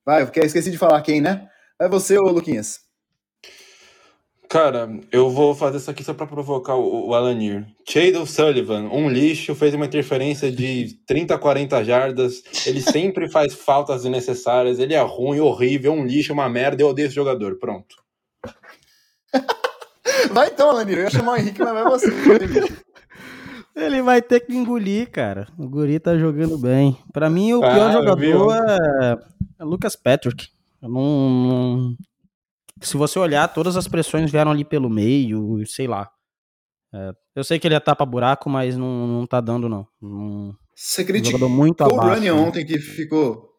Vai, 0.04 0.26
porque 0.26 0.40
esqueci 0.40 0.72
de 0.72 0.78
falar 0.78 1.02
quem, 1.04 1.22
né? 1.22 1.48
É 1.80 1.88
você 1.88 2.18
ou 2.18 2.32
Luquinhas? 2.32 2.87
Cara, 4.50 4.90
eu 5.12 5.30
vou 5.30 5.54
fazer 5.54 5.78
isso 5.78 5.92
aqui 5.92 6.04
só 6.04 6.14
pra 6.14 6.26
provocar 6.26 6.76
o, 6.76 7.10
o 7.10 7.14
Alanir. 7.14 7.66
Chado 7.88 8.26
Sullivan, 8.26 8.90
um 8.92 9.10
lixo, 9.10 9.54
fez 9.54 9.74
uma 9.74 9.86
interferência 9.86 10.50
de 10.50 10.98
30, 11.06 11.38
40 11.38 11.84
jardas. 11.84 12.44
Ele 12.66 12.80
sempre 12.82 13.30
faz 13.30 13.54
faltas 13.54 14.04
desnecessárias. 14.04 14.80
Ele 14.80 14.94
é 14.94 15.02
ruim, 15.02 15.40
horrível, 15.40 15.92
um 15.92 16.06
lixo, 16.06 16.32
uma 16.32 16.48
merda. 16.48 16.82
Eu 16.82 16.88
odeio 16.88 17.08
esse 17.08 17.16
jogador. 17.16 17.58
Pronto. 17.60 17.96
vai 20.32 20.48
então, 20.48 20.70
Alanir. 20.70 21.00
Eu 21.00 21.04
ia 21.04 21.10
chamar 21.10 21.34
o 21.34 21.38
Henrique, 21.38 21.60
mas 21.60 21.74
vai 21.74 21.84
você. 21.84 22.08
Ele 23.76 24.02
vai 24.02 24.24
ter 24.24 24.40
que 24.40 24.56
engolir, 24.56 25.12
cara. 25.12 25.48
O 25.56 25.68
Guri 25.70 26.00
tá 26.00 26.18
jogando 26.18 26.58
bem. 26.58 26.98
Pra 27.14 27.30
mim, 27.30 27.54
o 27.54 27.60
pior 27.60 27.90
ah, 27.90 27.92
jogador 27.92 28.56
é... 28.56 29.18
é 29.60 29.64
Lucas 29.64 29.96
Patrick. 29.96 30.48
Eu 30.82 30.90
não, 30.90 31.96
Se 32.82 32.98
você 32.98 33.18
olhar, 33.20 33.48
todas 33.48 33.76
as 33.76 33.88
pressões 33.88 34.32
vieram 34.32 34.52
ali 34.52 34.64
pelo 34.64 34.90
meio, 34.90 35.66
sei 35.66 35.88
lá. 35.88 36.10
É, 36.94 37.12
eu 37.36 37.44
sei 37.44 37.60
que 37.60 37.68
ele 37.68 37.76
é 37.76 37.80
tapa-buraco, 37.80 38.50
mas 38.50 38.78
não, 38.78 39.08
não 39.08 39.26
tá 39.26 39.42
dando, 39.42 39.68
não. 39.68 39.88
não... 40.02 40.56
Você 40.76 41.04
criticou 41.04 41.50
muito 41.50 41.84
o 41.84 41.88
Running 41.88 42.26
né? 42.26 42.32
ontem 42.32 42.66
que 42.66 42.78
ficou. 42.80 43.50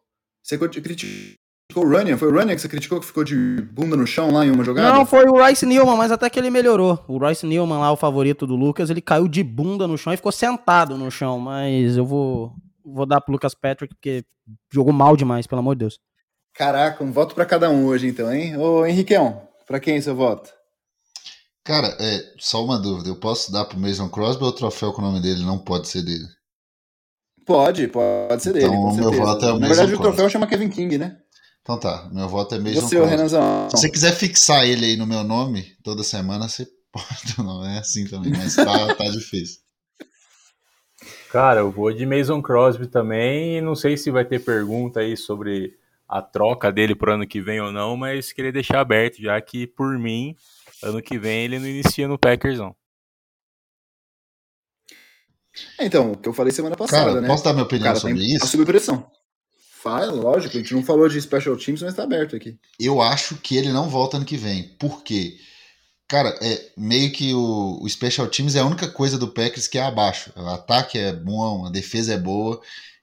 Você 0.41 0.57
criticou 0.57 1.37
o 1.75 1.87
Running? 1.87 2.17
Foi 2.17 2.29
o 2.29 2.33
Running 2.33 2.55
que 2.55 2.61
você 2.61 2.69
criticou 2.69 2.99
que 2.99 3.05
ficou 3.05 3.23
de 3.23 3.35
bunda 3.73 3.95
no 3.95 4.07
chão 4.07 4.31
lá 4.31 4.45
em 4.45 4.51
uma 4.51 4.63
jogada? 4.63 4.93
Não, 4.93 5.05
foi 5.05 5.25
o 5.25 5.45
Rice 5.45 5.65
Newman, 5.65 5.97
mas 5.97 6.11
até 6.11 6.29
que 6.29 6.39
ele 6.39 6.49
melhorou. 6.49 7.03
O 7.07 7.17
Rice 7.19 7.45
Newman 7.45 7.77
lá, 7.77 7.91
o 7.91 7.97
favorito 7.97 8.47
do 8.47 8.55
Lucas, 8.55 8.89
ele 8.89 9.01
caiu 9.01 9.27
de 9.27 9.43
bunda 9.43 9.87
no 9.87 9.97
chão 9.97 10.13
e 10.13 10.17
ficou 10.17 10.31
sentado 10.31 10.97
no 10.97 11.11
chão. 11.11 11.39
Mas 11.39 11.97
eu 11.97 12.05
vou, 12.05 12.53
vou 12.83 13.05
dar 13.05 13.21
pro 13.21 13.33
Lucas 13.33 13.53
Patrick, 13.53 13.93
porque 13.93 14.23
jogou 14.73 14.93
mal 14.93 15.15
demais, 15.15 15.45
pelo 15.45 15.59
amor 15.59 15.75
de 15.75 15.79
Deus. 15.79 15.99
Caraca, 16.53 17.03
um 17.03 17.11
voto 17.11 17.35
para 17.35 17.45
cada 17.45 17.69
um 17.69 17.85
hoje, 17.85 18.07
então, 18.07 18.33
hein? 18.33 18.57
Ô, 18.57 18.85
Henriqueão, 18.85 19.41
para 19.65 19.79
quem 19.79 20.01
seu 20.01 20.15
voto? 20.15 20.51
Cara, 21.63 21.95
é, 21.99 22.33
só 22.37 22.63
uma 22.63 22.79
dúvida. 22.79 23.09
Eu 23.09 23.15
posso 23.15 23.51
dar 23.51 23.65
pro 23.65 23.79
Mason 23.79 24.09
Crosby 24.09 24.43
ou 24.43 24.49
o 24.49 24.53
troféu 24.55 24.91
com 24.91 25.01
o 25.01 25.05
nome 25.05 25.21
dele 25.21 25.43
não 25.45 25.59
pode 25.59 25.87
ser 25.87 26.01
dele? 26.01 26.25
Pode, 27.45 27.87
pode 27.87 28.41
ser 28.41 28.53
dele. 28.53 28.65
Então, 28.65 28.79
o 28.79 28.95
meu 28.95 29.11
voto 29.11 29.45
é 29.45 29.49
o 29.49 29.53
Mason 29.53 29.59
Na 29.59 29.67
verdade, 29.67 29.87
Crosby. 29.91 29.95
o 29.95 30.01
troféu 30.01 30.29
chama 30.29 30.47
Kevin 30.47 30.69
King, 30.69 30.97
né? 30.97 31.17
Então 31.61 31.79
tá, 31.79 32.09
meu 32.11 32.27
voto 32.27 32.55
é 32.55 32.59
Mason 32.59 32.81
você, 32.81 32.95
Crosby. 32.95 33.11
Renanzão. 33.11 33.69
Se 33.69 33.77
você 33.77 33.89
quiser 33.89 34.11
fixar 34.13 34.65
ele 34.65 34.85
aí 34.85 34.97
no 34.97 35.05
meu 35.05 35.23
nome 35.23 35.77
toda 35.83 36.03
semana, 36.03 36.47
você 36.49 36.67
pode. 36.91 37.37
Não 37.37 37.65
é 37.65 37.79
assim 37.79 38.07
também, 38.07 38.31
mas 38.31 38.55
tá, 38.55 38.95
tá 38.95 39.05
difícil. 39.09 39.59
Cara, 41.31 41.59
eu 41.59 41.69
vou 41.71 41.93
de 41.93 42.05
Mason 42.05 42.41
Crosby 42.41 42.87
também. 42.87 43.57
E 43.57 43.61
não 43.61 43.75
sei 43.75 43.95
se 43.95 44.09
vai 44.09 44.25
ter 44.25 44.43
pergunta 44.43 45.01
aí 45.01 45.15
sobre 45.15 45.77
a 46.09 46.21
troca 46.23 46.71
dele 46.71 46.95
pro 46.95 47.13
ano 47.13 47.27
que 47.27 47.39
vem 47.39 47.61
ou 47.61 47.71
não, 47.71 47.95
mas 47.95 48.33
queria 48.33 48.51
deixar 48.51 48.79
aberto, 48.79 49.21
já 49.21 49.39
que 49.39 49.67
por 49.67 49.97
mim, 49.99 50.35
ano 50.81 51.01
que 51.01 51.19
vem 51.19 51.45
ele 51.45 51.59
não 51.59 51.67
inicia 51.67 52.07
no 52.07 52.17
Packers, 52.17 52.57
não. 52.57 52.75
Então, 55.79 56.13
o 56.13 56.17
que 56.17 56.27
eu 56.27 56.33
falei 56.33 56.51
semana 56.51 56.75
passada, 56.75 57.05
Cara, 57.05 57.21
né? 57.21 57.27
Posso 57.27 57.43
dar 57.43 57.53
minha 57.53 57.65
opinião 57.65 57.95
sobre 57.95 58.23
isso? 58.23 58.47
Sob 58.47 58.65
pressão. 58.65 59.09
Fala, 59.81 60.11
lógico, 60.11 60.57
a 60.57 60.59
gente 60.59 60.73
não 60.73 60.83
falou 60.83 61.07
de 61.07 61.21
special 61.21 61.55
teams, 61.55 61.81
mas 61.81 61.95
tá 61.95 62.03
aberto 62.03 62.35
aqui. 62.35 62.57
Eu 62.79 63.01
acho 63.01 63.35
que 63.37 63.55
ele 63.55 63.71
não 63.71 63.87
volta 63.87 64.17
ano 64.17 64.25
que 64.25 64.35
vem. 64.35 64.63
Por 64.79 65.03
quê? 65.03 65.37
Cara, 66.07 66.35
é 66.41 66.71
meio 66.75 67.11
que 67.11 67.33
o, 67.33 67.79
o 67.81 67.87
special 67.87 68.27
teams 68.27 68.55
é 68.55 68.59
a 68.59 68.65
única 68.65 68.89
coisa 68.89 69.17
do 69.17 69.27
Packers 69.27 69.67
que 69.67 69.77
é 69.77 69.83
abaixo. 69.83 70.33
O 70.35 70.47
ataque 70.47 70.97
é 70.97 71.13
bom, 71.13 71.65
a 71.65 71.69
defesa 71.69 72.13
é 72.13 72.17
boa. 72.17 72.59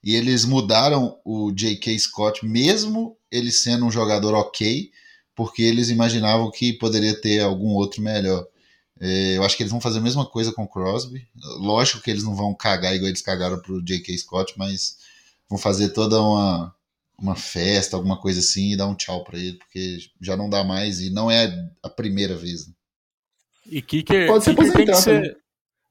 E 0.06 0.14
eles 0.14 0.44
mudaram 0.44 1.18
o 1.24 1.50
J.K. 1.50 1.98
Scott, 1.98 2.46
mesmo 2.46 3.18
ele 3.28 3.50
sendo 3.50 3.84
um 3.84 3.90
jogador 3.90 4.34
ok, 4.34 4.92
porque 5.34 5.62
eles 5.62 5.90
imaginavam 5.90 6.48
que 6.48 6.74
poderia 6.74 7.20
ter 7.20 7.40
algum 7.40 7.70
outro 7.70 8.00
melhor. 8.00 8.46
É, 9.00 9.36
eu 9.36 9.42
acho 9.42 9.56
que 9.56 9.64
eles 9.64 9.72
vão 9.72 9.80
fazer 9.80 9.98
a 9.98 10.02
mesma 10.02 10.24
coisa 10.24 10.52
com 10.52 10.62
o 10.62 10.68
Crosby. 10.68 11.26
Lógico 11.58 12.00
que 12.00 12.08
eles 12.08 12.22
não 12.22 12.36
vão 12.36 12.54
cagar 12.54 12.94
igual 12.94 13.08
eles 13.08 13.20
cagaram 13.20 13.58
pro 13.58 13.82
J.K. 13.82 14.16
Scott, 14.16 14.54
mas 14.56 14.96
vão 15.50 15.58
fazer 15.58 15.88
toda 15.88 16.22
uma, 16.22 16.72
uma 17.18 17.34
festa, 17.34 17.96
alguma 17.96 18.16
coisa 18.16 18.38
assim, 18.38 18.74
e 18.74 18.76
dar 18.76 18.86
um 18.86 18.94
tchau 18.94 19.24
para 19.24 19.40
ele, 19.40 19.54
porque 19.54 19.98
já 20.20 20.36
não 20.36 20.48
dá 20.48 20.62
mais 20.62 21.00
e 21.00 21.10
não 21.10 21.28
é 21.28 21.68
a 21.82 21.90
primeira 21.90 22.36
vez. 22.36 22.68
Né? 22.68 22.74
E 23.68 23.82
Kicker, 23.82 24.28
Pode 24.28 24.44
ser 24.44 24.54
kicker 24.54 24.72
tem 24.72 24.86
que 24.86 24.94
ser, 24.94 25.36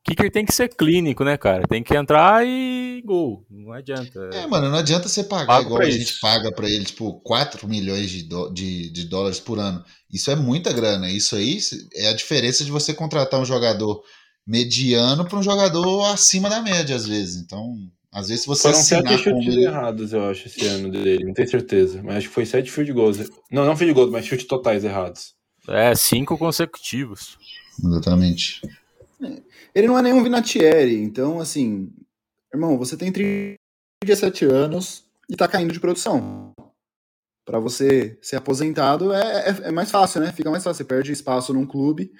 Kicker 0.05 0.31
tem 0.31 0.45
que 0.45 0.53
ser 0.53 0.69
clínico, 0.69 1.23
né, 1.23 1.35
cara? 1.35 1.67
Tem 1.67 1.81
que 1.81 1.95
entrar 1.95 2.45
e 2.45 3.01
gol. 3.03 3.43
Não 3.49 3.73
adianta. 3.73 4.29
É, 4.33 4.45
mano, 4.45 4.69
não 4.69 4.77
adianta 4.77 5.09
você 5.09 5.23
pagar 5.23 5.47
Pago 5.47 5.65
igual 5.65 5.81
a 5.81 5.87
isso. 5.87 5.97
gente 5.97 6.19
paga 6.19 6.51
para 6.51 6.69
ele, 6.69 6.85
tipo, 6.85 7.19
4 7.21 7.67
milhões 7.67 8.11
de, 8.11 8.23
do, 8.23 8.49
de, 8.49 8.91
de 8.91 9.05
dólares 9.05 9.39
por 9.39 9.57
ano. 9.57 9.83
Isso 10.13 10.29
é 10.29 10.35
muita 10.35 10.71
grana. 10.71 11.09
Isso 11.09 11.35
aí 11.35 11.57
é 11.95 12.09
a 12.09 12.13
diferença 12.13 12.63
de 12.63 12.69
você 12.71 12.93
contratar 12.93 13.39
um 13.39 13.45
jogador 13.45 14.03
mediano 14.45 15.25
para 15.25 15.39
um 15.39 15.43
jogador 15.43 16.05
acima 16.05 16.51
da 16.51 16.61
média, 16.61 16.95
às 16.95 17.07
vezes. 17.07 17.37
Então, 17.37 17.75
às 18.11 18.27
vezes 18.27 18.45
você 18.45 18.69
Foram 18.69 18.75
sete 18.83 19.17
chutes 19.17 19.47
ele... 19.55 19.65
errados, 19.65 20.13
eu 20.13 20.29
acho, 20.29 20.47
esse 20.47 20.67
ano 20.67 20.91
dele. 20.91 21.25
Não 21.25 21.33
tenho 21.33 21.49
certeza. 21.49 22.03
Mas 22.03 22.17
acho 22.17 22.27
que 22.27 22.33
foi 22.33 22.45
sete 22.45 22.69
field 22.71 22.93
goals. 22.93 23.17
Não, 23.51 23.65
não 23.65 23.75
field 23.75 23.93
goals, 23.95 24.11
mas 24.11 24.25
chutes 24.27 24.45
totais 24.45 24.83
errados. 24.83 25.33
É, 25.67 25.95
cinco 25.95 26.37
consecutivos. 26.37 27.39
Exatamente. 27.83 28.61
Ele 29.75 29.87
não 29.87 29.99
é 29.99 30.01
nenhum 30.01 30.23
Vinatieri, 30.23 30.95
então, 31.01 31.41
assim, 31.41 31.91
irmão, 32.53 32.77
você 32.77 32.95
tem 32.95 33.11
37 33.11 34.45
anos 34.45 35.03
e 35.29 35.35
tá 35.35 35.47
caindo 35.47 35.73
de 35.73 35.79
produção. 35.81 36.53
Para 37.45 37.59
você 37.59 38.17
ser 38.21 38.37
aposentado 38.37 39.13
é, 39.13 39.49
é, 39.49 39.55
é, 39.67 39.71
mais 39.71 39.91
fácil, 39.91 40.21
né? 40.21 40.31
Fica 40.31 40.49
mais 40.49 40.63
fácil. 40.63 40.77
Você 40.77 40.85
perde 40.85 41.11
espaço 41.11 41.53
num 41.53 41.65
clube. 41.65 42.11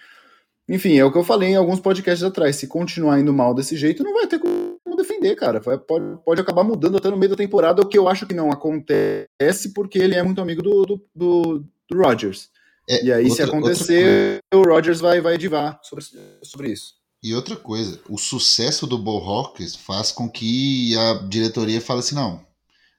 Enfim, 0.68 0.98
é 0.98 1.06
o 1.06 1.12
que 1.12 1.18
eu 1.18 1.24
falei 1.24 1.50
em 1.50 1.56
alguns 1.56 1.80
podcasts 1.80 2.24
atrás. 2.24 2.58
Se 2.58 2.68
continuar 2.68 3.20
indo 3.20 3.34
mal 3.34 3.54
desse 3.54 3.76
jeito, 3.76 4.04
não 4.04 4.14
vai 4.14 4.28
ter 4.28 4.40
como 4.40 4.78
defender, 4.98 5.36
cara. 5.36 5.60
Pode, 5.62 5.84
pode 6.24 6.42
acabar 6.42 6.64
mudando 6.64 6.98
até 6.98 7.10
no 7.10 7.18
meio 7.18 7.32
da 7.32 7.36
temporada, 7.36 7.82
o 7.82 7.88
que 7.88 7.98
eu 7.98 8.08
acho 8.08 8.28
que 8.28 8.36
não 8.36 8.52
acontece, 8.52 9.74
porque 9.74 9.98
ele 9.98 10.16
é 10.16 10.22
muito 10.22 10.42
amigo 10.42 10.62
do, 10.62 10.86
do, 10.86 11.08
do, 11.16 11.66
do 11.90 11.98
Rodgers. 11.98 12.50
É, 12.88 13.04
e 13.04 13.12
aí, 13.12 13.24
outra, 13.24 13.36
se 13.36 13.42
acontecer, 13.42 14.40
o 14.54 14.62
Rodgers 14.62 15.00
vai, 15.00 15.22
vai 15.22 15.38
divar 15.38 15.80
sobre, 15.82 16.06
sobre 16.44 16.72
isso. 16.72 17.05
E 17.26 17.34
outra 17.34 17.56
coisa, 17.56 18.00
o 18.08 18.20
sucesso 18.20 18.86
do 18.86 19.00
Bo 19.00 19.18
Hawkins 19.18 19.76
faz 19.76 20.12
com 20.12 20.30
que 20.30 20.96
a 20.96 21.14
diretoria 21.28 21.82
fale 21.82 22.02
assim, 22.02 22.14
não, 22.14 22.40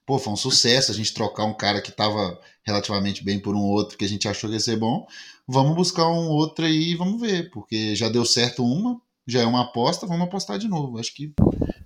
pô, 0.04 0.18
foi 0.18 0.32
um 0.32 0.36
sucesso 0.36 0.90
a 0.90 0.94
gente 0.96 1.14
trocar 1.14 1.44
um 1.44 1.54
cara 1.54 1.80
que 1.80 1.90
estava 1.90 2.36
relativamente 2.64 3.22
bem 3.22 3.38
por 3.38 3.54
um 3.54 3.62
outro 3.62 3.96
que 3.96 4.04
a 4.04 4.08
gente 4.08 4.26
achou 4.26 4.50
que 4.50 4.56
ia 4.56 4.60
ser 4.60 4.78
bom, 4.78 5.06
vamos 5.46 5.76
buscar 5.76 6.08
um 6.08 6.26
outro 6.26 6.64
aí 6.64 6.90
e 6.90 6.96
vamos 6.96 7.20
ver, 7.20 7.52
porque 7.52 7.94
já 7.94 8.08
deu 8.08 8.24
certo 8.24 8.64
uma, 8.64 9.00
já 9.28 9.42
é 9.42 9.46
uma 9.46 9.62
aposta, 9.62 10.08
vamos 10.08 10.26
apostar 10.26 10.58
de 10.58 10.66
novo. 10.66 10.98
Acho 10.98 11.14
que 11.14 11.32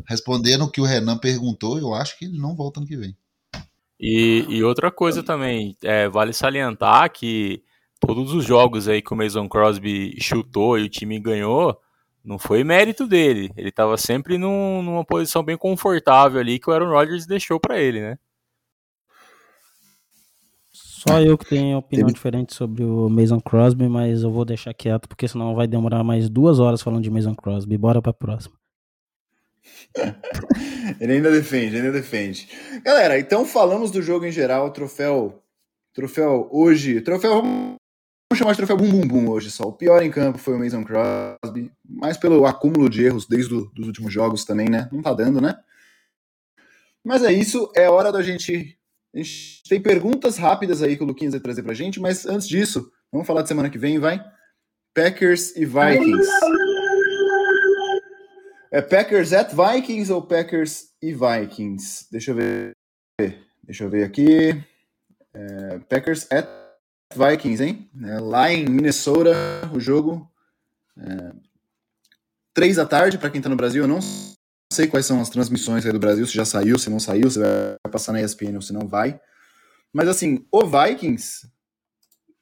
respondendo 0.09 0.65
o 0.65 0.71
que 0.71 0.81
o 0.81 0.85
Renan 0.85 1.19
perguntou, 1.19 1.79
eu 1.79 1.93
acho 1.93 2.19
que 2.19 2.25
ele 2.25 2.39
não 2.39 2.57
volta 2.57 2.81
ano 2.81 2.87
que 2.87 2.97
vem. 2.97 3.15
E, 4.01 4.47
e 4.49 4.65
outra 4.65 4.91
coisa 4.91 5.23
também, 5.23 5.77
é, 5.83 6.09
vale 6.09 6.33
salientar 6.33 7.13
que 7.13 7.63
todos 8.01 8.33
os 8.33 8.47
jogos 8.47 8.89
aí 8.89 9.03
que 9.03 9.13
o 9.13 9.17
Mason 9.17 9.47
Crosby 9.47 10.17
chutou 10.19 10.79
e 10.79 10.85
o 10.85 10.89
time 10.89 11.21
ganhou, 11.21 11.79
não 12.25 12.39
foi 12.39 12.63
mérito 12.65 13.07
dele. 13.07 13.51
Ele 13.57 13.69
estava 13.71 13.97
sempre 13.97 14.39
num, 14.39 14.83
numa 14.83 15.05
posição 15.05 15.43
bem 15.43 15.57
confortável 15.57 16.41
ali 16.41 16.59
que 16.59 16.69
o 16.69 16.73
Aaron 16.73 16.91
Rodgers 16.91 17.27
deixou 17.27 17.59
para 17.59 17.81
ele, 17.81 18.01
né? 18.01 18.19
Só 20.73 21.19
eu 21.21 21.39
que 21.39 21.47
tenho 21.47 21.79
opinião 21.79 22.07
Tem... 22.07 22.15
diferente 22.15 22.55
sobre 22.55 22.85
o 22.85 23.09
Mason 23.09 23.41
Crosby, 23.41 23.89
mas 23.89 24.23
eu 24.23 24.31
vou 24.31 24.45
deixar 24.45 24.75
quieto, 24.75 25.09
porque 25.09 25.27
senão 25.27 25.55
vai 25.55 25.67
demorar 25.67 26.05
mais 26.05 26.29
duas 26.29 26.59
horas 26.59 26.83
falando 26.83 27.03
de 27.03 27.11
Mason 27.11 27.35
Crosby. 27.35 27.79
Bora 27.79 28.03
pra 28.03 28.13
próxima. 28.13 28.55
ele 31.01 31.15
ainda 31.15 31.31
defende, 31.31 31.77
ainda 31.77 31.91
defende. 31.91 32.49
Galera, 32.85 33.19
então 33.19 33.47
falamos 33.47 33.91
do 33.91 34.03
jogo 34.03 34.27
em 34.27 34.33
geral, 34.33 34.71
troféu, 34.73 35.43
troféu 35.95 36.49
hoje, 36.53 37.01
troféu 37.01 37.43
Vamos 38.31 38.39
chamar 38.39 38.53
de 38.53 38.59
troféu 38.59 38.77
bum 38.77 38.89
bum 38.89 39.09
bum 39.09 39.29
hoje 39.29 39.51
só. 39.51 39.65
O 39.65 39.73
pior 39.73 40.01
em 40.05 40.11
campo 40.11 40.39
foi 40.39 40.55
o 40.55 40.59
Mason 40.61 40.85
Crosby, 40.85 41.73
mais 41.85 42.17
pelo 42.17 42.47
acúmulo 42.47 42.89
de 42.89 43.05
erros 43.05 43.27
desde 43.27 43.53
os 43.53 43.87
últimos 43.89 44.13
jogos 44.13 44.45
também, 44.45 44.69
né? 44.69 44.89
Não 44.93 45.03
tá 45.03 45.13
dando, 45.13 45.41
né? 45.41 45.59
Mas 47.05 47.25
é 47.25 47.33
isso, 47.33 47.73
é 47.75 47.91
hora 47.91 48.13
da 48.13 48.23
gente. 48.23 48.79
A 49.13 49.19
gente 49.19 49.65
tem 49.69 49.83
perguntas 49.83 50.37
rápidas 50.37 50.81
aí 50.81 50.97
que 50.97 51.03
o 51.03 51.07
Luquinhas 51.07 51.35
vai 51.35 51.41
trazer 51.41 51.65
pra 51.65 51.75
gente, 51.75 51.99
mas 51.99 52.25
antes 52.25 52.47
disso, 52.47 52.93
vamos 53.11 53.27
falar 53.27 53.43
de 53.43 53.49
semana 53.49 53.69
que 53.69 53.79
vem, 53.79 53.99
vai? 53.99 54.25
Packers 54.95 55.57
e 55.57 55.65
Vikings. 55.65 56.31
É 58.71 58.81
Packers 58.81 59.33
at 59.33 59.51
Vikings 59.53 60.13
ou 60.13 60.23
Packers 60.23 60.91
e 61.03 61.13
Vikings? 61.13 62.07
Deixa 62.13 62.31
eu 62.31 62.37
ver. 62.37 62.77
Deixa 63.65 63.83
eu 63.83 63.91
ver 63.91 64.05
aqui. 64.05 64.51
É, 65.35 65.81
Packers 65.89 66.31
at 66.31 66.60
Vikings, 67.15 67.63
hein? 67.63 67.91
É, 68.05 68.21
lá 68.21 68.53
em 68.53 68.65
Minnesota, 68.67 69.33
o 69.73 69.81
jogo. 69.81 70.31
É, 70.97 71.33
três 72.55 72.77
da 72.77 72.87
tarde, 72.87 73.19
para 73.19 73.31
quem 73.31 73.41
tá 73.41 73.49
no 73.49 73.57
Brasil, 73.57 73.83
eu 73.83 73.89
não 73.89 74.01
sei 74.73 74.87
quais 74.87 75.07
são 75.07 75.21
as 75.21 75.29
transmissões 75.29 75.85
aí 75.85 75.93
do 75.93 75.99
Brasil, 75.99 76.25
se 76.27 76.35
já 76.35 76.45
saiu, 76.45 76.79
se 76.79 76.89
não 76.89 77.01
saiu, 77.01 77.29
se 77.31 77.39
vai 77.39 77.77
passar 77.91 78.13
na 78.13 78.23
ESPN 78.23 78.55
ou 78.55 78.63
se 78.63 78.73
não 78.73 78.87
vai. 78.87 79.21
Mas 79.93 80.09
assim, 80.09 80.47
o 80.53 80.65
Vikings 80.65 81.49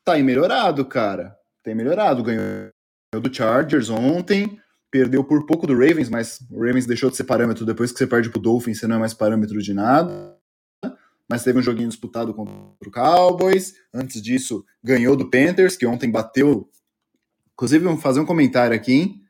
tá 0.05 0.19
em 0.19 0.23
melhorado, 0.23 0.85
cara. 0.85 1.37
Tem 1.63 1.75
melhorado. 1.75 2.23
Ganhou 2.23 2.71
do 3.13 3.35
Chargers 3.35 3.89
ontem, 3.89 4.61
perdeu 4.91 5.25
por 5.25 5.47
pouco 5.47 5.67
do 5.67 5.73
Ravens, 5.73 6.11
mas 6.11 6.41
o 6.51 6.63
Ravens 6.63 6.87
deixou 6.87 7.11
de 7.11 7.17
ser 7.17 7.25
parâmetro 7.25 7.65
depois 7.65 7.91
que 7.91 7.99
você 7.99 8.07
perde 8.07 8.29
pro 8.29 8.41
Dolphins, 8.41 8.79
você 8.79 8.87
não 8.87 8.97
é 8.97 8.99
mais 8.99 9.15
parâmetro 9.15 9.61
de 9.63 9.73
nada. 9.73 10.38
Mas 11.29 11.45
teve 11.45 11.59
um 11.59 11.63
joguinho 11.63 11.89
disputado 11.89 12.33
contra 12.33 12.55
o 12.55 12.91
Cowboys. 12.91 13.75
Antes 13.93 14.23
disso, 14.23 14.65
ganhou 14.83 15.15
do 15.15 15.31
Panthers, 15.31 15.77
que 15.77 15.87
ontem 15.87 16.11
bateu. 16.11 16.71
Inclusive, 17.53 17.85
vamos 17.85 18.03
fazer 18.03 18.21
um 18.21 18.27
comentário 18.27 18.75
aqui, 18.75 18.93
hein? 18.93 19.23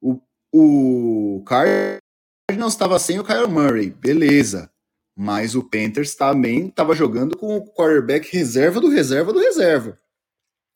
O, 0.00 0.20
o 0.52 1.44
Cardinals 1.44 2.72
estava 2.72 2.98
sem 2.98 3.18
o 3.18 3.24
Kyle 3.24 3.48
Murray, 3.48 3.90
beleza. 3.90 4.70
Mas 5.14 5.54
o 5.54 5.62
Panthers 5.62 6.14
também 6.14 6.68
estava 6.68 6.94
jogando 6.94 7.36
com 7.36 7.56
o 7.56 7.64
quarterback 7.74 8.34
reserva 8.34 8.80
do 8.80 8.88
reserva 8.88 9.32
do 9.32 9.38
reserva. 9.38 9.98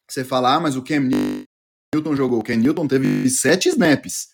Você 0.08 0.24
fala, 0.24 0.56
ah, 0.56 0.60
mas 0.60 0.76
o 0.76 0.82
Cam 0.82 1.08
Newton 1.94 2.16
jogou. 2.16 2.40
O 2.40 2.42
Ken 2.42 2.56
Newton 2.56 2.88
teve 2.88 3.30
sete 3.30 3.68
snaps. 3.68 4.28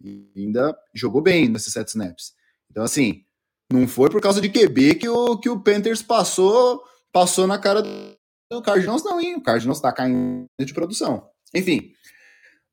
E 0.00 0.30
ainda 0.36 0.76
jogou 0.94 1.20
bem 1.20 1.48
nesses 1.48 1.72
sete 1.72 1.88
snaps. 1.88 2.34
Então, 2.70 2.84
assim, 2.84 3.25
não 3.72 3.88
foi 3.88 4.08
por 4.10 4.20
causa 4.20 4.40
de 4.40 4.48
QB 4.48 4.94
que 4.96 5.08
o, 5.08 5.36
que 5.38 5.48
o 5.48 5.60
Panthers 5.60 6.02
passou, 6.02 6.82
passou 7.12 7.46
na 7.46 7.58
cara 7.58 7.82
do 7.82 8.62
Cardinals, 8.62 9.02
não, 9.02 9.20
hein? 9.20 9.36
O 9.36 9.42
Cardinals 9.42 9.80
tá 9.80 9.92
caindo 9.92 10.46
de 10.60 10.72
produção. 10.72 11.28
Enfim. 11.54 11.92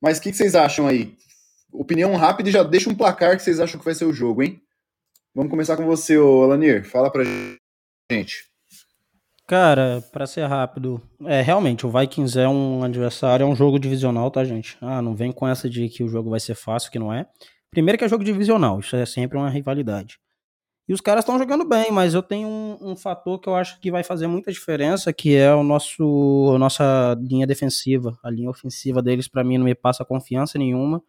Mas 0.01 0.17
o 0.17 0.21
que, 0.21 0.31
que, 0.31 0.37
vocês 0.37 0.55
acham 0.55 0.87
aí? 0.87 1.15
Opinião 1.71 2.15
rápida 2.15 2.49
e 2.49 2.51
já 2.51 2.61
deixa 2.61 2.89
um 2.89 2.95
placar 2.95 3.35
que 3.35 3.43
vocês 3.43 3.59
acham 3.59 3.79
que 3.79 3.85
vai 3.85 3.95
ser 3.95 4.05
o 4.05 4.13
jogo, 4.13 4.43
hein? 4.43 4.61
Vamos 5.33 5.49
começar 5.49 5.75
com 5.75 5.85
você, 5.85 6.15
Alanir. 6.15 6.87
Fala 6.87 7.11
pra 7.11 7.23
gente. 8.11 8.45
Cara, 9.47 10.03
para 10.11 10.27
ser 10.27 10.45
rápido, 10.45 11.01
é 11.25 11.41
realmente 11.41 11.85
o 11.85 11.91
Vikings 11.91 12.39
é 12.39 12.47
um 12.47 12.83
adversário, 12.83 13.43
é 13.43 13.47
um 13.47 13.55
jogo 13.55 13.79
divisional, 13.79 14.31
tá, 14.31 14.43
gente? 14.43 14.77
Ah, 14.79 15.01
não 15.01 15.15
vem 15.15 15.31
com 15.31 15.47
essa 15.47 15.69
de 15.69 15.89
que 15.89 16.03
o 16.03 16.07
jogo 16.07 16.29
vai 16.29 16.39
ser 16.39 16.55
fácil, 16.55 16.91
que 16.91 16.99
não 16.99 17.11
é. 17.11 17.25
Primeiro 17.71 17.97
que 17.97 18.05
é 18.05 18.09
jogo 18.09 18.23
divisional, 18.23 18.79
isso 18.79 18.95
é 18.95 19.05
sempre 19.05 19.37
uma 19.37 19.49
rivalidade. 19.49 20.17
E 20.87 20.93
os 20.93 20.99
caras 20.99 21.23
estão 21.23 21.39
jogando 21.39 21.65
bem, 21.65 21.91
mas 21.91 22.13
eu 22.13 22.21
tenho 22.21 22.47
um, 22.47 22.91
um, 22.91 22.95
fator 22.95 23.39
que 23.39 23.47
eu 23.47 23.55
acho 23.55 23.79
que 23.79 23.89
vai 23.89 24.03
fazer 24.03 24.27
muita 24.27 24.51
diferença, 24.51 25.13
que 25.13 25.33
é 25.35 25.53
o 25.53 25.63
nosso 25.63 26.51
a 26.53 26.59
nossa 26.59 27.17
linha 27.21 27.47
defensiva. 27.47 28.17
A 28.21 28.29
linha 28.29 28.49
ofensiva 28.49 29.01
deles, 29.01 29.27
para 29.27 29.43
mim, 29.43 29.57
não 29.57 29.65
me 29.65 29.75
passa 29.75 30.03
confiança 30.03 30.57
nenhuma. 30.57 31.01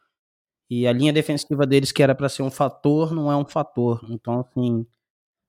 E 0.71 0.87
a 0.87 0.93
linha 0.93 1.13
defensiva 1.13 1.67
deles, 1.67 1.93
que 1.93 2.03
era 2.03 2.15
para 2.15 2.29
ser 2.29 2.43
um 2.43 2.51
fator, 2.51 3.13
não 3.13 3.31
é 3.31 3.37
um 3.37 3.45
fator. 3.45 4.01
Então, 4.11 4.41
assim, 4.41 4.87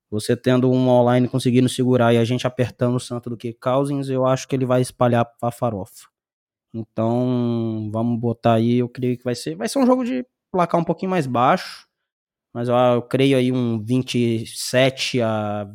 você 0.10 0.36
tendo 0.36 0.72
um 0.72 0.88
online 0.90 1.28
conseguindo 1.28 1.70
segurar 1.70 2.14
e 2.14 2.18
a 2.18 2.26
gente 2.26 2.48
apertando 2.48 2.96
o 2.96 3.00
santo 3.00 3.30
do 3.30 3.38
que 3.38 3.54
Cousins, 3.54 4.10
eu 4.10 4.26
acho 4.26 4.48
que 4.48 4.56
ele 4.56 4.66
vai 4.66 4.82
espalhar 4.82 5.30
a 5.42 5.52
farofa. 5.52 6.08
Então, 6.74 7.90
vamos 7.92 8.20
botar 8.20 8.56
aí, 8.56 8.78
eu 8.80 8.90
creio 8.90 9.18
que 9.18 9.24
vai 9.24 9.36
ser, 9.36 9.56
vai 9.56 9.70
ser 9.70 9.80
um 9.80 9.86
jogo 9.86 10.04
de 10.04 10.26
placar 10.52 10.80
um 10.80 10.84
pouquinho 10.84 11.12
mais 11.12 11.28
baixo, 11.28 11.88
mas 12.56 12.70
eu, 12.70 12.76
eu 12.76 13.02
creio 13.02 13.38
aí 13.38 13.52
um 13.52 13.84
27 13.84 15.22
a 15.22 15.70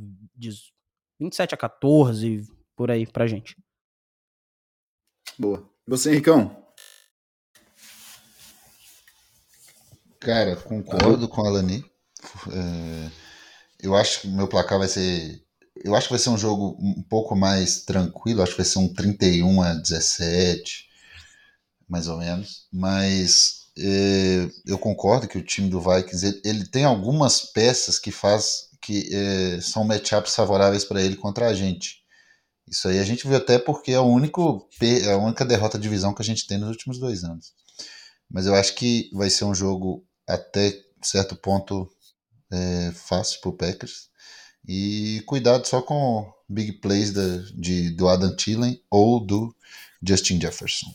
27 1.21 1.55
a 1.55 1.59
14 1.59 2.43
por 2.75 2.91
aí 2.91 3.07
pra 3.07 3.27
gente. 3.27 3.55
Boa. 5.39 5.69
Você, 5.87 6.15
Ricão? 6.15 6.57
Cara, 10.19 10.57
concordo 10.57 11.29
com 11.29 11.43
a 11.43 11.49
Alani. 11.49 11.85
É 12.49 13.31
eu 13.83 13.95
acho 13.95 14.23
que 14.23 14.29
o 14.29 14.31
meu 14.31 14.49
placar 14.49 14.79
vai 14.79 14.89
ser. 14.89 15.43
Eu 15.85 15.95
acho 15.95 16.07
que 16.07 16.13
vai 16.13 16.19
ser 16.19 16.31
um 16.31 16.39
jogo 16.39 16.77
um 16.81 17.03
pouco 17.03 17.35
mais 17.35 17.85
tranquilo, 17.85 18.43
acho 18.43 18.53
que 18.53 18.59
vai 18.59 18.67
ser 18.67 18.79
um 18.79 18.93
31 18.93 19.63
a 19.63 19.75
17, 19.75 20.87
mais 21.89 22.07
ou 22.09 22.19
menos. 22.19 22.67
Mas 22.73 23.60
eu 24.67 24.79
concordo 24.79 25.29
que 25.29 25.39
o 25.39 25.43
time 25.43 25.69
do 25.69 25.81
Vikings 25.81 26.27
ele, 26.27 26.41
ele 26.45 26.67
tem 26.67 26.85
algumas 26.85 27.41
peças 27.41 27.99
que 27.99 28.11
faz 28.11 28.69
que 28.81 29.09
é, 29.15 29.61
são 29.61 29.85
matchups 29.85 30.35
favoráveis 30.35 30.85
para 30.85 31.03
ele 31.03 31.17
contra 31.17 31.49
a 31.49 31.55
gente. 31.55 32.01
Isso 32.67 32.89
aí 32.89 32.99
a 32.99 33.05
gente 33.05 33.27
viu 33.27 33.37
até 33.37 33.59
porque 33.59 33.93
é 33.93 34.01
o 34.01 34.07
único, 34.07 34.69
a 35.11 35.17
única 35.17 35.45
derrota 35.45 35.77
de 35.77 35.83
divisão 35.83 36.15
que 36.15 36.23
a 36.23 36.25
gente 36.25 36.47
tem 36.47 36.59
nos 36.59 36.71
últimos 36.71 36.99
dois 36.99 37.25
anos. 37.25 37.53
Mas 38.31 38.47
eu 38.47 38.55
acho 38.55 38.75
que 38.77 39.11
vai 39.13 39.29
ser 39.29 39.45
um 39.45 39.55
jogo 39.55 40.05
até 40.27 40.73
certo 41.03 41.35
ponto 41.35 41.91
é, 42.51 42.93
fácil 42.95 43.41
para 43.41 43.51
o 43.51 43.57
Packers. 43.57 44.09
E 44.67 45.23
cuidado 45.27 45.67
só 45.67 45.83
com 45.83 46.33
big 46.49 46.75
plays 46.75 47.13
da, 47.13 47.39
de, 47.55 47.91
do 47.91 48.09
Adam 48.09 48.35
Thielen 48.37 48.81
ou 48.91 49.25
do 49.25 49.55
Justin 50.03 50.41
Jefferson. 50.41 50.87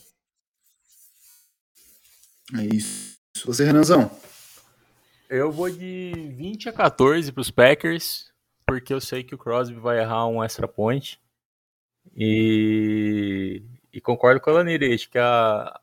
É 2.54 2.74
isso. 2.74 3.16
Você, 3.44 3.64
Renanzão? 3.64 4.10
Eu 5.28 5.50
vou 5.50 5.68
de 5.68 6.12
20 6.36 6.68
a 6.68 6.72
14 6.72 7.32
para 7.32 7.40
os 7.40 7.50
Packers, 7.50 8.30
porque 8.64 8.94
eu 8.94 9.00
sei 9.00 9.24
que 9.24 9.34
o 9.34 9.38
Crosby 9.38 9.78
vai 9.78 9.98
errar 9.98 10.28
um 10.28 10.42
extra 10.42 10.68
point. 10.68 11.20
E, 12.14 13.62
e 13.92 14.00
concordo 14.00 14.40
com 14.40 14.50
a 14.50 14.54
Lanire, 14.54 14.94
acho 14.94 15.10
que 15.10 15.18
a 15.18 15.74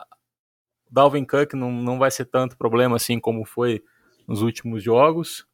Dalvin 0.89 1.25
Cook 1.25 1.53
não, 1.53 1.71
não 1.71 1.99
vai 1.99 2.09
ser 2.11 2.25
tanto 2.25 2.57
problema 2.57 2.95
assim 2.95 3.19
como 3.19 3.43
foi 3.45 3.83
nos 4.27 4.41
últimos 4.41 4.81
jogos. 4.81 5.45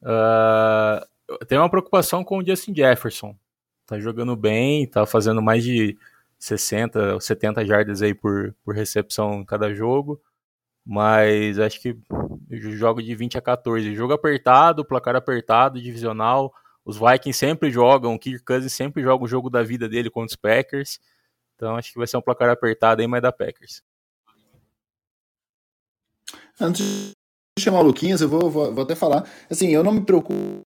Uh, 0.00 1.44
tem 1.46 1.58
uma 1.58 1.70
preocupação 1.70 2.22
com 2.22 2.38
o 2.38 2.46
Justin 2.46 2.74
Jefferson. 2.74 3.36
Tá 3.86 3.98
jogando 3.98 4.36
bem, 4.36 4.86
tá 4.86 5.04
fazendo 5.04 5.42
mais 5.42 5.64
de 5.64 5.98
60, 6.38 7.18
70 7.20 7.64
jardas 7.64 8.02
aí 8.02 8.14
por, 8.14 8.54
por 8.64 8.74
recepção 8.74 9.40
em 9.40 9.44
cada 9.44 9.74
jogo. 9.74 10.20
Mas 10.84 11.58
acho 11.58 11.80
que 11.80 11.96
jogo 12.50 13.02
de 13.02 13.14
20 13.14 13.38
a 13.38 13.40
14. 13.40 13.94
Jogo 13.94 14.12
apertado, 14.12 14.84
placar 14.84 15.14
apertado, 15.16 15.80
divisional. 15.80 16.52
Os 16.84 16.96
Vikings 16.96 17.38
sempre 17.38 17.70
jogam, 17.70 18.14
o 18.14 18.18
Kirk 18.18 18.44
Cousins 18.44 18.72
sempre 18.72 19.02
joga 19.02 19.24
o 19.24 19.28
jogo 19.28 19.48
da 19.48 19.62
vida 19.62 19.88
dele 19.88 20.10
contra 20.10 20.34
os 20.34 20.36
Packers. 20.36 20.98
Então 21.54 21.76
acho 21.76 21.92
que 21.92 21.98
vai 21.98 22.06
ser 22.06 22.16
um 22.16 22.22
placar 22.22 22.50
apertado 22.50 23.00
aí, 23.00 23.06
mas 23.06 23.22
da 23.22 23.30
Packers. 23.30 23.82
Antes 26.60 27.12
chamar 27.58 27.80
o 27.80 27.84
Luquinhas, 27.84 28.20
eu 28.20 28.28
vou, 28.28 28.50
vou, 28.50 28.74
vou, 28.74 28.84
até 28.84 28.94
falar. 28.94 29.28
Assim, 29.48 29.68
eu 29.68 29.84
não 29.84 29.92
me 29.92 30.00
preocupo. 30.00 30.62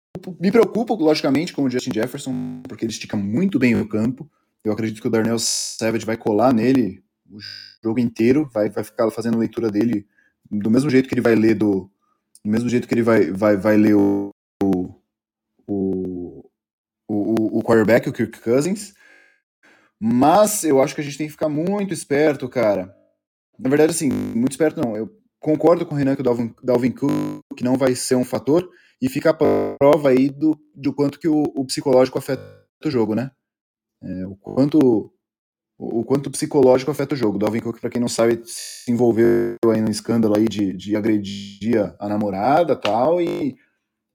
Me 0.41 0.51
preocupo, 0.51 0.95
logicamente, 0.97 1.53
com 1.53 1.63
o 1.63 1.71
Justin 1.71 1.93
Jefferson, 1.95 2.63
porque 2.69 2.85
ele 2.85 2.93
estica 2.93 3.17
muito 3.17 3.59
bem 3.59 3.81
o 3.81 3.89
campo. 3.89 4.29
Eu 4.65 4.73
acredito 4.73 5.01
que 5.01 5.07
o 5.07 5.11
Darnell 5.11 5.39
Savage 5.39 6.05
vai 6.05 6.17
colar 6.17 6.53
nele 6.53 7.03
o 7.31 7.39
jogo 7.83 8.01
inteiro, 8.01 8.49
vai, 8.53 8.69
vai 8.69 8.85
ficar 8.85 9.11
fazendo 9.11 9.37
a 9.37 9.41
leitura 9.41 9.71
dele 9.71 10.07
do 10.51 10.71
mesmo 10.71 10.91
jeito 10.91 11.09
que 11.09 11.15
ele 11.15 11.21
vai 11.21 11.35
ler 11.35 11.55
do. 11.55 11.91
Do 12.43 12.51
mesmo 12.51 12.69
jeito 12.71 12.89
que 12.89 12.95
ele 12.95 13.03
vai, 13.03 13.31
vai, 13.31 13.57
vai 13.57 13.77
ler 13.77 13.95
o, 13.95 14.31
o, 14.63 16.51
o, 17.07 17.59
o, 17.59 17.63
quarterback, 17.63 18.09
o 18.09 18.13
Kirk 18.15 18.41
Cousins. 18.41 18.95
Mas 20.01 20.65
eu 20.65 20.81
acho 20.81 20.95
que 20.95 21.03
a 21.03 21.05
gente 21.05 21.19
tem 21.19 21.27
que 21.27 21.33
ficar 21.33 21.51
muito 21.51 21.93
esperto, 21.93 22.49
cara. 22.49 22.97
Na 23.59 23.69
verdade, 23.69 23.91
assim, 23.91 24.11
muito 24.11 24.53
esperto 24.53 24.81
não. 24.81 24.97
Eu 24.97 25.11
concordo 25.39 25.85
com 25.85 25.95
o 25.95 25.99
Renan 25.99 26.15
que 26.15 26.23
o 26.23 26.25
Dalvin, 26.25 26.55
Dalvin 26.63 26.93
Cook 26.93 27.61
não 27.63 27.77
vai 27.77 27.95
ser 27.95 28.15
um 28.15 28.25
fator 28.25 28.67
e 29.03 29.09
fica 29.09 29.31
a 29.31 29.35
prova 29.35 30.09
aí 30.09 30.31
do, 30.31 30.59
do 30.75 30.95
quanto 30.95 31.21
que 31.21 31.29
o, 31.29 31.43
o 31.55 31.67
psicológico 31.67 32.19
afeta 32.19 32.43
o 32.85 32.91
jogo, 32.91 33.15
né? 33.15 33.31
É, 34.03 34.27
o 34.27 34.35
quanto 34.37 35.13
o, 35.81 36.05
quanto 36.05 36.31
psicológico 36.31 36.91
afeta 36.91 37.15
o 37.15 37.19
jogo. 37.19 37.39
Dalvin 37.39 37.61
Cook, 37.61 37.81
para 37.81 37.89
quem 37.89 38.01
não 38.01 38.09
sabe, 38.09 38.43
se 38.45 38.91
envolveu 38.91 39.57
aí 39.73 39.81
no 39.81 39.91
escândalo 39.91 40.37
aí 40.37 40.47
de, 40.47 40.75
de 40.75 40.95
agredir 40.95 41.95
a 41.99 42.07
namorada 42.07 42.77
tal 42.77 43.21
e 43.21 43.57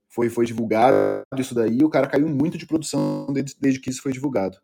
foi, 0.07 0.29
foi 0.29 0.45
divulgado 0.45 0.95
isso 1.39 1.55
daí. 1.55 1.83
O 1.83 1.89
cara 1.89 2.07
caiu 2.07 2.29
muito 2.29 2.57
de 2.57 2.67
produção 2.67 3.25
desde, 3.33 3.55
desde 3.59 3.79
que 3.79 3.89
isso 3.89 4.03
foi 4.03 4.13
divulgado. 4.13 4.57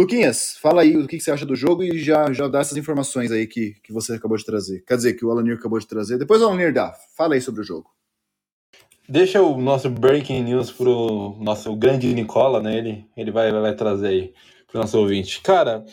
Luquinhas, 0.00 0.56
fala 0.60 0.82
aí 0.82 0.96
o 0.96 1.06
que, 1.06 1.20
você 1.20 1.30
acha 1.30 1.46
do 1.46 1.54
jogo 1.54 1.82
e 1.82 1.98
já, 1.98 2.32
já 2.32 2.48
dá 2.48 2.60
essas 2.60 2.76
informações 2.76 3.30
aí 3.30 3.46
que, 3.46 3.74
que 3.82 3.92
você 3.92 4.14
acabou 4.14 4.36
de 4.36 4.44
trazer. 4.44 4.82
Quer 4.86 4.96
dizer, 4.96 5.14
que 5.14 5.24
o 5.24 5.30
Alanir 5.30 5.56
acabou 5.56 5.78
de 5.78 5.86
trazer. 5.86 6.18
Depois 6.18 6.40
o 6.40 6.46
Alanir 6.46 6.72
dá. 6.72 6.94
Fala 7.16 7.34
aí 7.34 7.40
sobre 7.40 7.60
o 7.60 7.64
jogo. 7.64 7.90
Deixa 9.08 9.40
o 9.40 9.60
nosso 9.60 9.88
breaking 9.88 10.42
news 10.42 10.72
pro 10.72 11.36
nosso 11.38 11.74
grande 11.76 12.12
Nicola, 12.12 12.60
né? 12.60 12.76
Ele, 12.76 13.06
ele 13.16 13.30
vai, 13.30 13.52
vai, 13.52 13.60
vai 13.60 13.74
trazer 13.74 14.08
aí 14.08 14.34
pro 14.66 14.80
nosso 14.80 14.98
ouvinte. 14.98 15.40
Cara, 15.40 15.84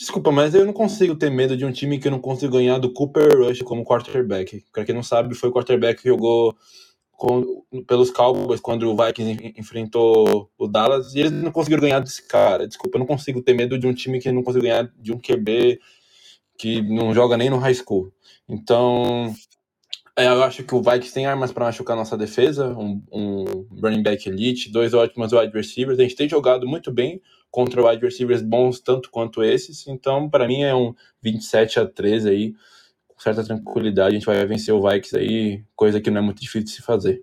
desculpa, 0.00 0.32
mas 0.32 0.54
eu 0.54 0.64
não 0.64 0.72
consigo 0.72 1.14
ter 1.14 1.30
medo 1.30 1.54
de 1.54 1.66
um 1.66 1.70
time 1.70 1.98
que 1.98 2.08
eu 2.08 2.10
não 2.10 2.18
consigo 2.18 2.54
ganhar 2.54 2.78
do 2.78 2.90
Cooper 2.90 3.36
Rush 3.38 3.60
como 3.60 3.84
quarterback. 3.84 4.64
Pra 4.72 4.82
quem 4.82 4.94
não 4.94 5.02
sabe, 5.02 5.34
foi 5.34 5.50
o 5.50 5.52
quarterback 5.52 6.00
que 6.00 6.08
jogou 6.08 6.56
com, 7.12 7.62
pelos 7.86 8.10
Cowboys 8.10 8.60
quando 8.60 8.90
o 8.90 8.96
Vikings 8.96 9.52
enfrentou 9.58 10.50
o 10.56 10.66
Dallas 10.66 11.14
e 11.14 11.20
eles 11.20 11.32
não 11.32 11.52
conseguiram 11.52 11.82
ganhar 11.82 12.00
desse 12.00 12.26
cara. 12.26 12.66
Desculpa, 12.66 12.96
eu 12.96 13.00
não 13.00 13.06
consigo 13.06 13.42
ter 13.42 13.52
medo 13.52 13.78
de 13.78 13.86
um 13.86 13.92
time 13.92 14.18
que 14.18 14.32
não 14.32 14.42
conseguiu 14.42 14.70
ganhar 14.70 14.90
de 14.98 15.12
um 15.12 15.18
QB 15.18 15.78
que 16.56 16.80
não 16.80 17.12
joga 17.12 17.36
nem 17.36 17.50
no 17.50 17.58
high 17.58 17.74
school. 17.74 18.10
Então, 18.48 19.34
É, 20.20 20.26
eu 20.26 20.42
acho 20.42 20.62
que 20.62 20.74
o 20.74 20.82
Vikings 20.82 21.14
tem 21.14 21.24
armas 21.24 21.50
para 21.50 21.64
machucar 21.64 21.96
nossa 21.96 22.14
defesa, 22.14 22.76
um, 22.76 23.02
um, 23.10 23.66
running 23.80 24.02
back 24.02 24.28
elite, 24.28 24.70
dois 24.70 24.92
ótimos 24.92 25.32
wide 25.32 25.50
receivers. 25.50 25.98
A 25.98 26.02
gente 26.02 26.14
tem 26.14 26.28
jogado 26.28 26.66
muito 26.66 26.92
bem 26.92 27.22
contra 27.50 27.82
wide 27.82 28.04
receivers 28.04 28.42
bons 28.42 28.80
tanto 28.80 29.10
quanto 29.10 29.42
esses. 29.42 29.86
Então, 29.86 30.28
para 30.28 30.46
mim 30.46 30.62
é 30.62 30.74
um 30.74 30.94
27 31.22 31.80
a 31.80 31.86
13 31.86 32.28
aí, 32.28 32.54
com 33.08 33.18
certa 33.18 33.42
tranquilidade. 33.42 34.10
A 34.10 34.18
gente 34.18 34.26
vai 34.26 34.44
vencer 34.44 34.74
o 34.74 34.86
Vikings 34.86 35.16
aí, 35.16 35.64
coisa 35.74 35.98
que 36.02 36.10
não 36.10 36.18
é 36.18 36.22
muito 36.22 36.42
difícil 36.42 36.64
de 36.64 36.70
se 36.70 36.82
fazer. 36.82 37.22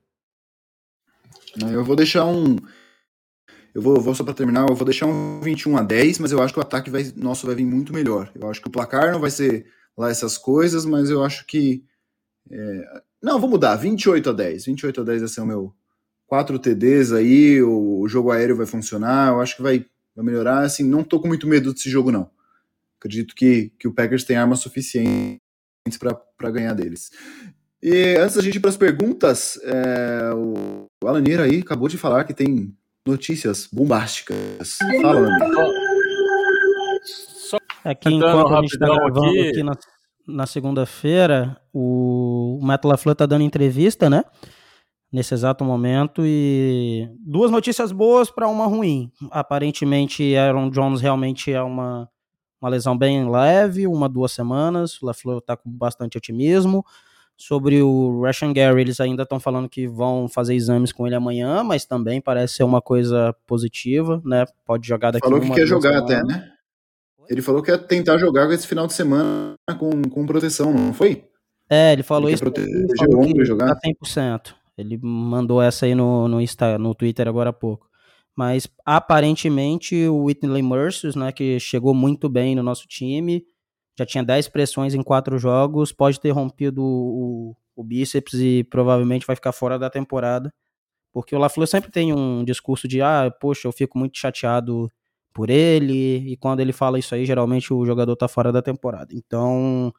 Eu 1.72 1.84
vou 1.84 1.96
deixar 1.96 2.26
um 2.26 2.56
eu 3.76 3.82
vou, 3.82 4.02
vou 4.02 4.16
só 4.16 4.24
para 4.24 4.34
terminar, 4.34 4.68
eu 4.68 4.74
vou 4.74 4.86
deixar 4.86 5.06
um 5.06 5.40
21 5.40 5.78
a 5.78 5.84
10, 5.84 6.18
mas 6.18 6.32
eu 6.32 6.42
acho 6.42 6.52
que 6.52 6.60
o 6.60 6.64
ataque 6.64 6.90
vai, 6.90 7.14
nosso 7.16 7.46
vai 7.46 7.54
vir 7.54 7.66
muito 7.68 7.94
melhor. 7.94 8.32
Eu 8.34 8.50
acho 8.50 8.60
que 8.60 8.68
o 8.68 8.72
placar 8.72 9.12
não 9.12 9.20
vai 9.20 9.30
ser 9.30 9.68
lá 9.96 10.10
essas 10.10 10.36
coisas, 10.36 10.84
mas 10.84 11.12
eu 11.12 11.24
acho 11.24 11.46
que 11.46 11.84
é... 12.52 13.02
Não, 13.22 13.40
vou 13.40 13.50
mudar. 13.50 13.76
28 13.76 14.30
a 14.30 14.34
10. 14.34 14.66
28 14.66 15.02
a 15.02 15.04
10 15.04 15.20
vai 15.22 15.30
ser 15.30 15.42
o 15.42 15.46
meu. 15.46 15.74
4 16.28 16.60
TDs 16.60 17.14
aí, 17.14 17.62
o, 17.62 18.06
jogo 18.08 18.32
aéreo 18.32 18.58
vai 18.58 18.66
funcionar. 18.66 19.30
Eu 19.30 19.42
acho 19.42 19.56
que 19.56 19.62
vai, 19.62 19.86
vai 20.16 20.26
melhorar. 20.26 20.60
Assim, 20.60 20.84
não 20.84 21.04
tô 21.04 21.20
com 21.20 21.28
muito 21.28 21.48
medo 21.48 21.74
desse 21.74 21.90
jogo, 21.90 22.12
não. 22.12 22.30
Acredito 23.00 23.34
que, 23.34 23.72
que 23.80 23.88
o 23.88 23.94
Packers 23.94 24.24
tem 24.24 24.36
armas 24.36 24.60
suficientes 24.60 25.40
para 25.98 26.52
ganhar 26.52 26.74
deles. 26.74 27.12
E 27.82 28.18
antes 28.18 28.36
da 28.36 28.42
gente 28.42 28.56
ir 28.56 28.60
para 28.60 28.72
as 28.72 28.78
perguntas, 28.78 29.60
é, 29.64 30.34
o 30.34 30.88
Alanir 31.06 31.40
aí 31.40 31.60
acabou 31.60 31.88
de 31.88 31.98
falar 31.98 32.24
que 32.24 32.34
tem 32.34 32.76
notícias 33.06 33.68
bombásticas. 33.72 34.78
Fala, 35.02 35.20
Alanir. 35.20 35.88
Aqui 37.86 38.10
enquanto 38.10 38.54
a 38.54 38.62
gente 38.62 38.74
está 38.74 38.86
gravando 38.86 39.30
aqui, 39.30 39.50
aqui 39.50 39.64
na 39.64 39.78
na 40.28 40.46
segunda-feira, 40.46 41.60
o 41.74 42.60
Matt 42.62 42.84
LaFleur 42.84 43.16
tá 43.16 43.26
dando 43.26 43.44
entrevista, 43.44 44.10
né? 44.10 44.24
Nesse 45.12 45.34
exato 45.34 45.64
momento 45.64 46.22
e 46.26 47.10
duas 47.20 47.50
notícias 47.50 47.94
boas 47.94 48.30
para 48.30 48.48
uma 48.48 48.66
ruim. 48.68 49.10
Aparentemente, 49.32 50.36
Aaron 50.36 50.70
Jones 50.70 51.00
realmente 51.00 51.52
é 51.52 51.62
uma, 51.62 52.10
uma 52.62 52.70
lesão 52.70 52.98
bem 52.98 53.30
leve, 53.30 53.88
uma 53.88 54.10
duas 54.10 54.34
semanas. 54.34 55.02
O 55.02 55.06
LaFleur 55.06 55.42
tá 55.42 55.56
com 55.56 55.72
bastante 55.72 56.18
otimismo. 56.18 56.86
Sobre 57.38 57.82
o 57.84 58.22
Rashan 58.24 58.52
Gary, 58.52 58.82
eles 58.82 59.00
ainda 59.00 59.22
estão 59.22 59.40
falando 59.40 59.70
que 59.70 59.88
vão 59.88 60.28
fazer 60.28 60.56
exames 60.56 60.92
com 60.92 61.06
ele 61.06 61.16
amanhã, 61.16 61.64
mas 61.64 61.86
também 61.86 62.20
parece 62.20 62.56
ser 62.56 62.64
uma 62.64 62.82
coisa 62.82 63.34
positiva, 63.46 64.20
né? 64.26 64.44
Pode 64.66 64.88
jogar 64.88 65.12
daqui 65.12 65.26
Falou 65.26 65.40
que 65.40 65.52
quer 65.52 65.68
jogar 65.68 65.94
semanas. 66.02 66.12
até, 66.12 66.24
né? 66.24 66.52
Ele 67.30 67.42
falou 67.42 67.62
que 67.62 67.72
ia 67.72 67.78
tentar 67.78 68.18
jogar 68.18 68.52
esse 68.52 68.68
final 68.68 68.88
de 68.88 68.94
semana 68.94 69.56
com, 69.78 70.02
com 70.10 70.26
proteção, 70.26 70.74
não 70.74 70.94
foi? 70.94 71.24
É, 71.70 71.94
ele 71.94 72.04
falou 72.04 72.30
ele 72.30 72.36
isso. 72.36 72.44
Falou 72.98 73.18
o 73.18 73.26
ombro 73.26 73.44
e 73.44 73.46
jogar. 73.46 73.76
Tá 73.76 73.82
100%. 74.04 74.54
Ele 74.78 74.98
mandou 75.02 75.62
essa 75.62 75.86
aí 75.86 75.96
no, 75.96 76.28
no, 76.28 76.40
Insta, 76.40 76.78
no 76.78 76.94
Twitter 76.94 77.28
agora 77.28 77.50
há 77.50 77.54
pouco. 77.54 77.90
Mas 78.36 78.68
aparentemente 78.86 80.08
o 80.08 80.26
Whitney 80.26 80.62
Mercius, 80.62 81.16
né, 81.16 81.32
que 81.32 81.60
chegou 81.60 81.94
muito 81.94 82.30
bem 82.30 82.56
no 82.56 82.62
nosso 82.62 82.88
time, 82.88 83.44
já 83.98 84.06
tinha 84.06 84.24
10 84.24 84.48
pressões 84.50 84.94
em 84.94 85.02
4 85.02 85.40
jogos, 85.40 85.92
pode 85.92 86.20
ter 86.20 86.30
rompido 86.30 86.84
o, 86.84 87.56
o, 87.76 87.84
bíceps 87.84 88.36
e 88.36 88.64
provavelmente 88.66 89.26
vai 89.26 89.36
ficar 89.36 89.52
fora 89.52 89.80
da 89.80 89.90
temporada. 89.90 90.54
Porque 91.12 91.36
o 91.36 91.40
LaFleur 91.40 91.68
sempre 91.68 91.90
tem 91.90 92.14
um 92.14 92.44
discurso 92.46 92.88
de, 92.88 93.02
ah, 93.02 93.34
poxa, 93.42 93.68
eu 93.68 93.72
fico 93.72 93.98
muito 93.98 94.16
chateado 94.20 94.92
por 95.38 95.52
ele, 95.52 96.32
e 96.32 96.36
quando 96.36 96.62
ele 96.62 96.74
fala 96.74 96.98
isso 96.98 97.14
aí, 97.14 97.24
geralmente 97.24 97.72
o 97.72 97.86
jogador 97.86 98.16
tá 98.16 98.28
fora 98.28 98.52
da 98.52 98.60
temporada. 98.60 99.14
Então, 99.14 99.94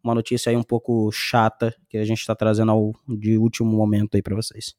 uma 0.00 0.14
notícia 0.14 0.50
aí 0.50 0.56
um 0.56 0.62
pouco 0.62 1.10
chata 1.10 1.74
que 1.88 1.98
a 1.98 2.04
gente 2.04 2.24
tá 2.24 2.32
trazendo 2.32 2.70
ao, 2.70 2.92
de 3.08 3.36
último 3.36 3.76
momento 3.76 4.14
aí 4.14 4.22
para 4.22 4.36
vocês. 4.36 4.76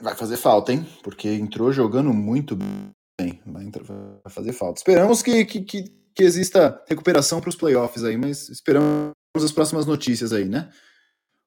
Vai 0.00 0.16
fazer 0.16 0.36
falta, 0.36 0.72
hein? 0.72 0.84
Porque 1.04 1.28
entrou 1.28 1.70
jogando 1.72 2.12
muito 2.12 2.56
bem. 2.56 3.40
Vai, 3.46 3.62
entrar, 3.62 3.84
vai 3.84 4.32
fazer 4.32 4.52
falta. 4.52 4.80
Esperamos 4.80 5.22
que, 5.22 5.44
que, 5.44 5.60
que, 5.60 5.84
que 6.12 6.24
exista 6.24 6.82
recuperação 6.88 7.40
para 7.40 7.50
os 7.50 7.54
playoffs 7.54 8.02
aí, 8.02 8.16
mas 8.16 8.48
esperamos 8.48 9.12
as 9.36 9.52
próximas 9.52 9.86
notícias 9.86 10.32
aí, 10.32 10.46
né? 10.48 10.68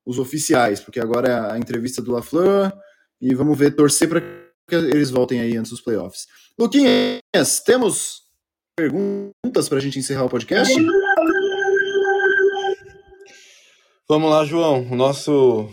Os 0.05 0.17
oficiais, 0.17 0.79
porque 0.79 1.01
agora 1.01 1.27
é 1.27 1.51
a 1.51 1.57
entrevista 1.57 2.01
do 2.01 2.13
LaFleur 2.13 2.71
e 3.19 3.35
vamos 3.35 3.57
ver, 3.57 3.75
torcer 3.75 4.07
para 4.07 4.44
que 4.67 4.75
eles 4.75 5.09
voltem 5.09 5.39
aí 5.39 5.57
antes 5.57 5.71
dos 5.71 5.81
playoffs. 5.81 6.27
Luquinhas, 6.57 7.59
temos 7.65 8.23
perguntas 8.75 9.69
para 9.69 9.77
a 9.77 9.81
gente 9.81 9.99
encerrar 9.99 10.25
o 10.25 10.29
podcast? 10.29 10.73
Vamos 14.07 14.29
lá, 14.29 14.45
João. 14.45 14.87
O 14.91 14.95
nosso 14.95 15.69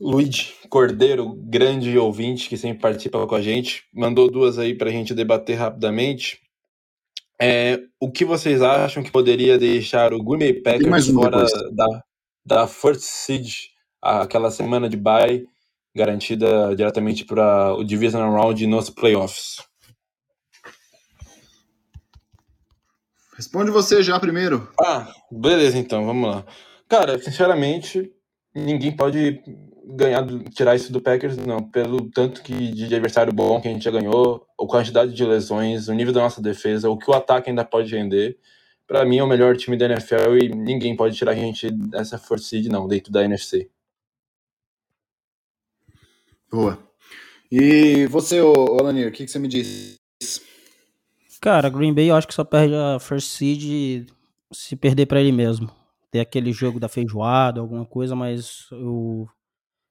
Luiz 0.00 0.52
Cordeiro, 0.68 1.34
grande 1.34 1.96
ouvinte 1.98 2.48
que 2.48 2.56
sempre 2.56 2.80
participa 2.80 3.26
com 3.26 3.34
a 3.34 3.40
gente, 3.40 3.84
mandou 3.94 4.30
duas 4.30 4.58
aí 4.58 4.74
para 4.74 4.90
a 4.90 4.92
gente 4.92 5.14
debater 5.14 5.56
rapidamente. 5.56 6.40
É, 7.40 7.80
o 8.00 8.10
que 8.10 8.24
vocês 8.24 8.62
acham 8.62 9.02
que 9.02 9.10
poderia 9.10 9.58
deixar 9.58 10.12
o 10.12 10.22
Bay 10.22 10.54
Packers 10.54 11.08
fora 11.08 11.44
da, 11.72 12.02
da 12.44 12.66
First 12.66 13.02
Seed, 13.02 13.52
aquela 14.00 14.50
semana 14.50 14.88
de 14.88 14.96
bye, 14.96 15.46
garantida 15.96 16.76
diretamente 16.76 17.24
para 17.24 17.74
o 17.74 17.82
Divisional 17.82 18.32
Round 18.32 18.66
nos 18.66 18.90
playoffs. 18.90 19.56
Responde 23.34 23.70
você 23.70 24.02
já 24.02 24.18
primeiro. 24.20 24.68
Ah, 24.80 25.12
beleza, 25.30 25.76
então, 25.76 26.06
vamos 26.06 26.30
lá. 26.30 26.44
Cara, 26.88 27.18
sinceramente, 27.18 28.10
ninguém 28.54 28.94
pode 28.94 29.42
ganhar, 29.86 30.26
tirar 30.54 30.74
isso 30.74 30.92
do 30.92 31.00
Packers, 31.00 31.36
não. 31.36 31.62
Pelo 31.62 32.10
tanto 32.10 32.42
que 32.42 32.52
de 32.52 32.84
adversário 32.84 33.32
bom 33.32 33.60
que 33.60 33.68
a 33.68 33.70
gente 33.70 33.84
já 33.84 33.90
ganhou, 33.90 34.46
a 34.58 34.66
quantidade 34.66 35.12
de 35.12 35.24
lesões, 35.24 35.88
o 35.88 35.94
nível 35.94 36.12
da 36.12 36.20
nossa 36.20 36.40
defesa, 36.40 36.88
o 36.88 36.96
que 36.96 37.10
o 37.10 37.14
ataque 37.14 37.50
ainda 37.50 37.64
pode 37.64 37.94
render. 37.94 38.38
Para 38.86 39.04
mim 39.04 39.18
é 39.18 39.24
o 39.24 39.26
melhor 39.26 39.56
time 39.56 39.76
da 39.76 39.86
NFL 39.86 40.36
e 40.42 40.48
ninguém 40.48 40.96
pode 40.96 41.16
tirar 41.16 41.32
a 41.32 41.34
gente 41.34 41.70
dessa 41.70 42.18
force 42.18 42.44
seed, 42.44 42.66
não, 42.66 42.86
dentro 42.86 43.12
da 43.12 43.24
NFC. 43.24 43.68
Boa. 46.50 46.78
E 47.50 48.06
você, 48.06 48.40
Olanir, 48.40 49.08
o 49.08 49.12
que, 49.12 49.24
que 49.24 49.30
você 49.30 49.38
me 49.38 49.48
diz? 49.48 49.98
Cara, 51.40 51.68
Green 51.68 51.94
Bay 51.94 52.10
eu 52.10 52.16
acho 52.16 52.26
que 52.26 52.34
só 52.34 52.44
perde 52.44 52.74
a 52.74 52.98
first 52.98 53.28
seed 53.28 54.08
se 54.52 54.74
perder 54.76 55.06
para 55.06 55.20
ele 55.20 55.32
mesmo. 55.32 55.70
Ter 56.10 56.20
aquele 56.20 56.52
jogo 56.52 56.80
da 56.80 56.88
feijoada, 56.88 57.60
alguma 57.60 57.84
coisa, 57.84 58.16
mas 58.16 58.66
eu 58.70 59.28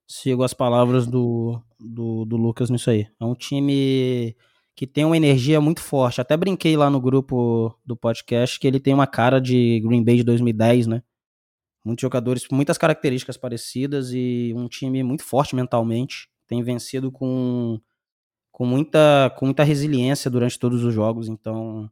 sigo 0.07 0.43
as 0.43 0.53
palavras 0.53 1.07
do, 1.07 1.61
do, 1.79 2.25
do 2.25 2.37
Lucas 2.37 2.69
nisso 2.69 2.89
aí. 2.89 3.07
É 3.19 3.25
um 3.25 3.35
time 3.35 4.35
que 4.75 4.85
tem 4.85 5.05
uma 5.05 5.17
energia 5.17 5.61
muito 5.61 5.81
forte. 5.81 6.19
Até 6.19 6.35
brinquei 6.35 6.75
lá 6.75 6.89
no 6.89 6.99
grupo 6.99 7.73
do 7.85 7.95
podcast 7.95 8.59
que 8.59 8.67
ele 8.67 8.79
tem 8.79 8.93
uma 8.93 9.07
cara 9.07 9.39
de 9.39 9.79
Green 9.85 10.03
Bay 10.03 10.17
de 10.17 10.23
2010, 10.23 10.87
né? 10.87 11.03
Muitos 11.83 12.01
jogadores, 12.01 12.45
muitas 12.51 12.77
características 12.77 13.37
parecidas 13.37 14.11
e 14.11 14.51
um 14.55 14.67
time 14.67 15.03
muito 15.03 15.23
forte 15.23 15.55
mentalmente 15.55 16.27
tem 16.47 16.63
vencido 16.63 17.11
com, 17.11 17.79
com, 18.51 18.65
muita, 18.65 19.33
com 19.37 19.45
muita 19.45 19.63
resiliência 19.63 20.29
durante 20.29 20.59
todos 20.59 20.83
os 20.83 20.93
jogos. 20.93 21.27
Então, 21.27 21.89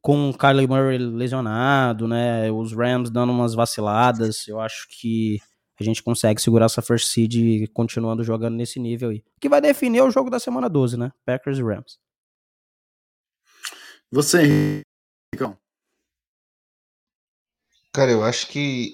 com 0.00 0.30
o 0.30 0.36
Kyler 0.36 0.68
Murray 0.68 0.98
lesionado, 0.98 2.06
né, 2.06 2.50
os 2.50 2.72
Rams 2.72 3.10
dando 3.10 3.32
umas 3.32 3.54
vaciladas, 3.54 4.46
eu 4.48 4.60
acho 4.60 4.86
que 4.88 5.38
a 5.80 5.84
gente 5.84 6.02
consegue 6.02 6.40
segurar 6.40 6.66
essa 6.66 6.82
first 6.82 7.06
seed 7.08 7.68
continuando 7.72 8.24
jogando 8.24 8.56
nesse 8.56 8.80
nível 8.80 9.10
aí. 9.10 9.24
Que 9.40 9.48
vai 9.48 9.60
definir 9.60 10.02
o 10.02 10.10
jogo 10.10 10.28
da 10.28 10.40
semana 10.40 10.68
12, 10.68 10.96
né? 10.96 11.12
Packers 11.24 11.58
e 11.58 11.62
Rams. 11.62 11.98
Você, 14.10 14.82
Ricão. 15.32 15.56
Cara, 17.92 18.10
eu 18.10 18.24
acho 18.24 18.48
que 18.48 18.92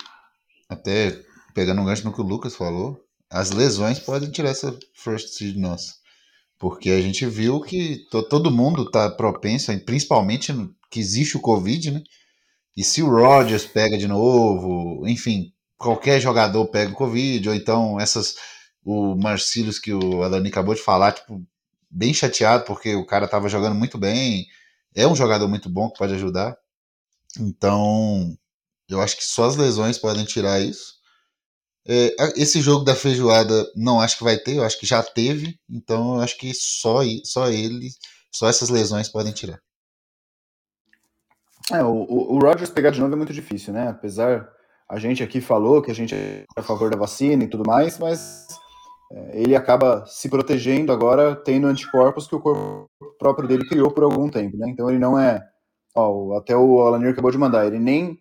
até 0.68 1.22
pegando 1.54 1.80
um 1.80 1.84
gancho 1.84 2.04
no 2.04 2.12
que 2.12 2.20
o 2.20 2.24
Lucas 2.24 2.56
falou, 2.56 3.03
as 3.34 3.50
lesões 3.50 3.98
podem 3.98 4.30
tirar 4.30 4.50
essa 4.50 4.78
first 4.94 5.30
seed 5.30 5.56
nossa. 5.56 5.94
Porque 6.56 6.88
a 6.90 7.02
gente 7.02 7.26
viu 7.26 7.60
que 7.60 8.06
to, 8.08 8.22
todo 8.28 8.48
mundo 8.48 8.84
está 8.84 9.10
propenso, 9.10 9.76
principalmente 9.80 10.52
que 10.88 11.00
existe 11.00 11.36
o 11.36 11.40
Covid, 11.40 11.90
né? 11.90 12.02
E 12.76 12.84
se 12.84 13.02
o 13.02 13.10
Rodgers 13.10 13.66
pega 13.66 13.98
de 13.98 14.06
novo, 14.06 15.04
enfim, 15.08 15.52
qualquer 15.76 16.20
jogador 16.20 16.64
pega 16.68 16.92
o 16.92 16.94
Covid, 16.94 17.48
ou 17.48 17.54
então 17.56 18.00
essas. 18.00 18.36
O 18.84 19.16
Marcílios 19.16 19.78
que 19.78 19.92
o 19.92 20.22
Alani 20.22 20.50
acabou 20.50 20.74
de 20.74 20.82
falar, 20.82 21.12
tipo, 21.12 21.42
bem 21.90 22.12
chateado 22.14 22.64
porque 22.64 22.94
o 22.94 23.06
cara 23.06 23.24
estava 23.24 23.48
jogando 23.48 23.74
muito 23.74 23.98
bem. 23.98 24.46
É 24.94 25.08
um 25.08 25.16
jogador 25.16 25.48
muito 25.48 25.68
bom 25.68 25.90
que 25.90 25.98
pode 25.98 26.14
ajudar. 26.14 26.56
Então, 27.40 28.36
eu 28.88 29.00
acho 29.00 29.16
que 29.16 29.24
só 29.24 29.46
as 29.46 29.56
lesões 29.56 29.98
podem 29.98 30.24
tirar 30.24 30.60
isso. 30.60 30.93
É, 31.86 32.14
esse 32.40 32.62
jogo 32.62 32.84
da 32.84 32.94
feijoada 32.94 33.70
não 33.76 34.00
acho 34.00 34.16
que 34.16 34.24
vai 34.24 34.38
ter, 34.38 34.56
eu 34.56 34.64
acho 34.64 34.80
que 34.80 34.86
já 34.86 35.02
teve, 35.02 35.58
então 35.68 36.16
eu 36.16 36.20
acho 36.22 36.38
que 36.38 36.52
só, 36.54 37.00
só 37.24 37.48
ele, 37.48 37.90
só 38.32 38.48
essas 38.48 38.70
lesões 38.70 39.08
podem 39.08 39.32
tirar. 39.32 39.60
É, 41.72 41.82
o, 41.82 41.92
o 41.92 42.38
Rodgers 42.38 42.70
pegar 42.70 42.90
de 42.90 43.00
novo 43.00 43.12
é 43.12 43.16
muito 43.16 43.32
difícil, 43.32 43.72
né? 43.72 43.88
Apesar, 43.88 44.48
a 44.88 44.98
gente 44.98 45.22
aqui 45.22 45.40
falou 45.40 45.82
que 45.82 45.90
a 45.90 45.94
gente 45.94 46.14
é 46.14 46.44
a 46.56 46.62
favor 46.62 46.90
da 46.90 46.96
vacina 46.96 47.44
e 47.44 47.48
tudo 47.48 47.64
mais, 47.66 47.98
mas 47.98 48.46
é, 49.12 49.42
ele 49.42 49.54
acaba 49.54 50.04
se 50.06 50.28
protegendo 50.28 50.92
agora, 50.92 51.36
tendo 51.36 51.66
anticorpos 51.66 52.26
que 52.26 52.34
o 52.34 52.40
corpo 52.40 52.88
próprio 53.18 53.48
dele 53.48 53.66
criou 53.66 53.90
por 53.90 54.04
algum 54.04 54.28
tempo, 54.28 54.56
né? 54.56 54.68
Então 54.70 54.88
ele 54.88 54.98
não 54.98 55.18
é, 55.18 55.42
ó, 55.94 56.36
até 56.36 56.56
o 56.56 56.80
Alanir 56.82 57.10
acabou 57.10 57.30
de 57.30 57.38
mandar, 57.38 57.66
ele 57.66 57.78
nem 57.78 58.18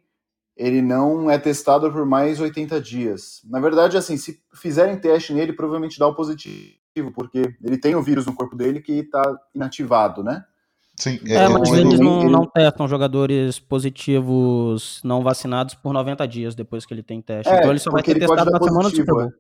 ele 0.55 0.81
não 0.81 1.29
é 1.29 1.37
testado 1.37 1.91
por 1.91 2.05
mais 2.05 2.39
80 2.39 2.79
dias. 2.79 3.41
Na 3.45 3.59
verdade, 3.59 3.97
assim, 3.97 4.17
se 4.17 4.39
fizerem 4.53 4.97
teste 4.97 5.33
nele, 5.33 5.53
provavelmente 5.53 5.97
dá 5.97 6.07
o 6.07 6.15
positivo, 6.15 7.11
porque 7.13 7.55
ele 7.63 7.77
tem 7.77 7.95
o 7.95 8.03
vírus 8.03 8.25
no 8.25 8.33
corpo 8.35 8.55
dele 8.55 8.79
que 8.79 8.93
está 8.93 9.21
inativado, 9.53 10.23
né? 10.23 10.43
Sim, 10.95 11.19
é, 11.27 11.33
é 11.33 11.49
mas 11.49 11.71
eles 11.71 11.99
não, 11.99 12.21
ele... 12.21 12.29
não, 12.29 12.45
testam 12.45 12.87
jogadores 12.87 13.57
positivos 13.59 15.01
não 15.03 15.23
vacinados 15.23 15.73
por 15.73 15.91
90 15.91 16.27
dias 16.27 16.53
depois 16.53 16.85
que 16.85 16.93
ele 16.93 17.01
tem 17.01 17.19
teste. 17.19 17.51
É, 17.51 17.57
então 17.57 17.71
ele 17.71 17.79
só 17.79 17.89
vai 17.89 18.03
ter 18.03 18.19
testado 18.19 18.51
na 18.51 18.61
semana 18.61 18.89
do 18.89 18.95
Super 18.95 19.13
Bowl. 19.13 19.33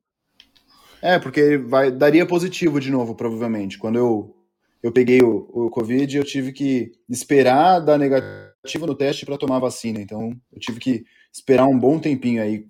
É, 0.99 1.19
porque 1.19 1.57
vai, 1.57 1.91
daria 1.91 2.25
positivo 2.25 2.79
de 2.79 2.89
novo, 2.89 3.13
provavelmente. 3.13 3.77
Quando 3.77 3.97
eu, 3.97 4.35
eu 4.81 4.91
peguei 4.91 5.21
o, 5.21 5.47
o 5.53 5.69
Covid, 5.69 6.17
eu 6.17 6.23
tive 6.23 6.51
que 6.51 6.91
esperar 7.07 7.79
dar 7.81 7.99
negativo 7.99 8.52
no 8.87 8.95
teste 8.95 9.25
para 9.25 9.37
tomar 9.37 9.59
vacina. 9.59 9.99
Então, 9.99 10.35
eu 10.51 10.59
tive 10.59 10.79
que 10.79 11.05
esperar 11.31 11.67
um 11.67 11.77
bom 11.77 11.99
tempinho 11.99 12.41
aí, 12.41 12.65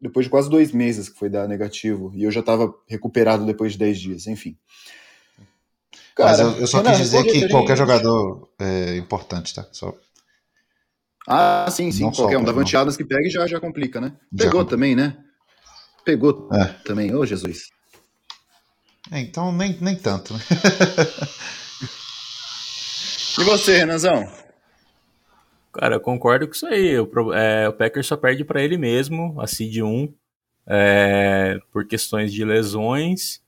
depois 0.00 0.26
de 0.26 0.30
quase 0.30 0.48
dois 0.48 0.72
meses 0.72 1.08
que 1.08 1.18
foi 1.18 1.28
dar 1.28 1.48
negativo. 1.48 2.12
E 2.14 2.22
eu 2.22 2.30
já 2.30 2.40
estava 2.40 2.72
recuperado 2.86 3.44
depois 3.44 3.72
de 3.72 3.78
10 3.78 3.98
dias, 3.98 4.26
enfim. 4.26 4.56
Cara, 6.14 6.30
Mas 6.30 6.40
eu, 6.40 6.52
eu 6.60 6.66
só 6.66 6.78
Renan, 6.78 6.90
quis 6.90 6.98
dizer 6.98 7.24
que 7.24 7.48
qualquer 7.48 7.76
jogador 7.76 8.48
é 8.60 8.96
importante, 8.96 9.54
tá? 9.54 9.66
Só... 9.72 9.94
Ah, 11.26 11.66
sim, 11.70 11.90
sim. 11.90 12.02
Não 12.02 12.12
qualquer 12.12 12.38
um. 12.38 12.44
Davante 12.44 12.76
Adams 12.76 12.96
que 12.96 13.04
pega 13.04 13.28
já, 13.30 13.46
já 13.46 13.58
complica, 13.58 14.00
né? 14.00 14.12
Pegou 14.36 14.64
também, 14.64 14.94
né? 14.94 15.16
Pegou 16.04 16.48
é. 16.52 16.64
também, 16.84 17.14
ô 17.14 17.20
oh, 17.20 17.26
Jesus. 17.26 17.70
É, 19.10 19.20
então 19.20 19.52
nem, 19.52 19.76
nem 19.80 19.96
tanto, 19.96 20.34
né? 20.34 20.40
e 23.38 23.44
você, 23.44 23.78
Renanzão? 23.78 24.41
Cara, 25.72 25.96
eu 25.96 26.00
concordo 26.00 26.46
com 26.46 26.52
isso 26.52 26.66
aí. 26.66 26.98
O, 26.98 27.32
é, 27.32 27.68
o 27.68 27.72
Packers 27.72 28.06
só 28.06 28.16
perde 28.16 28.44
para 28.44 28.62
ele 28.62 28.76
mesmo, 28.76 29.40
a 29.40 29.46
seed 29.46 29.78
1, 29.78 30.12
é, 30.66 31.58
por 31.70 31.86
questões 31.86 32.32
de 32.32 32.44
lesões, 32.44 33.42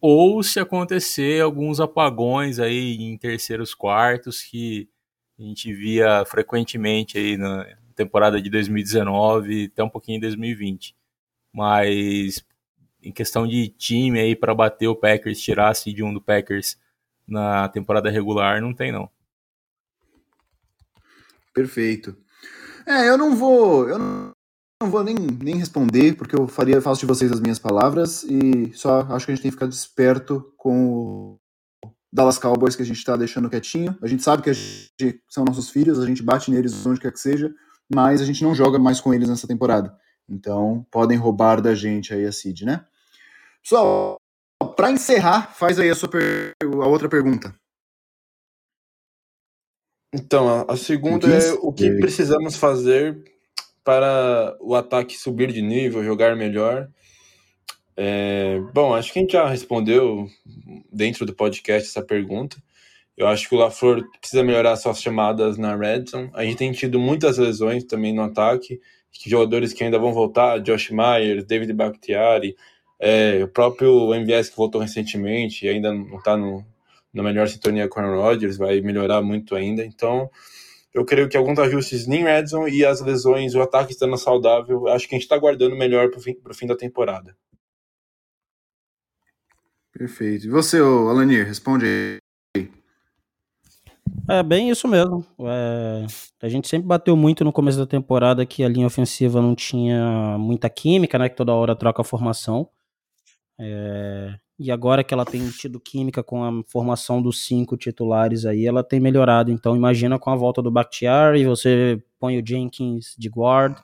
ou 0.00 0.42
se 0.42 0.58
acontecer 0.58 1.42
alguns 1.42 1.80
apagões 1.80 2.58
aí 2.58 2.96
em 2.96 3.16
terceiros 3.18 3.74
quartos 3.74 4.42
que 4.42 4.88
a 5.38 5.42
gente 5.42 5.72
via 5.72 6.24
frequentemente 6.24 7.18
aí 7.18 7.36
na 7.36 7.66
temporada 7.94 8.40
de 8.40 8.48
2019 8.50 9.66
até 9.72 9.82
um 9.84 9.88
pouquinho 9.88 10.16
em 10.16 10.20
2020. 10.20 10.94
Mas 11.52 12.44
em 13.02 13.12
questão 13.12 13.46
de 13.46 13.68
time 13.68 14.18
aí 14.18 14.34
para 14.34 14.54
bater 14.54 14.88
o 14.88 14.96
Packers, 14.96 15.40
tirar 15.40 15.70
a 15.70 15.74
seed 15.74 16.00
1 16.00 16.14
do 16.14 16.22
Packers 16.22 16.78
na 17.26 17.68
temporada 17.68 18.10
regular, 18.10 18.60
não 18.60 18.74
tem 18.74 18.92
não. 18.92 19.10
Perfeito. 21.56 22.14
É, 22.86 23.08
eu 23.08 23.16
não 23.16 23.34
vou, 23.34 23.88
eu 23.88 23.98
não, 23.98 24.34
vou 24.90 25.02
nem, 25.02 25.14
nem 25.14 25.56
responder, 25.56 26.14
porque 26.14 26.36
eu 26.36 26.46
faria 26.46 26.82
faço 26.82 27.00
de 27.00 27.06
vocês 27.06 27.32
as 27.32 27.40
minhas 27.40 27.58
palavras 27.58 28.22
e 28.24 28.70
só 28.74 29.00
acho 29.10 29.24
que 29.24 29.32
a 29.32 29.34
gente 29.34 29.42
tem 29.42 29.50
que 29.50 29.56
ficar 29.56 29.66
desperto 29.66 30.52
com 30.58 31.38
o 31.82 31.90
Dallas 32.12 32.38
Cowboys 32.38 32.76
que 32.76 32.82
a 32.82 32.84
gente 32.84 32.98
está 32.98 33.16
deixando 33.16 33.48
quietinho. 33.48 33.96
A 34.02 34.06
gente 34.06 34.22
sabe 34.22 34.42
que 34.42 34.52
gente, 34.52 35.22
são 35.30 35.46
nossos 35.46 35.70
filhos, 35.70 35.98
a 35.98 36.04
gente 36.04 36.22
bate 36.22 36.50
neles 36.50 36.84
onde 36.84 37.00
quer 37.00 37.10
que 37.10 37.18
seja, 37.18 37.50
mas 37.92 38.20
a 38.20 38.26
gente 38.26 38.44
não 38.44 38.54
joga 38.54 38.78
mais 38.78 39.00
com 39.00 39.14
eles 39.14 39.30
nessa 39.30 39.48
temporada. 39.48 39.96
Então, 40.28 40.86
podem 40.90 41.16
roubar 41.16 41.62
da 41.62 41.74
gente 41.74 42.12
aí 42.12 42.26
a 42.26 42.32
Cid, 42.32 42.66
né? 42.66 42.84
Pessoal, 43.62 44.20
para 44.76 44.90
encerrar, 44.90 45.54
faz 45.54 45.78
aí 45.78 45.88
a, 45.88 45.94
sua 45.94 46.10
per... 46.10 46.52
a 46.62 46.86
outra 46.86 47.08
pergunta. 47.08 47.54
Então, 50.18 50.64
a 50.68 50.76
segunda 50.76 51.28
é 51.28 51.52
o 51.60 51.72
que 51.72 51.90
precisamos 51.98 52.56
fazer 52.56 53.16
para 53.84 54.56
o 54.60 54.74
ataque 54.74 55.16
subir 55.16 55.52
de 55.52 55.62
nível, 55.62 56.04
jogar 56.04 56.34
melhor. 56.36 56.88
É, 57.96 58.60
bom, 58.74 58.94
acho 58.94 59.12
que 59.12 59.18
a 59.18 59.22
gente 59.22 59.32
já 59.32 59.48
respondeu 59.48 60.26
dentro 60.92 61.24
do 61.24 61.34
podcast 61.34 61.88
essa 61.88 62.02
pergunta. 62.02 62.56
Eu 63.16 63.26
acho 63.26 63.48
que 63.48 63.54
o 63.54 63.58
LaFleur 63.58 64.04
precisa 64.20 64.42
melhorar 64.42 64.76
suas 64.76 65.00
chamadas 65.00 65.56
na 65.56 65.74
red 65.74 66.04
zone. 66.06 66.30
A 66.34 66.44
gente 66.44 66.56
tem 66.56 66.72
tido 66.72 66.98
muitas 66.98 67.38
lesões 67.38 67.84
também 67.84 68.14
no 68.14 68.22
ataque 68.22 68.80
jogadores 69.24 69.72
que 69.72 69.84
ainda 69.84 69.98
vão 69.98 70.12
voltar, 70.12 70.58
Josh 70.60 70.90
Myers, 70.90 71.44
David 71.44 71.72
Bakhtiari, 71.72 72.56
é, 72.98 73.42
o 73.42 73.48
próprio 73.48 74.14
MVS 74.14 74.50
que 74.50 74.56
voltou 74.56 74.80
recentemente 74.80 75.64
e 75.64 75.68
ainda 75.68 75.92
não 75.92 76.18
está 76.18 76.36
na 77.16 77.22
melhor 77.22 77.48
sintonia 77.48 77.88
com 77.88 77.98
o 77.98 78.02
Aaron 78.02 78.20
Rodgers, 78.20 78.58
vai 78.58 78.80
melhorar 78.82 79.22
muito 79.22 79.54
ainda. 79.56 79.84
Então, 79.84 80.30
eu 80.92 81.04
creio 81.04 81.28
que 81.28 81.36
alguns 81.36 81.58
ajustes 81.58 82.06
em 82.06 82.22
Redzone 82.22 82.70
e 82.70 82.84
as 82.84 83.00
lesões, 83.00 83.54
o 83.54 83.62
ataque 83.62 83.92
estando 83.92 84.16
saudável, 84.18 84.86
acho 84.88 85.08
que 85.08 85.14
a 85.14 85.18
gente 85.18 85.24
está 85.24 85.38
guardando 85.38 85.74
melhor 85.74 86.10
para 86.10 86.18
o 86.18 86.22
fim, 86.22 86.36
fim 86.54 86.66
da 86.66 86.76
temporada. 86.76 87.34
Perfeito. 89.92 90.46
E 90.46 90.50
você, 90.50 90.78
Alanir, 90.78 91.46
responde 91.46 91.86
aí. 91.86 92.70
É 94.28 94.42
bem 94.42 94.68
isso 94.68 94.86
mesmo. 94.86 95.24
É, 95.40 96.06
a 96.42 96.48
gente 96.48 96.68
sempre 96.68 96.86
bateu 96.86 97.16
muito 97.16 97.44
no 97.44 97.52
começo 97.52 97.78
da 97.78 97.86
temporada 97.86 98.44
que 98.44 98.62
a 98.62 98.68
linha 98.68 98.86
ofensiva 98.86 99.40
não 99.40 99.54
tinha 99.54 100.36
muita 100.38 100.68
química, 100.68 101.18
né? 101.18 101.30
Que 101.30 101.36
toda 101.36 101.54
hora 101.54 101.74
troca 101.74 102.02
a 102.02 102.04
formação. 102.04 102.68
É, 103.58 104.34
e 104.58 104.70
agora 104.70 105.02
que 105.04 105.14
ela 105.14 105.24
tem 105.24 105.48
tido 105.50 105.80
química 105.80 106.22
com 106.22 106.44
a 106.44 106.62
formação 106.68 107.22
dos 107.22 107.44
cinco 107.46 107.76
titulares 107.76 108.44
aí, 108.46 108.66
ela 108.66 108.84
tem 108.84 109.00
melhorado. 109.00 109.50
Então 109.50 109.76
imagina 109.76 110.18
com 110.18 110.30
a 110.30 110.36
volta 110.36 110.62
do 110.62 110.70
Bakhtiari, 110.70 111.44
você 111.44 112.02
põe 112.18 112.38
o 112.40 112.46
Jenkins 112.46 113.14
de 113.18 113.28
guard, 113.28 113.78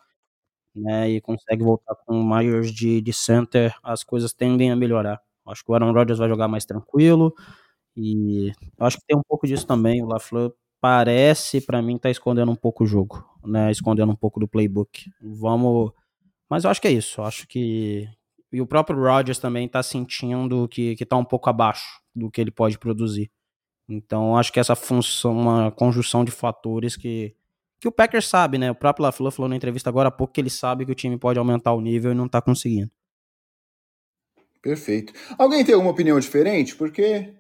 né? 0.75 1.11
E 1.11 1.21
consegue 1.21 1.63
voltar 1.65 1.95
com 2.07 2.21
o 2.21 2.25
Myers 2.29 2.73
de, 2.73 3.01
de 3.01 3.13
center, 3.13 3.75
as 3.83 4.05
coisas 4.05 4.33
tendem 4.33 4.71
a 4.71 4.77
melhorar. 4.77 5.21
Acho 5.47 5.65
que 5.65 5.71
o 5.73 5.75
Aaron 5.75 5.93
Rodgers 5.93 6.19
vai 6.19 6.29
jogar 6.29 6.49
mais 6.49 6.65
tranquilo. 6.65 7.35
E 7.97 8.53
acho 8.81 8.99
que 8.99 9.05
tem 9.07 9.17
um 9.19 9.23
pouco 9.29 9.47
disso 9.47 9.67
também. 9.67 10.03
O 10.03 10.07
LaFleur 10.09 10.53
parece, 10.81 11.61
para 11.61 11.83
mim, 11.83 11.99
tá 11.99 12.11
escondendo 12.11 12.53
um 12.53 12.57
pouco 12.57 12.85
o 12.85 12.87
jogo, 12.87 13.25
né? 13.45 13.71
Escondendo 13.73 14.13
um 14.13 14.17
pouco 14.17 14.41
do 14.41 14.49
playbook. 14.49 15.11
Vamos. 15.23 15.93
Mas 16.51 16.65
eu 16.65 16.71
acho 16.71 16.81
que 16.83 16.89
é 16.89 16.93
isso. 16.93 17.21
Eu 17.23 17.27
acho 17.27 17.47
que. 17.49 18.09
E 18.53 18.61
o 18.61 18.67
próprio 18.67 18.99
Rodgers 18.99 19.39
também 19.39 19.69
tá 19.69 19.83
sentindo 19.83 20.69
que, 20.69 20.95
que 20.97 21.07
tá 21.07 21.17
um 21.17 21.25
pouco 21.25 21.49
abaixo 21.49 22.01
do 22.15 22.31
que 22.31 22.41
ele 22.41 22.51
pode 22.51 22.79
produzir. 22.79 23.31
Então, 23.89 24.37
acho 24.37 24.53
que 24.53 24.61
essa 24.61 24.77
função, 24.77 25.33
uma 25.33 25.71
conjunção 25.71 26.25
de 26.25 26.31
fatores 26.31 26.97
que, 26.97 27.35
que 27.81 27.89
o 27.89 27.93
Packers 27.93 28.29
sabe, 28.29 28.59
né? 28.59 28.71
O 28.71 28.75
próprio 28.75 29.05
LaFleur 29.05 29.33
falou 29.33 29.49
na 29.49 29.57
entrevista 29.57 29.89
agora 29.89 30.09
há 30.09 30.13
pouco 30.13 30.33
que 30.33 30.41
ele 30.41 30.51
sabe 30.51 30.85
que 30.85 30.93
o 30.93 30.95
time 30.95 31.19
pode 31.19 31.39
aumentar 31.39 31.73
o 31.73 31.81
nível 31.81 32.13
e 32.13 32.15
não 32.15 32.29
tá 32.29 32.41
conseguindo. 32.41 32.91
Perfeito. 34.61 35.13
Alguém 35.39 35.65
tem 35.65 35.75
alguma 35.75 35.93
opinião 35.93 36.21
diferente? 36.21 36.77
Porque 36.77 37.35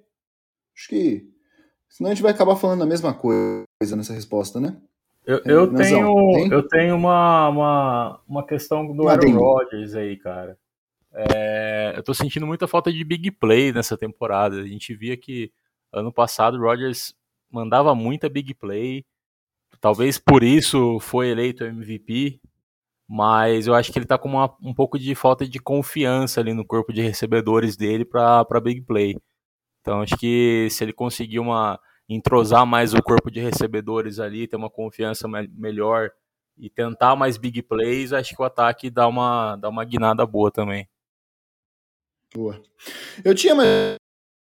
Acho 0.76 0.88
que 0.88 1.28
senão 1.88 2.10
a 2.10 2.14
gente 2.14 2.22
vai 2.22 2.32
acabar 2.32 2.56
falando 2.56 2.82
a 2.82 2.86
mesma 2.86 3.14
coisa 3.14 3.96
nessa 3.96 4.12
resposta, 4.12 4.60
né? 4.60 4.76
Eu, 5.24 5.40
eu 5.44 5.72
tenho, 5.72 6.52
eu 6.52 6.66
tenho 6.66 6.96
uma, 6.96 7.48
uma, 7.48 8.20
uma 8.26 8.46
questão 8.46 8.84
do 8.84 9.08
Aaron 9.08 9.36
Rodgers 9.36 9.94
aí, 9.94 10.16
cara. 10.16 10.58
É, 11.14 11.94
eu 11.96 12.02
tô 12.02 12.14
sentindo 12.14 12.46
muita 12.46 12.66
falta 12.66 12.92
de 12.92 13.04
big 13.04 13.30
play 13.32 13.72
nessa 13.72 13.96
temporada. 13.96 14.60
A 14.60 14.66
gente 14.66 14.94
via 14.94 15.16
que 15.16 15.52
ano 15.92 16.12
passado 16.12 16.56
o 16.56 16.60
Rodgers 16.60 17.14
mandava 17.50 17.94
muita 17.94 18.28
big 18.28 18.54
play. 18.54 19.04
Talvez 19.80 20.18
por 20.18 20.42
isso 20.42 20.98
foi 21.00 21.28
eleito 21.30 21.64
MVP, 21.64 22.40
mas 23.08 23.66
eu 23.66 23.74
acho 23.74 23.92
que 23.92 23.98
ele 23.98 24.06
tá 24.06 24.18
com 24.18 24.28
uma, 24.28 24.56
um 24.62 24.74
pouco 24.74 24.98
de 24.98 25.14
falta 25.14 25.46
de 25.48 25.58
confiança 25.60 26.40
ali 26.40 26.54
no 26.54 26.64
corpo 26.64 26.92
de 26.92 27.02
recebedores 27.02 27.76
dele 27.76 28.04
para 28.04 28.44
big 28.62 28.82
play. 28.82 29.16
Então 29.80 30.02
acho 30.02 30.16
que 30.16 30.68
se 30.70 30.84
ele 30.84 30.92
conseguir 30.92 31.40
uma 31.40 31.78
entrosar 32.08 32.66
mais 32.66 32.94
o 32.94 33.02
corpo 33.02 33.30
de 33.30 33.40
recebedores 33.40 34.18
ali, 34.20 34.46
ter 34.46 34.56
uma 34.56 34.70
confiança 34.70 35.28
melhor 35.28 36.10
e 36.58 36.70
tentar 36.70 37.16
mais 37.16 37.36
big 37.38 37.62
plays, 37.62 38.12
acho 38.12 38.34
que 38.36 38.42
o 38.42 38.44
ataque 38.44 38.90
dá 38.90 39.08
uma 39.08 39.56
dá 39.56 39.68
uma 39.68 39.84
guinada 39.84 40.26
boa 40.26 40.50
também. 40.50 40.88
Boa. 42.34 42.60
Eu 43.24 43.34
tinha 43.34 43.54
mais 43.54 43.96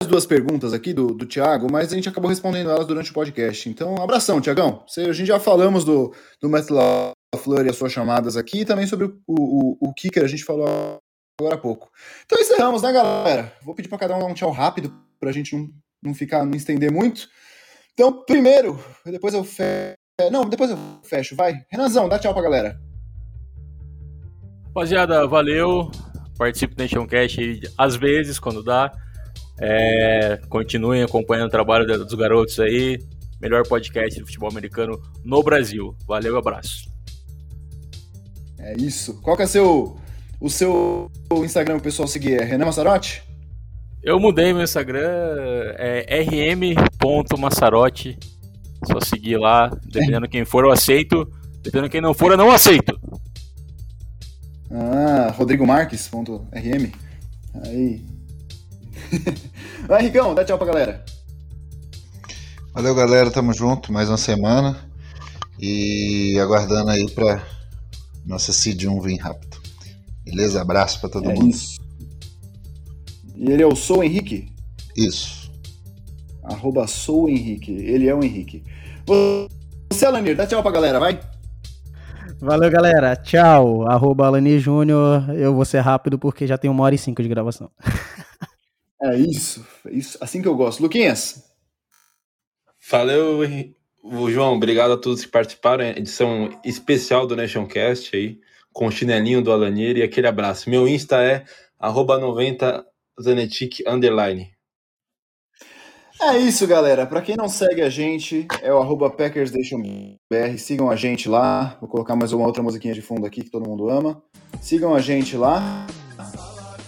duas 0.06 0.26
perguntas 0.26 0.72
aqui 0.72 0.92
do, 0.92 1.08
do 1.08 1.26
Thiago, 1.26 1.70
mas 1.70 1.92
a 1.92 1.96
gente 1.96 2.08
acabou 2.08 2.28
respondendo 2.28 2.70
elas 2.70 2.86
durante 2.86 3.10
o 3.10 3.14
podcast. 3.14 3.68
Então, 3.68 3.96
abração, 3.96 4.40
Tiagão. 4.40 4.84
A 4.98 5.12
gente 5.12 5.26
já 5.26 5.40
falamos 5.40 5.84
do, 5.84 6.14
do 6.40 6.48
Matt 6.48 6.68
LaFleur 6.68 7.66
e 7.66 7.70
as 7.70 7.76
suas 7.76 7.92
chamadas 7.92 8.36
aqui, 8.36 8.60
e 8.60 8.64
também 8.64 8.86
sobre 8.86 9.06
o, 9.06 9.20
o, 9.26 9.88
o 9.88 9.94
kicker, 9.94 10.24
a 10.24 10.28
gente 10.28 10.44
falou 10.44 10.98
agora 11.40 11.54
há 11.54 11.58
pouco. 11.58 11.90
Então 12.26 12.38
encerramos, 12.38 12.82
né, 12.82 12.92
galera? 12.92 13.52
Vou 13.62 13.74
pedir 13.74 13.88
para 13.88 13.98
cada 13.98 14.16
um 14.16 14.18
dar 14.18 14.26
um 14.26 14.34
tchau 14.34 14.50
rápido 14.50 14.92
para 15.18 15.30
a 15.30 15.32
gente 15.32 15.56
não, 15.56 15.70
não 16.02 16.14
ficar, 16.14 16.44
não 16.44 16.56
estender 16.56 16.92
muito. 16.92 17.28
Então, 17.94 18.24
primeiro, 18.24 18.82
depois 19.04 19.34
eu 19.34 19.44
fecho. 19.44 19.94
Não, 20.30 20.44
depois 20.44 20.70
eu 20.70 20.78
fecho, 21.02 21.34
vai. 21.34 21.54
Renanzão, 21.70 22.08
dá 22.08 22.18
tchau 22.18 22.34
pra 22.34 22.42
galera. 22.42 22.78
Rapaziada, 24.66 25.26
valeu. 25.26 25.90
Participe 26.40 26.74
do 26.74 26.82
Nation 26.82 27.06
Cast 27.06 27.38
às 27.76 27.96
vezes, 27.96 28.38
quando 28.38 28.62
dá. 28.62 28.90
É, 29.60 30.40
continuem 30.48 31.02
acompanhando 31.02 31.48
o 31.48 31.50
trabalho 31.50 31.86
dos 31.86 32.14
garotos 32.14 32.58
aí. 32.58 32.98
Melhor 33.38 33.68
podcast 33.68 34.18
de 34.18 34.24
futebol 34.24 34.48
americano 34.48 34.98
no 35.22 35.42
Brasil. 35.42 35.94
Valeu, 36.08 36.38
abraço. 36.38 36.90
É 38.58 38.74
isso. 38.78 39.20
Qual 39.20 39.36
que 39.36 39.42
é 39.42 39.46
seu, 39.46 39.98
o 40.40 40.48
seu 40.48 41.10
Instagram 41.44 41.76
o 41.76 41.82
pessoal 41.82 42.08
seguir? 42.08 42.40
É 42.40 42.44
Renan 42.44 42.64
Massarotti? 42.64 43.22
Eu 44.02 44.18
mudei 44.18 44.54
meu 44.54 44.62
Instagram, 44.62 45.10
é 45.76 46.22
rm.massarotti. 46.22 48.18
Só 48.86 48.98
seguir 48.98 49.36
lá, 49.36 49.70
dependendo 49.84 50.26
quem 50.26 50.46
for 50.46 50.64
eu 50.64 50.70
aceito, 50.70 51.30
dependendo 51.60 51.90
quem 51.90 52.00
não 52.00 52.14
for 52.14 52.30
eu 52.30 52.38
não 52.38 52.50
aceito. 52.50 52.98
Ah, 54.70 55.32
Rodrigo 55.36 55.66
Marques.rm. 55.66 56.92
Aí. 57.64 58.04
Vai, 59.86 60.02
Ricão, 60.02 60.34
dá 60.34 60.44
tchau 60.44 60.56
pra 60.56 60.66
galera. 60.66 61.04
Valeu, 62.72 62.94
galera. 62.94 63.30
Tamo 63.30 63.52
junto. 63.52 63.92
Mais 63.92 64.08
uma 64.08 64.16
semana. 64.16 64.88
E 65.58 66.38
aguardando 66.38 66.90
aí 66.90 67.10
pra 67.10 67.44
nossa 68.24 68.52
Seed 68.52 68.84
1 68.84 69.00
vir 69.00 69.16
rápido. 69.16 69.60
Beleza? 70.24 70.62
Abraço 70.62 71.00
pra 71.00 71.10
todo 71.10 71.30
é 71.30 71.34
mundo. 71.34 71.50
Isso. 71.50 71.80
E 73.36 73.50
ele 73.50 73.62
é 73.62 73.66
o 73.66 73.74
Sou 73.74 74.04
Henrique? 74.04 74.52
Isso. 74.96 75.50
Arroba 76.44 76.86
Sou 76.86 77.28
Henrique. 77.28 77.72
Ele 77.72 78.06
é 78.06 78.14
o 78.14 78.22
Henrique. 78.22 78.62
Você, 79.90 80.06
Alanir, 80.06 80.36
dá 80.36 80.46
tchau 80.46 80.62
pra 80.62 80.70
galera, 80.70 81.00
vai. 81.00 81.20
Valeu, 82.40 82.70
galera. 82.70 83.14
Tchau. 83.16 83.86
Arroba 83.86 84.26
Alanir 84.26 84.58
Júnior. 84.58 85.28
Eu 85.36 85.54
vou 85.54 85.64
ser 85.66 85.80
rápido 85.80 86.18
porque 86.18 86.46
já 86.46 86.56
tem 86.56 86.70
uma 86.70 86.82
hora 86.84 86.94
e 86.94 86.98
cinco 86.98 87.22
de 87.22 87.28
gravação. 87.28 87.70
É 89.02 89.16
isso. 89.16 89.66
É 89.86 89.94
isso. 89.94 90.18
Assim 90.20 90.42
que 90.42 90.48
eu 90.48 90.54
gosto. 90.54 90.82
Luquinhas. 90.82 91.42
Valeu, 92.90 93.40
João. 94.30 94.56
Obrigado 94.56 94.92
a 94.92 94.96
todos 94.98 95.24
que 95.24 95.30
participaram. 95.30 95.86
Edição 95.86 96.50
especial 96.62 97.26
do 97.26 97.34
Nationcast 97.34 98.14
aí, 98.14 98.38
com 98.74 98.88
o 98.88 98.90
chinelinho 98.90 99.40
do 99.40 99.50
Alanir 99.50 99.96
e 99.96 100.02
aquele 100.02 100.26
abraço. 100.26 100.68
Meu 100.68 100.86
Insta 100.86 101.16
é 101.24 101.46
arroba 101.78 102.18
90 102.18 102.84
Zanetic 103.18 103.82
underline. 103.86 104.50
É 106.22 106.36
isso, 106.36 106.66
galera. 106.66 107.06
Para 107.06 107.22
quem 107.22 107.34
não 107.34 107.48
segue 107.48 107.80
a 107.80 107.88
gente, 107.88 108.46
é 108.60 108.72
o 108.72 108.78
arroba 108.78 109.08
PackersDationBR. 109.08 110.58
Sigam 110.58 110.90
a 110.90 110.94
gente 110.94 111.30
lá. 111.30 111.78
Vou 111.80 111.88
colocar 111.88 112.14
mais 112.14 112.32
uma 112.32 112.46
outra 112.46 112.62
musiquinha 112.62 112.92
de 112.92 113.00
fundo 113.00 113.24
aqui 113.24 113.42
que 113.42 113.50
todo 113.50 113.66
mundo 113.66 113.88
ama. 113.88 114.22
Sigam 114.60 114.94
a 114.94 115.00
gente 115.00 115.34
lá. 115.34 115.86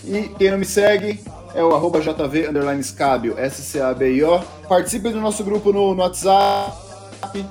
E 0.05 0.29
quem 0.37 0.51
não 0.51 0.59
me 0.59 0.67
segue 0.67 1.19
é 1.55 1.65
o 1.65 1.75
arroba 1.75 2.01
JV 2.01 2.49
Scabio, 2.83 3.39
S-C-A-B-I-O. 3.39 4.41
Participe 4.69 5.09
do 5.09 5.21
nosso 5.21 5.43
grupo 5.43 5.73
no, 5.73 5.95
no 5.95 6.03
WhatsApp. 6.03 6.77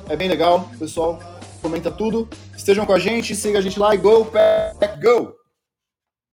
É 0.07 0.15
bem 0.15 0.27
legal, 0.27 0.69
pessoal. 0.77 1.17
Comenta 1.63 1.89
tudo. 1.89 2.29
Estejam 2.55 2.85
com 2.85 2.93
a 2.93 2.99
gente, 2.99 3.35
siga 3.35 3.57
a 3.57 3.61
gente 3.61 3.79
lá 3.79 3.95
e 3.95 3.97
go, 3.97 4.25
pack, 4.25 5.01
go! 5.01 5.40